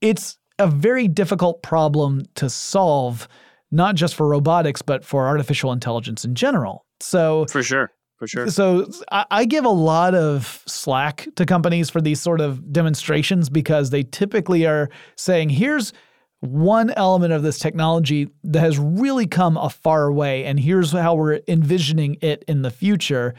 it's 0.00 0.38
a 0.58 0.66
very 0.66 1.08
difficult 1.08 1.62
problem 1.62 2.22
to 2.36 2.48
solve, 2.50 3.26
not 3.74 3.96
just 3.96 4.14
for 4.14 4.28
robotics, 4.28 4.82
but 4.82 5.04
for 5.04 5.26
artificial 5.26 5.72
intelligence 5.72 6.24
in 6.24 6.34
general. 6.34 6.86
So 7.00 7.46
For 7.46 7.62
sure. 7.62 7.90
For 8.16 8.28
sure. 8.28 8.48
so 8.48 8.88
I, 9.10 9.26
I 9.30 9.44
give 9.44 9.64
a 9.64 9.70
lot 9.70 10.14
of 10.14 10.62
slack 10.66 11.26
to 11.34 11.44
companies 11.44 11.90
for 11.90 12.00
these 12.00 12.22
sort 12.22 12.40
of 12.40 12.72
demonstrations 12.72 13.50
because 13.50 13.90
they 13.90 14.04
typically 14.04 14.66
are 14.66 14.88
saying, 15.16 15.50
here's 15.50 15.92
one 16.40 16.90
element 16.90 17.32
of 17.32 17.42
this 17.42 17.58
technology 17.58 18.28
that 18.44 18.60
has 18.60 18.78
really 18.78 19.26
come 19.26 19.56
a 19.56 19.68
far 19.68 20.12
way, 20.12 20.44
and 20.44 20.60
here's 20.60 20.92
how 20.92 21.16
we're 21.16 21.40
envisioning 21.48 22.16
it 22.20 22.44
in 22.46 22.62
the 22.62 22.70
future. 22.70 23.34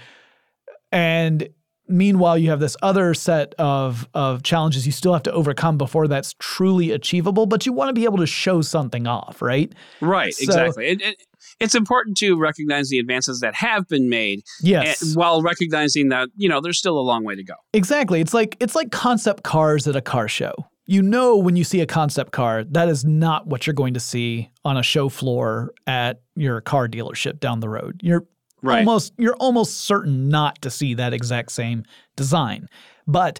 And 0.91 1.47
meanwhile, 1.87 2.37
you 2.37 2.49
have 2.49 2.59
this 2.59 2.75
other 2.81 3.13
set 3.13 3.53
of 3.59 4.07
of 4.13 4.43
challenges 4.43 4.85
you 4.85 4.91
still 4.91 5.13
have 5.13 5.23
to 5.23 5.31
overcome 5.31 5.77
before 5.77 6.07
that's 6.07 6.33
truly 6.39 6.91
achievable. 6.91 7.45
But 7.45 7.65
you 7.65 7.73
want 7.73 7.89
to 7.89 7.93
be 7.93 8.05
able 8.05 8.17
to 8.17 8.27
show 8.27 8.61
something 8.61 9.07
off, 9.07 9.41
right? 9.41 9.71
Right. 10.01 10.33
So- 10.33 10.43
exactly. 10.43 10.87
It, 10.87 11.01
it, 11.01 11.23
it's 11.59 11.75
important 11.75 12.17
to 12.17 12.37
recognize 12.37 12.89
the 12.89 12.97
advances 12.99 13.39
that 13.39 13.53
have 13.55 13.87
been 13.87 14.09
made, 14.09 14.41
Yes. 14.61 15.01
and, 15.01 15.15
while 15.15 15.41
recognizing 15.41 16.09
that 16.09 16.29
you 16.35 16.49
know 16.49 16.59
there's 16.59 16.77
still 16.79 16.97
a 16.97 17.01
long 17.01 17.23
way 17.23 17.35
to 17.35 17.43
go. 17.43 17.53
Exactly. 17.73 18.19
It's 18.19 18.33
like 18.33 18.57
it's 18.59 18.75
like 18.75 18.91
concept 18.91 19.43
cars 19.43 19.87
at 19.87 19.95
a 19.95 20.01
car 20.01 20.27
show. 20.27 20.53
You 20.87 21.01
know 21.01 21.35
when 21.37 21.55
you 21.55 21.63
see 21.63 21.81
a 21.81 21.85
concept 21.87 22.31
car, 22.31 22.63
that 22.65 22.89
is 22.89 23.05
not 23.05 23.47
what 23.47 23.65
you're 23.65 23.73
going 23.73 23.93
to 23.95 23.99
see 23.99 24.49
on 24.63 24.77
a 24.77 24.83
show 24.83 25.09
floor 25.09 25.73
at 25.87 26.21
your 26.35 26.61
car 26.61 26.87
dealership 26.87 27.39
down 27.39 27.59
the 27.59 27.69
road. 27.69 28.01
You're 28.03 28.25
Right. 28.65 28.79
almost 28.79 29.13
you're 29.17 29.35
almost 29.35 29.81
certain 29.81 30.29
not 30.29 30.61
to 30.63 30.69
see 30.69 30.93
that 30.95 31.13
exact 31.13 31.51
same 31.51 31.83
design. 32.15 32.67
But 33.07 33.39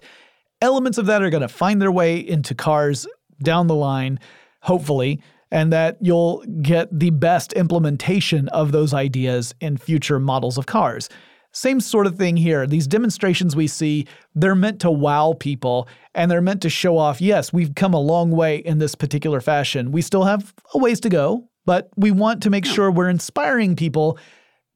elements 0.60 0.98
of 0.98 1.06
that 1.06 1.22
are 1.22 1.30
going 1.30 1.42
to 1.42 1.48
find 1.48 1.82
their 1.82 1.92
way 1.92 2.18
into 2.18 2.54
cars 2.54 3.06
down 3.42 3.66
the 3.66 3.74
line, 3.74 4.18
hopefully, 4.62 5.20
and 5.50 5.72
that 5.72 5.98
you'll 6.00 6.44
get 6.62 6.96
the 6.96 7.10
best 7.10 7.52
implementation 7.52 8.48
of 8.48 8.72
those 8.72 8.92
ideas 8.94 9.54
in 9.60 9.76
future 9.76 10.18
models 10.18 10.58
of 10.58 10.66
cars. 10.66 11.08
Same 11.52 11.80
sort 11.80 12.06
of 12.06 12.16
thing 12.16 12.36
here. 12.36 12.66
These 12.66 12.86
demonstrations 12.86 13.56
we 13.56 13.66
see, 13.66 14.06
they're 14.34 14.54
meant 14.54 14.80
to 14.80 14.90
wow 14.90 15.34
people 15.38 15.88
and 16.14 16.30
they're 16.30 16.42
meant 16.42 16.60
to 16.62 16.68
show 16.68 16.98
off, 16.98 17.20
yes, 17.20 17.52
we've 17.52 17.74
come 17.74 17.94
a 17.94 18.00
long 18.00 18.30
way 18.30 18.56
in 18.56 18.78
this 18.78 18.94
particular 18.94 19.40
fashion. 19.40 19.90
We 19.90 20.02
still 20.02 20.24
have 20.24 20.52
a 20.74 20.78
ways 20.78 21.00
to 21.00 21.08
go, 21.08 21.48
but 21.64 21.88
we 21.96 22.10
want 22.10 22.42
to 22.42 22.50
make 22.50 22.66
sure 22.66 22.90
we're 22.90 23.08
inspiring 23.08 23.74
people 23.74 24.18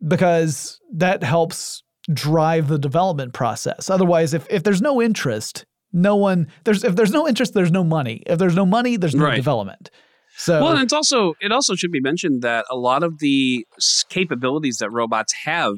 because 0.07 0.81
that 0.93 1.23
helps 1.23 1.83
drive 2.13 2.69
the 2.69 2.79
development 2.79 3.33
process. 3.35 3.91
Otherwise, 3.91 4.35
if, 4.35 4.47
if 4.51 4.63
there's 4.63 4.83
no 4.83 5.01
interest, 5.01 5.65
no 5.93 6.17
one 6.17 6.49
there's 6.65 6.85
if 6.85 6.97
there's 6.97 7.13
no 7.13 7.27
interest, 7.29 7.55
there's 7.55 7.73
no 7.73 7.85
money. 7.85 8.23
If 8.27 8.39
there's 8.39 8.55
no 8.57 8.67
money, 8.67 8.97
there's 8.97 9.15
no 9.15 9.25
Right. 9.25 9.37
development. 9.37 9.91
So 10.37 10.63
Well, 10.63 10.73
and 10.75 10.83
it's 10.83 10.93
also 10.93 11.35
it 11.41 11.53
also 11.53 11.75
should 11.75 11.91
be 11.93 12.01
mentioned 12.01 12.43
that 12.43 12.65
a 12.71 12.77
lot 12.77 13.03
of 13.03 13.19
the 13.19 13.67
capabilities 14.09 14.79
that 14.79 14.91
robots 14.91 15.33
have 15.45 15.75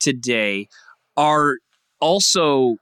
today 0.00 0.68
are 1.16 1.56
also 2.00 2.76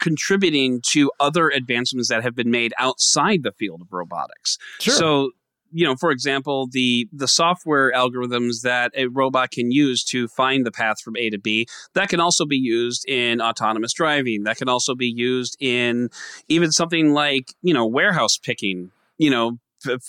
contributing 0.00 0.80
to 0.92 1.10
other 1.20 1.50
advancements 1.50 2.08
that 2.08 2.22
have 2.22 2.34
been 2.34 2.50
made 2.50 2.72
outside 2.78 3.42
the 3.42 3.52
field 3.52 3.82
of 3.82 3.88
robotics. 3.92 4.56
Sure. 4.80 4.94
So, 4.94 5.30
you 5.72 5.84
know, 5.86 5.96
for 5.96 6.10
example, 6.10 6.68
the 6.70 7.08
the 7.12 7.28
software 7.28 7.92
algorithms 7.92 8.62
that 8.62 8.92
a 8.96 9.06
robot 9.06 9.50
can 9.50 9.70
use 9.70 10.04
to 10.04 10.28
find 10.28 10.66
the 10.66 10.70
path 10.72 11.00
from 11.00 11.16
A 11.16 11.30
to 11.30 11.38
B, 11.38 11.66
that 11.94 12.08
can 12.08 12.20
also 12.20 12.44
be 12.46 12.56
used 12.56 13.08
in 13.08 13.40
autonomous 13.40 13.92
driving. 13.92 14.44
That 14.44 14.56
can 14.56 14.68
also 14.68 14.94
be 14.94 15.06
used 15.14 15.56
in 15.60 16.08
even 16.48 16.72
something 16.72 17.12
like, 17.12 17.54
you 17.62 17.74
know, 17.74 17.86
warehouse 17.86 18.36
picking, 18.38 18.90
you 19.18 19.30
know, 19.30 19.58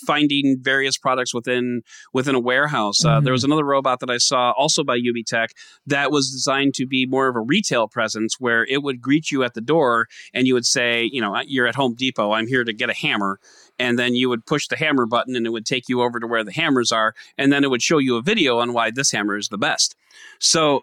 finding 0.06 0.58
various 0.60 0.98
products 0.98 1.32
within 1.32 1.80
within 2.12 2.34
a 2.34 2.40
warehouse. 2.40 3.02
Uh, 3.04 3.20
Mhm. 3.20 3.24
there 3.24 3.32
was 3.32 3.42
another 3.42 3.64
robot 3.64 4.00
that 4.00 4.10
I 4.10 4.18
saw 4.18 4.52
also 4.52 4.84
by 4.84 4.96
UBTech 4.96 5.48
that 5.86 6.10
was 6.10 6.30
designed 6.30 6.74
to 6.74 6.86
be 6.86 7.06
more 7.06 7.28
of 7.28 7.36
a 7.36 7.40
retail 7.40 7.88
presence 7.88 8.36
where 8.38 8.66
it 8.68 8.82
would 8.82 9.00
greet 9.00 9.30
you 9.30 9.42
at 9.44 9.54
the 9.54 9.62
door 9.62 10.08
and 10.34 10.46
you 10.46 10.52
would 10.52 10.66
say, 10.66 11.08
you 11.10 11.22
know, 11.22 11.40
you're 11.46 11.66
at 11.66 11.74
Home 11.76 11.94
Depot, 11.94 12.32
I'm 12.32 12.46
here 12.46 12.64
to 12.64 12.72
get 12.74 12.90
a 12.90 12.94
hammer. 12.94 13.38
And 13.78 13.98
then 13.98 14.14
you 14.14 14.28
would 14.28 14.46
push 14.46 14.68
the 14.68 14.76
hammer 14.76 15.06
button 15.06 15.36
and 15.36 15.46
it 15.46 15.50
would 15.50 15.66
take 15.66 15.88
you 15.88 16.02
over 16.02 16.20
to 16.20 16.26
where 16.26 16.44
the 16.44 16.52
hammers 16.52 16.92
are. 16.92 17.14
And 17.38 17.52
then 17.52 17.64
it 17.64 17.70
would 17.70 17.82
show 17.82 17.98
you 17.98 18.16
a 18.16 18.22
video 18.22 18.58
on 18.58 18.72
why 18.72 18.90
this 18.90 19.10
hammer 19.10 19.36
is 19.36 19.48
the 19.48 19.58
best. 19.58 19.94
So 20.38 20.82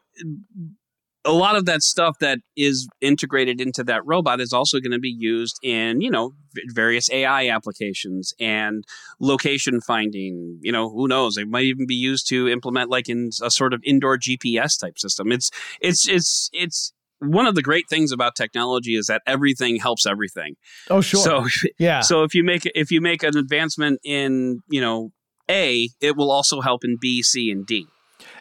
a 1.26 1.34
lot 1.34 1.56
of 1.56 1.66
that 1.66 1.82
stuff 1.82 2.18
that 2.20 2.40
is 2.56 2.88
integrated 3.02 3.60
into 3.60 3.84
that 3.84 4.06
robot 4.06 4.40
is 4.40 4.54
also 4.54 4.80
going 4.80 4.94
to 4.94 5.00
be 5.00 5.16
used 5.18 5.58
in, 5.62 6.02
you 6.02 6.10
know, 6.10 6.34
various 6.68 7.12
AI 7.12 7.50
applications 7.50 8.34
and 8.40 8.86
location 9.20 9.82
finding. 9.82 10.60
You 10.62 10.72
know, 10.72 10.90
who 10.90 11.08
knows? 11.08 11.38
It 11.38 11.48
might 11.48 11.66
even 11.66 11.86
be 11.86 11.96
used 11.96 12.28
to 12.30 12.48
implement 12.48 12.90
like 12.90 13.10
in 13.10 13.32
a 13.44 13.52
sort 13.52 13.74
of 13.74 13.82
indoor 13.84 14.18
GPS 14.18 14.80
type 14.80 14.98
system. 14.98 15.32
It's 15.32 15.52
it's 15.82 16.08
it's 16.08 16.50
it's 16.54 16.94
one 17.20 17.46
of 17.46 17.56
the 17.56 17.62
great 17.62 17.86
things 17.90 18.12
about 18.12 18.36
technology 18.36 18.96
is 18.96 19.08
that 19.08 19.22
everything 19.28 19.78
helps 19.78 20.06
everything. 20.06 20.56
oh 20.90 21.02
sure. 21.02 21.22
So 21.22 21.46
yeah. 21.78 22.02
so 22.02 22.24
if 22.24 22.34
you 22.34 22.44
make 22.44 22.66
if 22.76 22.92
you 22.92 23.02
make 23.02 23.24
an 23.24 23.38
advancement 23.38 24.00
in 24.04 24.62
you 24.70 24.82
know 24.82 25.12
A, 25.50 25.90
it 26.02 26.16
will 26.16 26.32
also 26.32 26.62
help 26.62 26.84
in 26.84 26.98
B, 27.00 27.22
C, 27.24 27.52
and 27.52 27.66
D. 27.66 27.88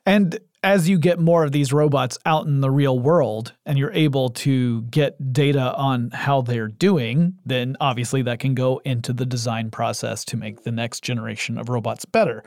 And 0.05 0.39
as 0.65 0.89
you 0.89 0.99
get 0.99 1.21
more 1.21 1.45
of 1.45 1.53
these 1.53 1.73
robots 1.73 2.19
out 2.27 2.47
in 2.47 2.61
the 2.61 2.71
real 2.71 2.99
world 2.99 3.53
and 3.65 3.79
you're 3.79 3.93
able 3.93 4.29
to 4.31 4.83
get 4.83 5.33
data 5.33 5.73
on 5.77 6.11
how 6.11 6.43
they're 6.43 6.67
doing, 6.67 7.35
then 7.47 7.77
obviously 7.81 8.23
that 8.23 8.41
can 8.41 8.55
go 8.55 8.79
into 8.85 9.13
the 9.13 9.25
design 9.25 9.71
process 9.71 10.25
to 10.25 10.37
make 10.37 10.65
the 10.65 10.73
next 10.73 11.05
generation 11.05 11.59
of 11.59 11.69
robots 11.69 12.05
better 12.05 12.43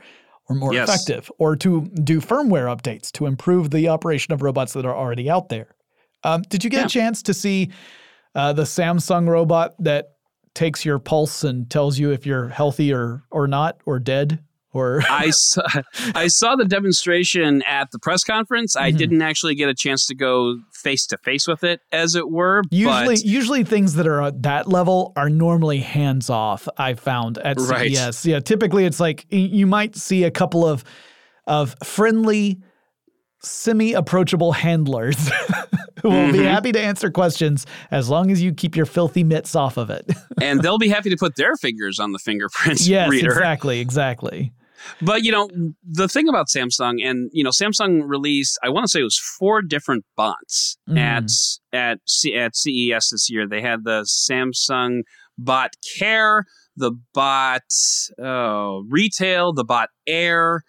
or 0.48 0.54
more 0.56 0.74
Yes. 0.74 0.88
effective 0.88 1.32
or 1.38 1.56
to 1.56 1.86
do 2.04 2.20
firmware 2.20 2.66
updates 2.74 3.10
to 3.12 3.24
improve 3.24 3.70
the 3.70 3.88
operation 3.88 4.34
of 4.34 4.42
robots 4.42 4.74
that 4.74 4.84
are 4.84 4.94
already 4.94 5.30
out 5.30 5.48
there. 5.48 5.74
Um, 6.24 6.42
did 6.42 6.64
you 6.64 6.70
get 6.70 6.80
Yeah. 6.80 6.86
a 6.86 6.88
chance 6.88 7.22
to 7.24 7.34
see 7.34 7.70
uh, 8.34 8.52
the 8.52 8.62
Samsung 8.62 9.28
robot 9.28 9.74
that 9.80 10.10
takes 10.54 10.84
your 10.84 10.98
pulse 10.98 11.44
and 11.44 11.68
tells 11.70 11.98
you 11.98 12.10
if 12.12 12.26
you're 12.26 12.48
healthy 12.48 12.92
or, 12.92 13.24
or 13.30 13.46
not 13.46 13.78
or 13.86 13.98
dead? 13.98 14.40
Or 14.74 15.02
I 15.10 15.28
saw, 15.32 15.62
I 16.14 16.28
saw 16.28 16.56
the 16.56 16.64
demonstration 16.64 17.62
at 17.68 17.90
the 17.90 17.98
press 17.98 18.24
conference. 18.24 18.74
I 18.74 18.90
Mhm. 18.90 18.96
didn't 18.96 19.22
actually 19.22 19.54
get 19.54 19.68
a 19.68 19.74
chance 19.74 20.06
to 20.06 20.14
go 20.14 20.56
face 20.72 21.04
to 21.08 21.18
face 21.18 21.46
with 21.46 21.62
it, 21.62 21.80
as 21.92 22.14
it 22.14 22.30
were. 22.30 22.62
Usually, 22.70 23.06
but 23.16 23.22
usually 23.24 23.64
things 23.64 23.94
that 23.94 24.06
are 24.06 24.22
at 24.22 24.42
that 24.44 24.68
level 24.68 25.12
are 25.14 25.28
normally 25.28 25.80
hands 25.80 26.30
off. 26.30 26.68
I 26.78 26.94
found 26.94 27.36
at 27.38 27.58
Right. 27.60 27.94
CES. 27.94 28.24
Yeah, 28.24 28.40
typically 28.40 28.86
it's 28.86 28.98
like 28.98 29.26
you 29.30 29.66
might 29.66 29.94
see 29.94 30.24
a 30.24 30.30
couple 30.30 30.66
of 30.66 30.84
of 31.46 31.74
friendly 31.84 32.58
semi 33.42 33.92
approachable 33.92 34.52
handlers 34.52 35.28
who 36.02 36.10
will 36.10 36.16
mm-hmm. 36.16 36.32
be 36.32 36.44
happy 36.44 36.72
to 36.72 36.80
answer 36.80 37.10
questions 37.10 37.66
as 37.90 38.08
long 38.08 38.30
as 38.30 38.42
you 38.42 38.52
keep 38.52 38.76
your 38.76 38.86
filthy 38.86 39.24
mitts 39.24 39.54
off 39.54 39.76
of 39.76 39.90
it. 39.90 40.10
and 40.42 40.60
they'll 40.62 40.78
be 40.78 40.88
happy 40.88 41.10
to 41.10 41.16
put 41.16 41.36
their 41.36 41.56
fingers 41.56 41.98
on 41.98 42.12
the 42.12 42.18
fingerprint 42.18 42.80
yes, 42.86 43.08
reader. 43.08 43.30
exactly, 43.30 43.80
exactly. 43.80 44.52
But 45.00 45.22
you 45.22 45.30
know, 45.30 45.48
the 45.88 46.08
thing 46.08 46.28
about 46.28 46.48
Samsung 46.48 46.96
and 47.04 47.30
you 47.32 47.44
know, 47.44 47.50
Samsung 47.50 48.02
released 48.04 48.58
I 48.64 48.68
want 48.68 48.84
to 48.84 48.88
say 48.88 49.00
it 49.00 49.04
was 49.04 49.18
four 49.38 49.62
different 49.62 50.04
bots 50.16 50.76
mm. 50.88 50.98
at 50.98 51.30
at 51.72 51.98
C- 52.06 52.34
at 52.34 52.56
CES 52.56 53.10
this 53.10 53.30
year. 53.30 53.46
They 53.48 53.60
had 53.60 53.84
the 53.84 54.02
Samsung 54.02 55.02
Bot 55.38 55.70
Care, 55.98 56.46
the 56.76 56.92
Bot 57.14 57.62
oh, 58.20 58.84
Retail, 58.88 59.52
the 59.52 59.64
Bot 59.64 59.88
Air, 60.06 60.62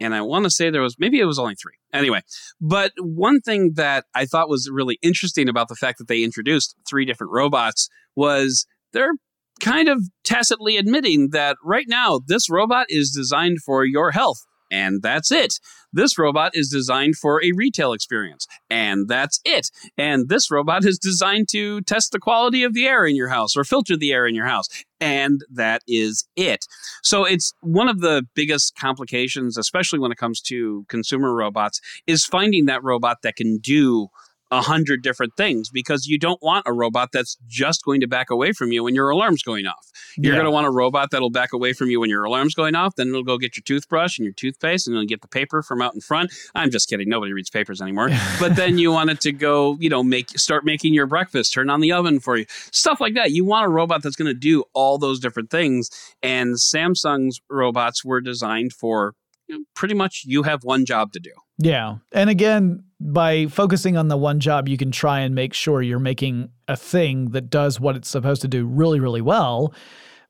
and 0.00 0.14
I 0.14 0.20
want 0.22 0.44
to 0.44 0.50
say 0.50 0.70
there 0.70 0.82
was 0.82 0.96
maybe 0.98 1.18
it 1.20 1.24
was 1.24 1.38
only 1.38 1.54
three. 1.54 1.74
Anyway, 1.92 2.20
but 2.60 2.92
one 2.98 3.40
thing 3.40 3.72
that 3.74 4.04
I 4.14 4.26
thought 4.26 4.48
was 4.48 4.68
really 4.72 4.98
interesting 5.02 5.48
about 5.48 5.68
the 5.68 5.74
fact 5.74 5.98
that 5.98 6.08
they 6.08 6.22
introduced 6.22 6.76
three 6.88 7.04
different 7.04 7.32
robots 7.32 7.88
was 8.14 8.66
they're 8.92 9.12
kind 9.60 9.88
of 9.88 10.02
tacitly 10.24 10.76
admitting 10.76 11.30
that 11.30 11.56
right 11.64 11.86
now 11.88 12.20
this 12.26 12.48
robot 12.48 12.86
is 12.88 13.10
designed 13.10 13.58
for 13.64 13.84
your 13.84 14.12
health. 14.12 14.38
And 14.70 15.02
that's 15.02 15.30
it. 15.30 15.54
This 15.92 16.18
robot 16.18 16.52
is 16.54 16.68
designed 16.68 17.16
for 17.16 17.42
a 17.42 17.52
retail 17.52 17.92
experience. 17.92 18.46
And 18.68 19.08
that's 19.08 19.40
it. 19.44 19.70
And 19.96 20.28
this 20.28 20.50
robot 20.50 20.84
is 20.84 20.98
designed 20.98 21.48
to 21.50 21.80
test 21.82 22.12
the 22.12 22.18
quality 22.18 22.62
of 22.62 22.74
the 22.74 22.86
air 22.86 23.06
in 23.06 23.16
your 23.16 23.28
house 23.28 23.56
or 23.56 23.64
filter 23.64 23.96
the 23.96 24.12
air 24.12 24.26
in 24.26 24.34
your 24.34 24.46
house. 24.46 24.68
And 25.00 25.42
that 25.50 25.82
is 25.86 26.26
it. 26.36 26.66
So 27.02 27.24
it's 27.24 27.54
one 27.60 27.88
of 27.88 28.00
the 28.00 28.26
biggest 28.34 28.76
complications, 28.76 29.56
especially 29.56 29.98
when 29.98 30.12
it 30.12 30.18
comes 30.18 30.40
to 30.42 30.84
consumer 30.88 31.34
robots, 31.34 31.80
is 32.06 32.26
finding 32.26 32.66
that 32.66 32.82
robot 32.82 33.18
that 33.22 33.36
can 33.36 33.58
do 33.58 34.08
a 34.50 34.62
hundred 34.62 35.02
different 35.02 35.36
things 35.36 35.68
because 35.70 36.06
you 36.06 36.18
don't 36.18 36.42
want 36.42 36.64
a 36.66 36.72
robot 36.72 37.10
that's 37.12 37.36
just 37.46 37.84
going 37.84 38.00
to 38.00 38.06
back 38.06 38.30
away 38.30 38.52
from 38.52 38.72
you 38.72 38.84
when 38.84 38.94
your 38.94 39.10
alarm's 39.10 39.42
going 39.42 39.66
off. 39.66 39.90
You're 40.16 40.32
yeah. 40.34 40.38
going 40.38 40.46
to 40.46 40.50
want 40.50 40.66
a 40.66 40.70
robot 40.70 41.10
that'll 41.10 41.30
back 41.30 41.52
away 41.52 41.72
from 41.72 41.90
you 41.90 42.00
when 42.00 42.10
your 42.10 42.24
alarm's 42.24 42.54
going 42.54 42.74
off. 42.74 42.94
Then 42.96 43.08
it'll 43.08 43.22
go 43.22 43.36
get 43.38 43.56
your 43.56 43.62
toothbrush 43.62 44.18
and 44.18 44.24
your 44.24 44.32
toothpaste 44.32 44.86
and 44.86 44.96
it'll 44.96 45.06
get 45.06 45.20
the 45.20 45.28
paper 45.28 45.62
from 45.62 45.82
out 45.82 45.94
in 45.94 46.00
front. 46.00 46.32
I'm 46.54 46.70
just 46.70 46.88
kidding. 46.88 47.08
Nobody 47.08 47.32
reads 47.32 47.50
papers 47.50 47.82
anymore. 47.82 48.10
but 48.40 48.56
then 48.56 48.78
you 48.78 48.90
want 48.90 49.10
it 49.10 49.20
to 49.22 49.32
go, 49.32 49.76
you 49.80 49.90
know, 49.90 50.02
make 50.02 50.30
start 50.30 50.64
making 50.64 50.94
your 50.94 51.06
breakfast, 51.06 51.52
turn 51.52 51.68
on 51.68 51.80
the 51.80 51.92
oven 51.92 52.20
for 52.20 52.36
you, 52.36 52.46
stuff 52.48 53.00
like 53.00 53.14
that. 53.14 53.32
You 53.32 53.44
want 53.44 53.66
a 53.66 53.68
robot 53.68 54.02
that's 54.02 54.16
going 54.16 54.32
to 54.32 54.38
do 54.38 54.64
all 54.72 54.98
those 54.98 55.20
different 55.20 55.50
things. 55.50 55.90
And 56.22 56.56
Samsung's 56.56 57.40
robots 57.50 58.04
were 58.04 58.20
designed 58.20 58.72
for 58.72 59.14
you 59.46 59.58
know, 59.58 59.64
pretty 59.74 59.94
much 59.94 60.22
you 60.24 60.42
have 60.44 60.62
one 60.62 60.84
job 60.84 61.12
to 61.12 61.20
do. 61.20 61.32
Yeah. 61.58 61.96
And 62.12 62.30
again, 62.30 62.84
by 63.00 63.46
focusing 63.46 63.96
on 63.96 64.08
the 64.08 64.16
one 64.16 64.40
job, 64.40 64.68
you 64.68 64.76
can 64.76 64.90
try 64.90 65.20
and 65.20 65.34
make 65.34 65.54
sure 65.54 65.82
you're 65.82 65.98
making 65.98 66.50
a 66.66 66.76
thing 66.76 67.30
that 67.30 67.50
does 67.50 67.80
what 67.80 67.96
it's 67.96 68.08
supposed 68.08 68.42
to 68.42 68.48
do 68.48 68.66
really, 68.66 69.00
really 69.00 69.20
well. 69.20 69.74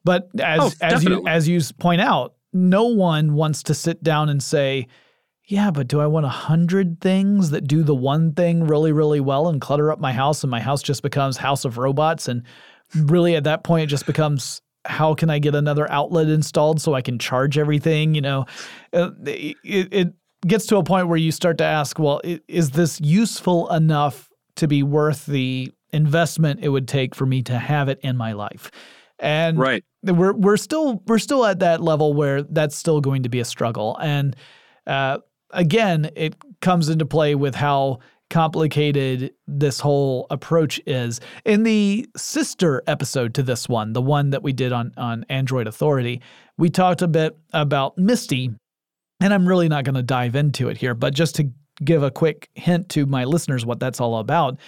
But 0.05 0.29
as 0.41 0.61
oh, 0.61 0.72
as 0.81 1.05
you 1.05 1.26
as 1.26 1.49
you 1.49 1.61
point 1.79 2.01
out, 2.01 2.35
no 2.53 2.85
one 2.85 3.35
wants 3.35 3.62
to 3.64 3.74
sit 3.74 4.03
down 4.03 4.29
and 4.29 4.43
say, 4.43 4.87
yeah, 5.45 5.70
but 5.70 5.89
do 5.89 6.01
I 6.01 6.07
want 6.07 6.26
a 6.26 6.31
hundred 6.31 7.01
things 7.01 7.51
that 7.51 7.66
do 7.66 7.83
the 7.83 7.95
one 7.95 8.33
thing 8.33 8.66
really, 8.66 8.93
really 8.93 9.20
well 9.20 9.49
and 9.49 9.61
clutter 9.61 9.91
up 9.91 9.99
my 9.99 10.12
house 10.12 10.43
and 10.45 10.51
my 10.51 10.61
house 10.61 10.83
just 10.83 11.03
becomes 11.03 11.37
House 11.37 11.64
of 11.64 11.79
Robots 11.79 12.29
and 12.29 12.43
really 12.95 13.35
at 13.35 13.45
that 13.45 13.64
point 13.64 13.85
it 13.85 13.87
just 13.87 14.07
becomes 14.07 14.62
how 14.85 15.14
can 15.14 15.29
I 15.29 15.39
get 15.39 15.55
another 15.55 15.91
outlet 15.91 16.29
installed 16.29 16.81
so 16.81 16.95
I 16.95 17.03
can 17.03 17.18
charge 17.18 17.59
everything? 17.59 18.14
You 18.14 18.20
know, 18.22 18.47
uh, 18.93 19.11
it, 19.24 19.57
it 19.64 20.12
gets 20.47 20.66
to 20.66 20.76
a 20.76 20.84
point 20.84 21.09
where 21.09 21.16
you 21.16 21.32
start 21.32 21.59
to 21.59 21.64
ask, 21.64 21.99
well, 21.99 22.20
is 22.47 22.70
this 22.70 23.01
useful 23.01 23.68
enough 23.70 24.30
to 24.57 24.68
be 24.68 24.82
worth 24.82 25.26
the 25.26 25.72
investment 25.93 26.61
it 26.62 26.68
would 26.68 26.86
take 26.86 27.14
for 27.14 27.26
me 27.26 27.43
to 27.43 27.59
have 27.59 27.89
it 27.89 27.99
in 28.03 28.16
my 28.16 28.32
life? 28.32 28.70
And 29.18 29.59
right. 29.59 29.84
we're 30.05 30.32
we're 30.32 30.57
still 30.57 31.03
we're 31.07 31.18
still 31.18 31.45
at 31.45 31.59
that 31.59 31.80
level 31.80 32.14
where 32.14 32.43
that's 32.43 32.76
still 32.76 33.01
going 33.01 33.24
to 33.24 33.28
be 33.28 33.41
a 33.41 33.45
struggle. 33.45 33.97
And 34.01 34.36
uh, 34.86 35.18
again, 35.51 36.11
it 36.14 36.36
comes 36.61 36.89
into 36.89 37.05
play 37.05 37.34
with 37.34 37.55
how 37.55 37.99
complicated 38.30 39.32
this 39.47 39.80
whole 39.80 40.26
approach 40.30 40.80
is. 40.86 41.20
In 41.45 41.62
the 41.62 42.09
sister 42.16 42.82
episode 42.86 43.34
to 43.34 43.43
this 43.43 43.68
one, 43.68 43.93
the 43.93 44.03
one 44.03 44.30
that 44.30 44.43
we 44.43 44.53
did 44.53 44.72
on 44.72 44.93
on 44.97 45.24
Android 45.28 45.66
Authority, 45.66 46.20
we 46.57 46.70
talked 46.70 47.03
a 47.03 47.09
bit 47.09 47.36
about 47.53 47.99
Misty 47.99 48.53
and 49.21 49.35
I'm 49.35 49.49
really 49.49 49.69
not 49.69 49.85
going 49.85 49.95
to 49.95 50.03
dive 50.03 50.37
into 50.37 50.69
it 50.69 50.77
here, 50.77 50.95
but 50.95 51.14
just 51.14 51.35
to 51.37 51.51
give 51.85 52.03
a 52.03 52.11
quick 52.11 52.51
hint 52.55 52.89
to 52.91 53.07
my 53.07 53.25
listeners 53.25 53.64
what 53.64 53.81
that's 53.81 54.01
all 54.01 54.19
about. 54.19 54.59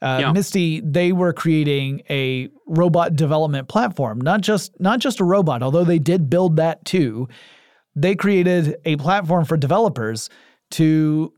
Uh, 0.00 0.18
yeah. 0.20 0.32
Misty, 0.32 0.80
they 0.80 1.12
were 1.12 1.32
creating 1.32 2.02
a 2.08 2.48
robot 2.66 3.16
development 3.16 3.68
platform, 3.68 4.20
not 4.20 4.42
just 4.42 4.78
not 4.78 5.00
just 5.00 5.18
a 5.18 5.24
robot, 5.24 5.62
although 5.62 5.84
they 5.84 5.98
did 5.98 6.30
build 6.30 6.56
that 6.56 6.84
too. 6.84 7.28
They 7.96 8.14
created 8.14 8.76
a 8.84 8.96
platform 8.96 9.44
for 9.44 9.56
developers 9.56 10.30
to 10.72 11.32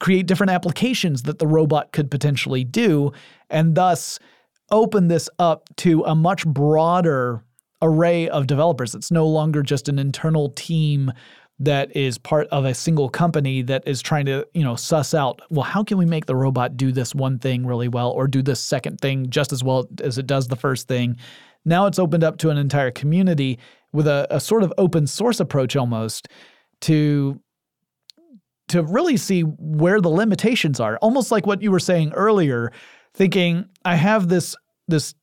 create 0.00 0.26
different 0.26 0.50
applications 0.50 1.22
that 1.22 1.38
the 1.38 1.46
robot 1.46 1.92
could 1.92 2.10
potentially 2.10 2.62
do, 2.62 3.12
and 3.48 3.74
thus 3.74 4.18
open 4.70 5.08
this 5.08 5.30
up 5.38 5.68
to 5.76 6.02
a 6.04 6.14
much 6.14 6.46
broader 6.46 7.42
array 7.80 8.28
of 8.28 8.46
developers. 8.46 8.94
It's 8.94 9.10
no 9.10 9.26
longer 9.26 9.62
just 9.62 9.88
an 9.88 9.98
internal 9.98 10.50
team 10.50 11.12
that 11.60 11.94
is 11.96 12.18
part 12.18 12.46
of 12.48 12.64
a 12.64 12.74
single 12.74 13.08
company 13.08 13.62
that 13.62 13.82
is 13.86 14.00
trying 14.00 14.26
to, 14.26 14.46
you 14.54 14.62
know, 14.62 14.76
suss 14.76 15.12
out, 15.12 15.40
well, 15.50 15.64
how 15.64 15.82
can 15.82 15.98
we 15.98 16.04
make 16.04 16.26
the 16.26 16.36
robot 16.36 16.76
do 16.76 16.92
this 16.92 17.14
one 17.14 17.38
thing 17.38 17.66
really 17.66 17.88
well 17.88 18.10
or 18.10 18.28
do 18.28 18.42
this 18.42 18.60
second 18.62 19.00
thing 19.00 19.28
just 19.28 19.52
as 19.52 19.64
well 19.64 19.88
as 20.02 20.18
it 20.18 20.26
does 20.26 20.48
the 20.48 20.56
first 20.56 20.86
thing? 20.86 21.16
Now 21.64 21.86
it's 21.86 21.98
opened 21.98 22.22
up 22.22 22.38
to 22.38 22.50
an 22.50 22.58
entire 22.58 22.92
community 22.92 23.58
with 23.92 24.06
a, 24.06 24.26
a 24.30 24.38
sort 24.38 24.62
of 24.62 24.72
open 24.78 25.06
source 25.06 25.40
approach 25.40 25.74
almost 25.74 26.28
to 26.82 27.40
to 28.68 28.82
really 28.82 29.16
see 29.16 29.40
where 29.40 29.98
the 29.98 30.10
limitations 30.10 30.78
are. 30.78 30.98
Almost 30.98 31.30
like 31.30 31.46
what 31.46 31.62
you 31.62 31.70
were 31.70 31.80
saying 31.80 32.12
earlier, 32.12 32.70
thinking 33.14 33.66
I 33.84 33.96
have 33.96 34.28
this 34.28 34.54
this 34.86 35.14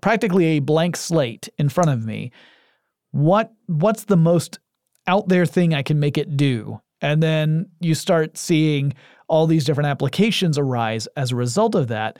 practically 0.00 0.44
a 0.44 0.58
blank 0.60 0.96
slate 0.96 1.48
in 1.58 1.68
front 1.68 1.90
of 1.90 2.04
me. 2.04 2.32
What 3.10 3.52
what's 3.66 4.04
the 4.04 4.16
most 4.16 4.58
out 5.06 5.28
there 5.28 5.46
thing 5.46 5.74
I 5.74 5.82
can 5.82 6.00
make 6.00 6.18
it 6.18 6.36
do. 6.36 6.80
And 7.00 7.22
then 7.22 7.68
you 7.80 7.94
start 7.94 8.38
seeing 8.38 8.94
all 9.28 9.46
these 9.46 9.64
different 9.64 9.88
applications 9.88 10.58
arise 10.58 11.08
as 11.16 11.32
a 11.32 11.36
result 11.36 11.74
of 11.74 11.88
that. 11.88 12.18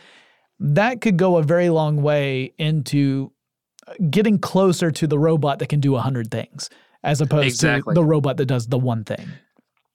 That 0.59 1.01
could 1.01 1.17
go 1.17 1.37
a 1.37 1.43
very 1.43 1.71
long 1.71 2.03
way 2.03 2.55
into 2.59 3.33
uh, 3.87 3.95
getting 4.11 4.39
closer 4.39 4.91
to 4.91 5.07
the 5.07 5.19
robot 5.19 5.59
that 5.61 5.69
can 5.69 5.81
do 5.81 5.93
100 5.93 6.31
things 6.31 6.69
as 7.05 7.21
opposed 7.21 7.47
exactly. 7.47 7.95
to 7.95 8.01
the 8.01 8.05
robot 8.05 8.37
that 8.37 8.47
does 8.47 8.69
the 8.69 8.79
one 8.79 9.05
thing. 9.05 9.29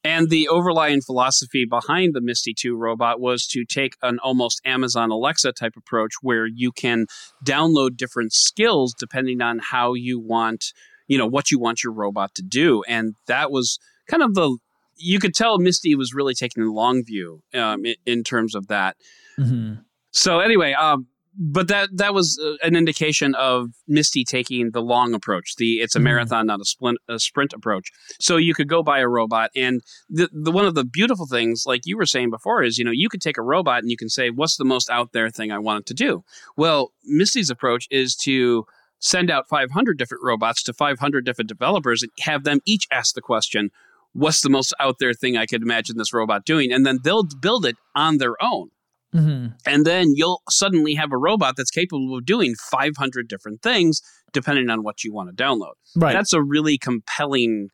And 0.04 0.30
the 0.30 0.48
overlying 0.48 1.02
philosophy 1.02 1.66
behind 1.66 2.14
the 2.14 2.22
Misty 2.22 2.54
2 2.54 2.78
robot 2.78 3.20
was 3.20 3.46
to 3.48 3.66
take 3.66 3.96
an 4.02 4.20
almost 4.20 4.62
Amazon 4.64 5.12
Alexa 5.12 5.52
type 5.54 5.74
approach 5.76 6.14
where 6.22 6.46
you 6.46 6.72
can 6.72 7.08
download 7.44 7.98
different 7.98 8.32
skills 8.32 8.94
depending 8.98 9.42
on 9.42 9.60
how 9.60 9.96
you 9.96 10.20
want 10.20 10.72
you 11.08 11.18
know 11.18 11.28
what 11.28 11.52
you 11.52 11.60
want 11.60 11.84
your 11.84 11.94
robot 11.94 12.34
to 12.36 12.42
do 12.42 12.84
and 12.88 13.16
that 13.28 13.52
was 13.52 13.80
kind 14.08 14.24
of 14.24 14.34
the 14.34 14.58
you 14.96 15.20
could 15.20 15.34
tell 15.34 15.60
misty 15.60 15.96
was 15.96 16.14
really 16.14 16.34
taking 16.34 16.64
the 16.64 16.72
long 16.72 17.04
view 17.04 17.42
um, 17.54 17.86
in, 17.86 17.96
in, 18.06 18.24
terms 18.24 18.56
of 18.56 18.68
that 18.68 18.96
mm-hmm. 19.40 19.76
so 20.12 20.40
anyway 20.40 20.74
um, 20.74 21.08
but 21.38 21.68
that 21.68 21.90
that 21.94 22.14
was 22.14 22.40
uh, 22.44 22.56
an 22.66 22.76
indication 22.76 23.36
of 23.36 23.70
Misty 23.88 24.24
taking 24.24 24.72
the 24.72 24.82
long 24.82 25.14
approach. 25.14 25.56
The 25.58 25.76
it's 25.76 25.96
a 25.96 26.00
mm-hmm. 26.00 26.06
marathon, 26.06 26.48
not 26.48 26.62
a 26.62 26.66
sprint, 26.66 26.98
a 27.08 27.20
sprint 27.20 27.54
approach. 27.54 27.92
So 28.20 28.38
you 28.38 28.54
could 28.54 28.68
go 28.68 28.82
buy 28.82 29.00
a 29.00 29.08
robot, 29.08 29.52
and 29.56 29.82
the, 30.10 30.30
the 30.34 30.52
one 30.52 30.66
of 30.66 30.74
the 30.74 30.84
beautiful 30.84 31.28
things, 31.28 31.64
like 31.68 31.82
you 31.86 31.96
were 31.96 32.06
saying 32.06 32.32
before, 32.32 32.64
is 32.64 32.78
you 32.78 32.86
know 32.86 32.92
you 32.92 33.08
could 33.08 33.22
take 33.22 33.38
a 33.38 33.44
robot 33.44 33.80
and 33.80 33.92
you 33.92 33.98
can 33.98 34.10
say, 34.10 34.30
what's 34.30 34.58
the 34.58 34.66
most 34.66 34.90
out 34.90 35.12
there 35.14 35.30
thing 35.30 35.52
I 35.52 35.60
want 35.60 35.82
it 35.82 35.86
to 35.88 35.94
do? 35.94 36.24
Well, 36.56 36.92
Misty's 37.04 37.52
approach 37.52 37.88
is 37.92 38.16
to 38.24 38.66
send 39.00 39.30
out 39.30 39.48
500 39.50 39.98
different 39.98 40.24
robots 40.24 40.64
to 40.64 40.74
500 40.74 41.26
different 41.26 41.50
developers 41.50 42.02
and 42.02 42.12
have 42.20 42.44
them 42.44 42.60
each 42.66 42.88
ask 42.92 43.14
the 43.14 43.22
question, 43.22 43.70
what's 44.14 44.42
the 44.42 44.50
most 44.50 44.74
out 44.80 44.96
there 45.00 45.14
thing 45.14 45.38
I 45.38 45.46
could 45.46 45.62
imagine 45.62 45.98
this 45.98 46.14
robot 46.14 46.46
doing? 46.46 46.72
And 46.72 46.86
then 46.86 47.00
they'll 47.04 47.28
build 47.42 47.66
it 47.66 47.76
on 47.96 48.18
their 48.18 48.36
own. 48.42 48.70
Mm-hmm. 49.14 49.48
And 49.66 49.86
then 49.86 50.14
you'll 50.16 50.42
suddenly 50.50 50.96
have 50.96 51.12
a 51.12 51.18
robot 51.18 51.56
that's 51.56 51.72
capable 51.72 52.18
of 52.18 52.26
doing 52.26 52.56
500 52.56 53.28
different 53.28 53.62
things 53.62 54.02
depending 54.34 54.70
on 54.70 54.84
what 54.84 55.04
you 55.04 55.14
want 55.14 55.36
to 55.36 55.44
download. 55.44 55.74
Right. 55.96 56.14
That's 56.14 56.34
a 56.34 56.42
really 56.42 56.78
compelling 56.78 57.70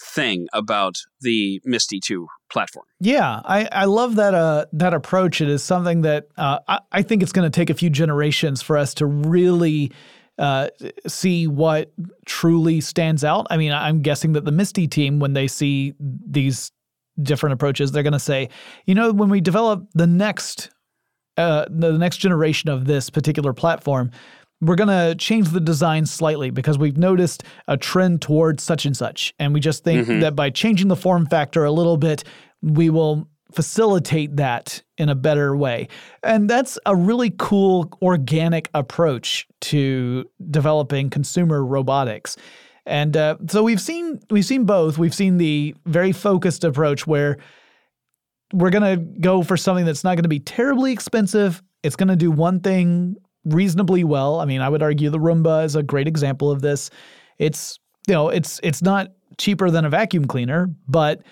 thing 0.00 0.46
about 0.52 0.96
the 1.20 1.60
Misty 1.64 2.00
2 2.00 2.26
platform. 2.50 2.86
Yeah, 3.00 3.42
I, 3.44 3.68
I 3.70 3.84
love 3.84 4.16
that 4.16 4.34
uh, 4.34 4.66
that 4.72 4.94
approach. 4.94 5.40
It 5.40 5.48
is 5.48 5.62
something 5.62 6.02
that 6.02 6.28
uh, 6.36 6.60
I, 6.68 6.80
I 6.92 7.02
think 7.02 7.22
it's 7.22 7.32
going 7.32 7.50
to 7.50 7.54
take 7.54 7.70
a 7.70 7.74
few 7.74 7.90
generations 7.90 8.62
for 8.62 8.78
us 8.78 8.94
to 8.94 9.06
really 9.06 9.92
uh, 10.40 10.68
see 11.06 11.46
what 11.46 11.92
truly 12.26 12.80
stands 12.80 13.22
out. 13.22 13.46
I 13.50 13.56
mean, 13.56 13.72
I'm 13.72 14.02
guessing 14.02 14.32
that 14.32 14.44
the 14.44 14.52
Misty 14.52 14.88
team, 14.88 15.20
when 15.20 15.34
they 15.34 15.46
see 15.46 15.94
these 16.00 16.72
different 17.22 17.52
approaches. 17.52 17.92
They're 17.92 18.02
going 18.02 18.14
to 18.14 18.18
say, 18.18 18.48
you 18.86 18.94
know, 18.94 19.12
when 19.12 19.28
we 19.28 19.40
develop 19.42 19.86
the 19.94 20.06
next 20.06 20.70
uh, 21.36 21.64
the 21.70 21.92
next 21.92 22.16
generation 22.18 22.68
of 22.70 22.86
this 22.86 23.08
particular 23.10 23.52
platform, 23.52 24.10
we're 24.62 24.74
going 24.74 24.88
to 24.88 25.14
change 25.16 25.50
the 25.50 25.60
design 25.60 26.04
slightly 26.06 26.50
because 26.50 26.76
we've 26.78 26.98
noticed 26.98 27.44
a 27.68 27.76
trend 27.76 28.20
towards 28.20 28.62
such 28.62 28.84
and 28.86 28.96
such. 28.96 29.32
And 29.38 29.54
we 29.54 29.60
just 29.60 29.84
think 29.84 30.06
Mhm. 30.08 30.20
that 30.22 30.34
by 30.36 30.50
changing 30.50 30.88
the 30.88 30.96
form 30.96 31.26
factor 31.26 31.64
a 31.64 31.70
little 31.72 31.96
bit, 31.96 32.24
we 32.62 32.90
will 32.90 33.28
facilitate 33.52 34.36
that 34.36 34.82
in 34.98 35.08
a 35.08 35.14
better 35.14 35.56
way. 35.56 35.88
And 36.22 36.48
that's 36.48 36.78
a 36.86 36.94
really 36.94 37.32
cool 37.38 37.92
organic 38.02 38.70
approach 38.74 39.46
to 39.62 40.28
developing 40.50 41.10
consumer 41.10 41.64
robotics. 41.64 42.36
And 42.86 43.16
uh, 43.16 43.36
so 43.48 43.62
we've 43.62 43.80
seen 43.80 44.20
we've 44.30 44.44
seen 44.44 44.64
both. 44.64 44.98
We've 44.98 45.14
seen 45.14 45.36
the 45.36 45.74
very 45.86 46.12
focused 46.12 46.64
approach 46.64 47.06
where 47.06 47.38
we're 48.52 48.70
going 48.70 48.98
to 48.98 49.20
go 49.20 49.42
for 49.42 49.56
something 49.56 49.84
that's 49.84 50.02
not 50.02 50.16
going 50.16 50.24
to 50.24 50.28
be 50.28 50.40
terribly 50.40 50.92
expensive. 50.92 51.62
It's 51.82 51.96
going 51.96 52.08
to 52.08 52.16
do 52.16 52.30
one 52.30 52.60
thing 52.60 53.16
reasonably 53.44 54.04
well. 54.04 54.40
I 54.40 54.44
mean, 54.44 54.60
I 54.60 54.68
would 54.68 54.82
argue 54.82 55.10
the 55.10 55.18
Roomba 55.18 55.64
is 55.64 55.76
a 55.76 55.82
great 55.82 56.08
example 56.08 56.50
of 56.50 56.62
this. 56.62 56.90
It's, 57.38 57.78
you 58.06 58.14
know, 58.14 58.28
it's 58.28 58.60
it's 58.62 58.82
not 58.82 59.12
cheaper 59.38 59.70
than 59.70 59.84
a 59.84 59.90
vacuum 59.90 60.26
cleaner, 60.26 60.68
but 60.88 61.22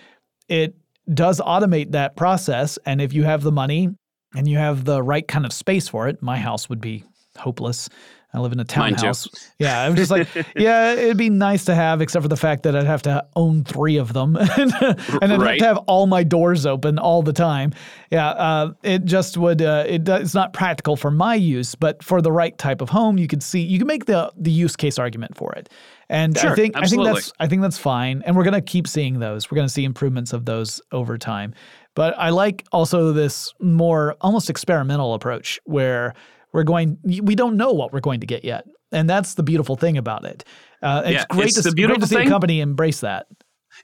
it 0.49 0.75
does 1.13 1.41
automate 1.41 1.93
that 1.93 2.17
process 2.17 2.79
and 2.85 3.01
if 3.01 3.13
you 3.13 3.25
have 3.25 3.43
the 3.43 3.53
money 3.53 3.89
and 4.35 4.47
you 4.47 4.59
have 4.59 4.85
the 4.85 5.03
right 5.03 5.27
kind 5.27 5.47
of 5.47 5.53
space 5.53 5.89
for 5.89 6.09
it, 6.09 6.23
my 6.23 6.37
house 6.37 6.69
would 6.69 6.81
be 6.81 7.05
hopeless. 7.37 7.89
I 8.35 8.41
live 8.41 8.53
in 8.53 8.61
a 8.61 8.65
townhouse. 8.65 9.27
Yeah, 9.59 9.83
I'm 9.83 9.97
just 9.97 10.11
like, 10.11 10.29
yeah, 10.57 10.93
it'd 10.93 11.17
be 11.17 11.31
nice 11.31 11.65
to 11.65 11.75
have, 11.75 12.03
except 12.03 12.23
for 12.23 12.29
the 12.29 12.37
fact 12.37 12.63
that 12.65 12.77
I'd 12.77 12.85
have 12.85 13.01
to 13.03 13.25
own 13.37 13.65
three 13.65 13.97
of 13.97 14.13
them, 14.13 14.37
and 14.59 14.75
I'd 14.75 15.01
have 15.31 15.59
to 15.59 15.65
have 15.65 15.79
all 15.87 16.07
my 16.07 16.25
doors 16.25 16.67
open 16.67 16.99
all 16.99 17.23
the 17.23 17.33
time. 17.33 17.73
Yeah, 18.11 18.29
uh, 18.29 18.73
it 18.83 19.07
just 19.07 19.39
would. 19.39 19.63
Uh, 19.63 19.85
it 19.89 20.07
it's 20.07 20.35
not 20.35 20.53
practical 20.53 20.95
for 20.95 21.11
my 21.11 21.37
use, 21.37 21.75
but 21.75 22.03
for 22.03 22.21
the 22.21 22.31
right 22.31 22.57
type 22.59 22.83
of 22.83 22.91
home, 22.91 23.17
you 23.17 23.29
could 23.29 23.43
see 23.43 23.61
you 23.61 23.79
can 23.79 23.87
make 23.87 24.05
the 24.05 24.31
the 24.37 24.53
use 24.53 24.77
case 24.77 24.99
argument 24.99 25.35
for 25.35 25.55
it. 25.55 25.71
And 26.11 26.37
I 26.39 26.41
Sure, 26.41 26.57
think 26.57 26.75
I 26.77 26.87
think 26.87 27.05
that's 27.05 27.33
I 27.39 27.47
think 27.47 27.61
that's 27.63 27.79
fine, 27.79 28.23
and 28.25 28.35
we're 28.37 28.45
gonna 28.45 28.63
keep 28.63 28.89
seeing 28.89 29.19
those. 29.19 29.51
We're 29.51 29.57
gonna 29.57 29.69
see 29.69 29.85
improvements 29.85 30.33
of 30.33 30.47
those 30.47 30.81
over 30.93 31.19
time. 31.19 31.53
But 31.95 32.15
I 32.19 32.31
like 32.31 32.65
also 32.73 33.13
this 33.13 33.53
more 33.61 34.17
almost 34.21 34.49
experimental 34.49 35.15
approach 35.15 35.61
where 35.65 36.15
we're 36.53 36.63
going. 36.65 36.97
We 37.05 37.35
don't 37.35 37.57
know 37.57 37.73
what 37.73 37.93
we're 37.93 38.01
going 38.01 38.21
to 38.21 38.27
get 38.27 38.45
yet, 38.45 38.67
and 38.93 39.09
that's 39.11 39.35
the 39.35 39.43
beautiful 39.43 39.77
thing 39.77 39.99
about 39.99 40.25
it. 40.25 40.45
Uh, 40.83 41.03
it's 41.05 41.13
Yeah, 41.13 41.25
great 41.31 41.47
it's 41.49 41.63
to, 41.63 41.73
great 41.73 42.01
to 42.01 42.07
see 42.07 42.15
thing. 42.17 42.27
a 42.27 42.31
company 42.31 42.61
embrace 42.61 43.01
that. 43.01 43.27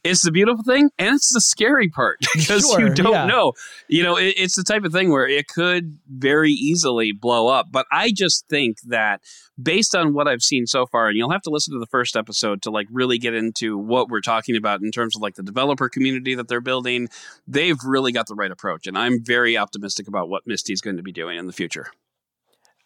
It's 0.03 0.23
the 0.23 0.33
beautiful 0.33 0.65
thing, 0.65 0.91
and 0.99 1.15
it's 1.15 1.33
the 1.33 1.41
scary 1.41 1.89
part 1.89 2.19
because 2.35 2.69
Sure, 2.69 2.81
you 2.81 2.95
don't 2.95 3.13
yeah. 3.13 3.27
know. 3.27 3.53
You 3.89 4.03
know, 4.03 4.17
it, 4.17 4.35
it's 4.37 4.57
the 4.57 4.65
type 4.65 4.85
of 4.85 4.93
thing 4.93 5.11
where 5.11 5.27
it 5.27 5.49
could 5.49 5.99
very 6.09 6.51
easily 6.51 7.13
blow 7.13 7.49
up. 7.49 7.67
But 7.71 7.87
I 7.93 8.13
just 8.15 8.47
think 8.49 8.79
that 8.87 9.21
based 9.63 9.95
on 9.95 10.15
what 10.15 10.27
I've 10.29 10.43
seen 10.43 10.67
so 10.67 10.87
far, 10.87 11.09
and 11.09 11.17
you'll 11.17 11.31
have 11.31 11.43
to 11.43 11.51
listen 11.51 11.75
to 11.75 11.81
the 11.81 11.87
first 11.87 12.17
episode 12.17 12.63
to 12.63 12.71
like 12.71 12.87
really 12.91 13.19
get 13.19 13.35
into 13.35 13.79
what 13.79 14.09
we're 14.09 14.21
talking 14.21 14.57
about 14.57 14.81
in 14.83 14.91
terms 14.91 15.17
of 15.17 15.23
like 15.23 15.35
the 15.35 15.43
developer 15.43 15.89
community 15.89 16.35
that 16.35 16.49
they're 16.49 16.61
building. 16.61 17.09
They've 17.47 17.79
really 17.85 18.13
got 18.13 18.27
the 18.27 18.35
right 18.35 18.51
approach, 18.51 18.87
and 18.87 18.99
I'm 18.99 19.23
very 19.23 19.57
optimistic 19.57 20.09
about 20.09 20.29
what 20.29 20.47
Misty's 20.47 20.81
going 20.81 20.97
to 20.97 21.03
be 21.03 21.13
doing 21.13 21.39
in 21.39 21.47
the 21.47 21.53
future. 21.53 21.87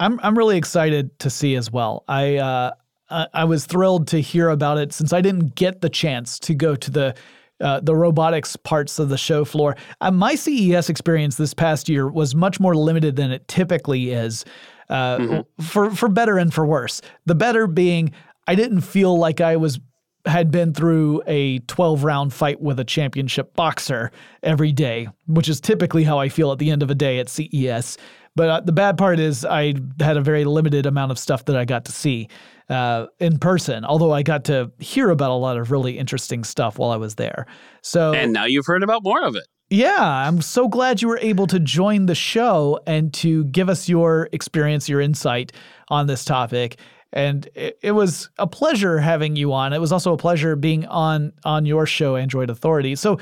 I'm 0.00 0.20
I'm 0.22 0.38
really 0.38 0.56
excited 0.56 1.18
to 1.20 1.30
see 1.30 1.56
as 1.56 1.72
well. 1.72 2.04
I 2.06 2.36
uh, 2.36 2.70
I 3.10 3.26
I 3.32 3.44
was 3.44 3.66
thrilled 3.66 4.08
to 4.08 4.20
hear 4.20 4.48
about 4.48 4.78
it 4.78 4.92
since 4.92 5.12
I 5.12 5.20
didn't 5.20 5.54
get 5.54 5.80
the 5.80 5.88
chance 5.88 6.38
to 6.40 6.54
go 6.54 6.76
to 6.76 6.90
the 6.90 7.14
uh, 7.60 7.80
the 7.80 7.94
robotics 7.94 8.56
parts 8.56 8.98
of 8.98 9.08
the 9.08 9.18
show 9.18 9.44
floor. 9.44 9.76
Uh, 10.00 10.10
my 10.10 10.34
CES 10.34 10.88
experience 10.88 11.36
this 11.36 11.54
past 11.54 11.88
year 11.88 12.08
was 12.08 12.34
much 12.34 12.60
more 12.60 12.76
limited 12.76 13.16
than 13.16 13.32
it 13.32 13.48
typically 13.48 14.10
is, 14.10 14.44
uh, 14.90 15.42
for 15.60 15.90
for 15.90 16.08
better 16.08 16.38
and 16.38 16.54
for 16.54 16.64
worse. 16.64 17.02
The 17.26 17.34
better 17.34 17.66
being 17.66 18.12
I 18.46 18.54
didn't 18.54 18.82
feel 18.82 19.18
like 19.18 19.40
I 19.40 19.56
was 19.56 19.80
had 20.26 20.50
been 20.50 20.74
through 20.74 21.22
a 21.26 21.58
12 21.60 22.04
round 22.04 22.32
fight 22.32 22.60
with 22.60 22.78
a 22.78 22.84
championship 22.84 23.54
boxer 23.54 24.10
every 24.42 24.72
day, 24.72 25.08
which 25.26 25.48
is 25.48 25.60
typically 25.60 26.04
how 26.04 26.18
I 26.18 26.28
feel 26.28 26.52
at 26.52 26.58
the 26.58 26.70
end 26.70 26.82
of 26.82 26.90
a 26.90 26.94
day 26.94 27.18
at 27.18 27.28
CES. 27.28 27.96
But 28.34 28.50
uh, 28.50 28.60
the 28.60 28.72
bad 28.72 28.98
part 28.98 29.18
is 29.18 29.44
I 29.44 29.74
had 30.00 30.16
a 30.16 30.20
very 30.20 30.44
limited 30.44 30.86
amount 30.86 31.10
of 31.10 31.18
stuff 31.18 31.44
that 31.46 31.56
I 31.56 31.64
got 31.64 31.84
to 31.86 31.92
see 31.92 32.28
uh, 32.68 33.06
in 33.18 33.38
person, 33.38 33.84
although 33.84 34.12
I 34.12 34.22
got 34.22 34.44
to 34.44 34.70
hear 34.78 35.10
about 35.10 35.30
a 35.30 35.34
lot 35.34 35.56
of 35.56 35.70
really 35.70 35.98
interesting 35.98 36.44
stuff 36.44 36.78
while 36.78 36.90
I 36.90 36.96
was 36.96 37.14
there. 37.14 37.46
So 37.82 38.12
And 38.12 38.32
now 38.32 38.44
you've 38.44 38.66
heard 38.66 38.82
about 38.82 39.02
more 39.02 39.22
of 39.24 39.36
it. 39.36 39.44
yeah, 39.70 40.26
I'm 40.26 40.40
so 40.42 40.68
glad 40.68 41.00
you 41.02 41.08
were 41.08 41.18
able 41.22 41.46
to 41.48 41.58
join 41.58 42.06
the 42.06 42.14
show 42.14 42.80
and 42.86 43.12
to 43.14 43.44
give 43.44 43.68
us 43.68 43.88
your 43.88 44.28
experience, 44.32 44.88
your 44.88 45.00
insight 45.00 45.52
on 45.88 46.06
this 46.06 46.24
topic. 46.24 46.78
And 47.12 47.48
it, 47.54 47.78
it 47.82 47.92
was 47.92 48.28
a 48.38 48.46
pleasure 48.46 48.98
having 48.98 49.34
you 49.34 49.52
on. 49.54 49.72
It 49.72 49.80
was 49.80 49.92
also 49.92 50.12
a 50.12 50.18
pleasure 50.18 50.56
being 50.56 50.84
on 50.86 51.32
on 51.44 51.64
your 51.64 51.86
show, 51.86 52.16
Android 52.16 52.50
Authority. 52.50 52.96
So, 52.96 53.18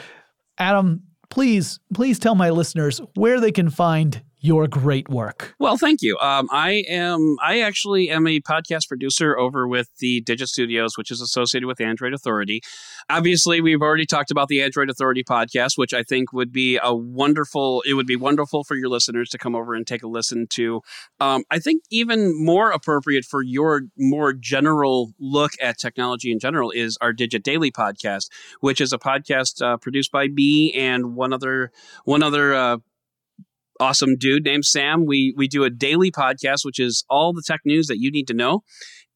Adam, 0.58 1.02
please, 1.30 1.78
please 1.94 2.18
tell 2.18 2.34
my 2.34 2.50
listeners 2.50 3.00
where 3.14 3.40
they 3.40 3.52
can 3.52 3.70
find 3.70 4.22
your 4.46 4.68
great 4.68 5.08
work. 5.08 5.54
Well, 5.58 5.76
thank 5.76 6.02
you. 6.02 6.16
Um, 6.18 6.48
I 6.52 6.84
am. 6.88 7.36
I 7.42 7.60
actually 7.60 8.10
am 8.10 8.26
a 8.28 8.40
podcast 8.40 8.86
producer 8.86 9.36
over 9.36 9.66
with 9.66 9.88
the 9.98 10.20
Digit 10.20 10.48
Studios, 10.48 10.96
which 10.96 11.10
is 11.10 11.20
associated 11.20 11.66
with 11.66 11.80
Android 11.80 12.14
Authority. 12.14 12.62
Obviously, 13.10 13.60
we've 13.60 13.82
already 13.82 14.06
talked 14.06 14.30
about 14.30 14.46
the 14.46 14.62
Android 14.62 14.88
Authority 14.88 15.24
podcast, 15.24 15.76
which 15.76 15.92
I 15.92 16.04
think 16.04 16.32
would 16.32 16.52
be 16.52 16.78
a 16.80 16.94
wonderful. 16.94 17.82
It 17.86 17.94
would 17.94 18.06
be 18.06 18.14
wonderful 18.14 18.62
for 18.62 18.76
your 18.76 18.88
listeners 18.88 19.28
to 19.30 19.38
come 19.38 19.56
over 19.56 19.74
and 19.74 19.84
take 19.84 20.04
a 20.04 20.08
listen 20.08 20.46
to. 20.50 20.80
Um, 21.18 21.42
I 21.50 21.58
think 21.58 21.82
even 21.90 22.32
more 22.42 22.70
appropriate 22.70 23.24
for 23.24 23.42
your 23.42 23.82
more 23.98 24.32
general 24.32 25.12
look 25.18 25.52
at 25.60 25.76
technology 25.78 26.30
in 26.30 26.38
general 26.38 26.70
is 26.70 26.96
our 27.00 27.12
Digit 27.12 27.42
Daily 27.42 27.72
podcast, 27.72 28.28
which 28.60 28.80
is 28.80 28.92
a 28.92 28.98
podcast 28.98 29.60
uh, 29.60 29.76
produced 29.76 30.12
by 30.12 30.28
me 30.28 30.72
and 30.72 31.16
one 31.16 31.32
other 31.32 31.72
one 32.04 32.22
other. 32.22 32.54
Uh, 32.54 32.76
awesome 33.80 34.16
dude 34.16 34.44
named 34.44 34.64
Sam. 34.64 35.06
We 35.06 35.34
we 35.36 35.48
do 35.48 35.64
a 35.64 35.70
daily 35.70 36.10
podcast, 36.10 36.64
which 36.64 36.78
is 36.78 37.04
all 37.08 37.32
the 37.32 37.42
tech 37.46 37.60
news 37.64 37.86
that 37.86 37.98
you 37.98 38.10
need 38.10 38.26
to 38.28 38.34
know. 38.34 38.62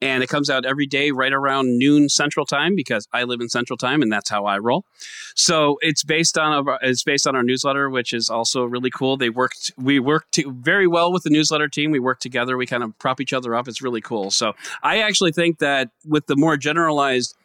And 0.03 0.23
it 0.23 0.31
comes 0.31 0.49
out 0.49 0.65
every 0.65 0.87
day 0.87 1.11
right 1.11 1.33
around 1.33 1.79
noon 1.79 2.09
Central 2.09 2.47
Time 2.47 2.75
because 2.75 3.07
I 3.13 3.25
live 3.25 3.41
in 3.43 3.51
Central 3.51 3.77
Time 3.77 4.01
and 4.01 4.11
that's 4.11 4.31
how 4.31 4.47
I 4.47 4.57
roll. 4.57 4.87
So 5.35 5.77
it's 5.83 6.03
based 6.05 6.39
on 6.39 6.67
a, 6.67 6.79
it's 6.81 7.03
based 7.03 7.27
on 7.27 7.37
our 7.37 7.43
newsletter, 7.43 7.91
which 7.91 8.15
is 8.15 8.31
also 8.31 8.65
really 8.65 8.91
cool. 8.91 9.19
They 9.19 9.29
worked 9.29 9.73
we 9.77 10.01
worked 10.01 10.43
very 10.47 10.87
well 10.87 11.13
with 11.13 11.25
the 11.25 11.31
newsletter 11.31 11.69
team. 11.69 11.91
We 11.91 12.01
work 12.01 12.21
together. 12.21 12.57
We 12.57 12.67
kind 12.67 12.83
of 12.83 12.99
prop 12.99 13.21
each 13.21 13.35
other 13.35 13.55
up. 13.55 13.69
It's 13.69 13.83
really 13.83 14.01
cool. 14.01 14.31
So 14.31 14.55
I 14.83 15.01
actually 15.01 15.33
think 15.33 15.59
that 15.59 15.91
with 16.07 16.27
the 16.27 16.37
more 16.37 16.57
generalized 16.57 17.37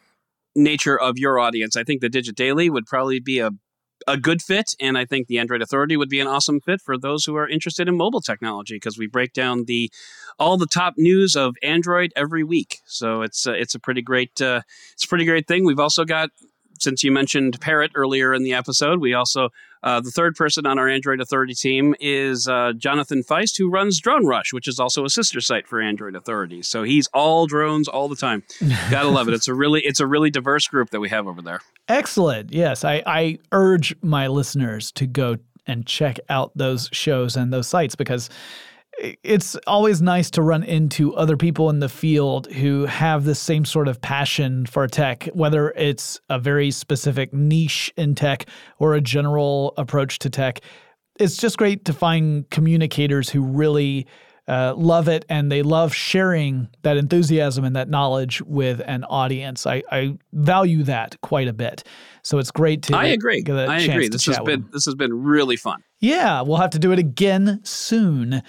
nature 0.54 0.98
of 0.98 1.18
your 1.18 1.38
audience, 1.38 1.76
I 1.76 1.84
think 1.84 2.00
the 2.00 2.08
Digit 2.08 2.36
Daily 2.36 2.70
would 2.70 2.86
probably 2.86 3.20
be 3.20 3.38
a 3.40 3.50
a 4.06 4.16
good 4.16 4.40
fit, 4.40 4.74
and 4.80 4.96
I 4.96 5.04
think 5.04 5.26
the 5.26 5.38
Android 5.38 5.62
Authority 5.62 5.96
would 5.96 6.08
be 6.08 6.20
an 6.20 6.26
awesome 6.26 6.60
fit 6.60 6.80
for 6.80 6.96
those 6.96 7.24
who 7.24 7.36
are 7.36 7.48
interested 7.48 7.88
in 7.88 7.96
mobile 7.96 8.20
technology 8.20 8.76
because 8.76 8.98
we 8.98 9.06
break 9.06 9.32
down 9.32 9.64
the 9.64 9.90
all 10.38 10.56
the 10.56 10.66
top 10.66 10.94
news 10.96 11.34
of 11.34 11.56
Android 11.62 12.12
every 12.14 12.44
week. 12.44 12.80
So 12.86 13.22
it's 13.22 13.46
uh, 13.46 13.52
it's 13.52 13.74
a 13.74 13.80
pretty 13.80 14.02
great 14.02 14.40
uh, 14.40 14.62
it's 14.92 15.04
a 15.04 15.08
pretty 15.08 15.24
great 15.24 15.48
thing. 15.48 15.64
We've 15.64 15.80
also 15.80 16.04
got 16.04 16.30
since 16.78 17.02
you 17.02 17.10
mentioned 17.10 17.60
Parrot 17.60 17.92
earlier 17.94 18.34
in 18.34 18.42
the 18.42 18.54
episode, 18.54 19.00
we 19.00 19.14
also 19.14 19.48
uh, 19.86 20.00
the 20.00 20.10
third 20.10 20.34
person 20.34 20.66
on 20.66 20.80
our 20.80 20.88
Android 20.88 21.20
Authority 21.20 21.54
team 21.54 21.94
is 22.00 22.48
uh, 22.48 22.72
Jonathan 22.76 23.22
Feist, 23.22 23.56
who 23.56 23.70
runs 23.70 24.00
Drone 24.00 24.26
Rush, 24.26 24.52
which 24.52 24.66
is 24.66 24.80
also 24.80 25.04
a 25.04 25.08
sister 25.08 25.40
site 25.40 25.68
for 25.68 25.80
Android 25.80 26.16
Authority. 26.16 26.60
So 26.62 26.82
he's 26.82 27.06
all 27.14 27.46
drones 27.46 27.86
all 27.86 28.08
the 28.08 28.16
time. 28.16 28.42
Gotta 28.90 29.08
love 29.08 29.28
it. 29.28 29.34
It's 29.34 29.46
a 29.46 29.54
really 29.54 29.80
it's 29.82 30.00
a 30.00 30.06
really 30.06 30.28
diverse 30.28 30.66
group 30.66 30.90
that 30.90 30.98
we 30.98 31.08
have 31.10 31.28
over 31.28 31.40
there. 31.40 31.60
Excellent. 31.86 32.52
Yes, 32.52 32.84
I, 32.84 33.00
I 33.06 33.38
urge 33.52 33.94
my 34.02 34.26
listeners 34.26 34.90
to 34.92 35.06
go 35.06 35.36
and 35.68 35.86
check 35.86 36.18
out 36.28 36.50
those 36.56 36.88
shows 36.90 37.36
and 37.36 37.52
those 37.52 37.68
sites 37.68 37.94
because 37.94 38.28
it's 38.98 39.56
always 39.66 40.00
nice 40.00 40.30
to 40.30 40.42
run 40.42 40.62
into 40.62 41.14
other 41.14 41.36
people 41.36 41.70
in 41.70 41.80
the 41.80 41.88
field 41.88 42.50
who 42.52 42.86
have 42.86 43.24
the 43.24 43.34
same 43.34 43.64
sort 43.64 43.88
of 43.88 44.00
passion 44.00 44.66
for 44.66 44.86
tech, 44.86 45.28
whether 45.32 45.70
it's 45.70 46.20
a 46.30 46.38
very 46.38 46.70
specific 46.70 47.32
niche 47.32 47.92
in 47.96 48.14
tech 48.14 48.46
or 48.78 48.94
a 48.94 49.00
general 49.00 49.74
approach 49.76 50.18
to 50.20 50.30
tech. 50.30 50.60
It's 51.18 51.36
just 51.36 51.58
great 51.58 51.84
to 51.86 51.92
find 51.92 52.48
communicators 52.50 53.28
who 53.28 53.42
really 53.42 54.06
uh, 54.48 54.74
love 54.76 55.08
it 55.08 55.24
and 55.28 55.50
they 55.50 55.62
love 55.62 55.92
sharing 55.92 56.68
that 56.82 56.96
enthusiasm 56.96 57.64
and 57.64 57.74
that 57.74 57.88
knowledge 57.88 58.40
with 58.42 58.80
an 58.86 59.04
audience. 59.04 59.66
I, 59.66 59.82
I 59.90 60.16
value 60.32 60.84
that 60.84 61.20
quite 61.20 61.48
a 61.48 61.52
bit. 61.52 61.82
So 62.22 62.38
it's 62.38 62.50
great 62.50 62.82
to 62.84 62.96
I 62.96 63.06
agree. 63.06 63.44
I 63.46 63.80
agree. 63.80 64.08
This 64.08 64.26
has 64.26 64.38
been 64.38 64.62
them. 64.62 64.70
this 64.72 64.84
has 64.84 64.94
been 64.94 65.24
really 65.24 65.56
fun. 65.56 65.82
Yeah, 66.00 66.42
we'll 66.42 66.58
have 66.58 66.70
to 66.70 66.78
do 66.78 66.92
it 66.92 66.98
again 66.98 67.60
soon. 67.64 68.42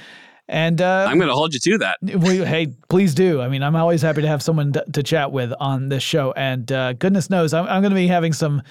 And 0.50 0.82
uh, 0.82 1.06
I'm 1.10 1.18
going 1.18 1.30
to 1.30 1.36
hold 1.36 1.54
you 1.54 1.60
to 1.60 1.78
that. 1.80 1.98
we, 2.02 2.38
hey, 2.38 2.68
please 2.90 3.14
do. 3.14 3.42
I 3.42 3.50
mean, 3.50 3.64
I'm 3.64 3.76
always 3.76 4.02
happy 4.02 4.22
to 4.22 4.28
have 4.28 4.42
someone 4.42 4.74
to, 4.74 4.86
to 4.94 5.04
chat 5.04 5.32
with 5.32 5.54
on 5.60 5.90
this 5.90 6.04
show. 6.04 6.32
And 6.34 6.72
uh, 6.72 6.94
goodness 6.94 7.30
knows, 7.30 7.54
I'm, 7.54 7.66
I'm 7.66 7.82
going 7.82 7.92
to 7.92 7.96
be 7.96 8.08
having 8.08 8.34
some 8.34 8.62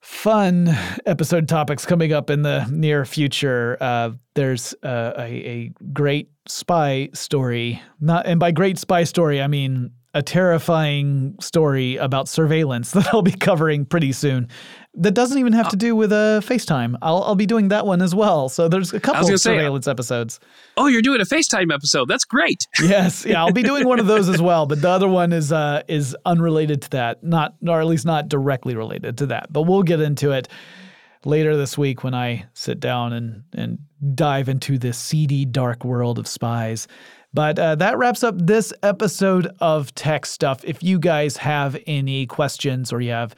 fun 0.00 0.68
episode 1.06 1.48
topics 1.48 1.86
coming 1.86 2.12
up 2.12 2.30
in 2.30 2.42
the 2.42 2.66
near 2.70 3.04
future. 3.04 3.76
Uh, 3.80 4.10
there's 4.34 4.74
uh, 4.82 5.12
a, 5.16 5.22
a 5.22 5.72
great 5.92 6.30
spy 6.48 7.08
story, 7.12 7.80
not 8.00 8.26
and 8.26 8.40
by 8.40 8.50
great 8.50 8.78
spy 8.78 9.04
story 9.04 9.40
I 9.40 9.46
mean 9.46 9.90
a 10.14 10.22
terrifying 10.22 11.36
story 11.40 11.96
about 11.96 12.28
surveillance 12.28 12.90
that 12.92 13.12
I'll 13.12 13.22
be 13.22 13.32
covering 13.32 13.84
pretty 13.84 14.12
soon. 14.12 14.48
That 14.94 15.12
doesn't 15.12 15.38
even 15.38 15.52
have 15.52 15.68
to 15.68 15.76
do 15.76 15.94
with 15.94 16.12
a 16.12 16.16
uh, 16.16 16.40
FaceTime. 16.40 16.96
I'll 17.00 17.22
I'll 17.22 17.36
be 17.36 17.46
doing 17.46 17.68
that 17.68 17.86
one 17.86 18.02
as 18.02 18.12
well. 18.12 18.48
So 18.48 18.68
there's 18.68 18.92
a 18.92 18.98
couple 18.98 19.32
of 19.32 19.40
surveillance 19.40 19.84
say, 19.84 19.90
episodes. 19.90 20.40
Oh, 20.76 20.88
you're 20.88 21.00
doing 21.00 21.20
a 21.20 21.24
FaceTime 21.24 21.72
episode. 21.72 22.08
That's 22.08 22.24
great. 22.24 22.66
yes, 22.82 23.24
yeah, 23.24 23.40
I'll 23.40 23.52
be 23.52 23.62
doing 23.62 23.86
one 23.86 24.00
of 24.00 24.06
those 24.06 24.28
as 24.28 24.42
well. 24.42 24.66
But 24.66 24.82
the 24.82 24.90
other 24.90 25.08
one 25.08 25.32
is 25.32 25.52
uh 25.52 25.82
is 25.86 26.16
unrelated 26.26 26.82
to 26.82 26.90
that, 26.90 27.22
not 27.22 27.54
or 27.66 27.80
at 27.80 27.86
least 27.86 28.04
not 28.04 28.28
directly 28.28 28.74
related 28.74 29.16
to 29.18 29.26
that. 29.26 29.52
But 29.52 29.62
we'll 29.62 29.84
get 29.84 30.00
into 30.00 30.32
it 30.32 30.48
later 31.24 31.56
this 31.56 31.78
week 31.78 32.02
when 32.02 32.14
I 32.14 32.46
sit 32.54 32.80
down 32.80 33.12
and 33.12 33.44
and 33.52 33.78
dive 34.14 34.48
into 34.48 34.76
this 34.76 34.98
seedy 34.98 35.44
dark 35.44 35.84
world 35.84 36.18
of 36.18 36.26
spies. 36.26 36.88
But 37.32 37.58
uh, 37.60 37.76
that 37.76 37.96
wraps 37.96 38.24
up 38.24 38.34
this 38.38 38.72
episode 38.82 39.48
of 39.60 39.94
Tech 39.94 40.26
Stuff. 40.26 40.64
If 40.64 40.82
you 40.82 40.98
guys 40.98 41.36
have 41.36 41.76
any 41.86 42.26
questions 42.26 42.92
or 42.92 43.00
you 43.00 43.12
have 43.12 43.36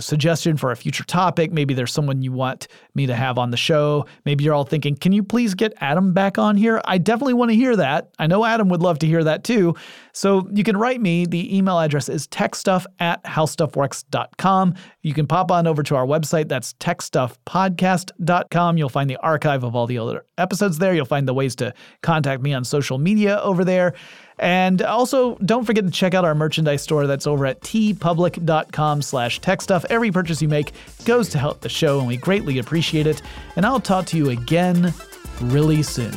suggestion 0.00 0.56
for 0.56 0.70
a 0.70 0.76
future 0.76 1.04
topic. 1.04 1.52
Maybe 1.52 1.74
there's 1.74 1.92
someone 1.92 2.22
you 2.22 2.32
want 2.32 2.68
me 2.94 3.06
to 3.06 3.14
have 3.14 3.38
on 3.38 3.50
the 3.50 3.56
show. 3.56 4.06
Maybe 4.24 4.44
you're 4.44 4.54
all 4.54 4.64
thinking, 4.64 4.96
can 4.96 5.12
you 5.12 5.22
please 5.22 5.54
get 5.54 5.72
Adam 5.80 6.12
back 6.12 6.38
on 6.38 6.56
here? 6.56 6.80
I 6.84 6.98
definitely 6.98 7.34
want 7.34 7.50
to 7.50 7.56
hear 7.56 7.76
that. 7.76 8.10
I 8.18 8.26
know 8.26 8.44
Adam 8.44 8.68
would 8.68 8.82
love 8.82 8.98
to 9.00 9.06
hear 9.06 9.24
that 9.24 9.44
too. 9.44 9.74
So 10.12 10.48
you 10.52 10.62
can 10.62 10.76
write 10.76 11.00
me. 11.00 11.26
The 11.26 11.56
email 11.56 11.78
address 11.78 12.08
is 12.08 12.28
techstuff 12.28 12.86
at 12.98 13.22
howstuffworks.com. 13.24 14.74
You 15.02 15.14
can 15.14 15.26
pop 15.26 15.50
on 15.50 15.66
over 15.66 15.82
to 15.82 15.96
our 15.96 16.06
website. 16.06 16.48
That's 16.48 16.74
techstuffpodcast.com. 16.74 18.76
You'll 18.76 18.88
find 18.88 19.08
the 19.08 19.16
archive 19.16 19.64
of 19.64 19.74
all 19.74 19.86
the 19.86 19.98
other 19.98 20.26
episodes 20.36 20.78
there. 20.78 20.94
You'll 20.94 21.04
find 21.06 21.26
the 21.26 21.34
ways 21.34 21.56
to 21.56 21.72
contact 22.02 22.42
me 22.42 22.52
on 22.52 22.64
social 22.64 22.98
media 22.98 23.40
over 23.40 23.64
there. 23.64 23.94
And 24.42 24.82
also, 24.82 25.36
don't 25.36 25.64
forget 25.64 25.84
to 25.84 25.90
check 25.90 26.14
out 26.14 26.24
our 26.24 26.34
merchandise 26.34 26.82
store 26.82 27.06
that's 27.06 27.28
over 27.28 27.46
at 27.46 27.60
teepublic.com 27.60 29.00
slash 29.00 29.40
techstuff. 29.40 29.84
Every 29.88 30.10
purchase 30.10 30.42
you 30.42 30.48
make 30.48 30.72
goes 31.04 31.28
to 31.28 31.38
help 31.38 31.60
the 31.60 31.68
show, 31.68 32.00
and 32.00 32.08
we 32.08 32.16
greatly 32.16 32.58
appreciate 32.58 33.06
it. 33.06 33.22
And 33.54 33.64
I'll 33.64 33.78
talk 33.78 34.04
to 34.06 34.16
you 34.16 34.30
again 34.30 34.92
really 35.40 35.84
soon. 35.84 36.10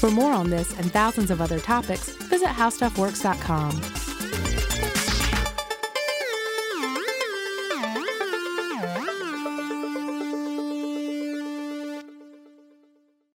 For 0.00 0.10
more 0.10 0.32
on 0.32 0.50
this 0.50 0.76
and 0.76 0.90
thousands 0.90 1.30
of 1.30 1.40
other 1.40 1.60
topics, 1.60 2.08
visit 2.08 2.48
howstuffworks.com. 2.48 3.99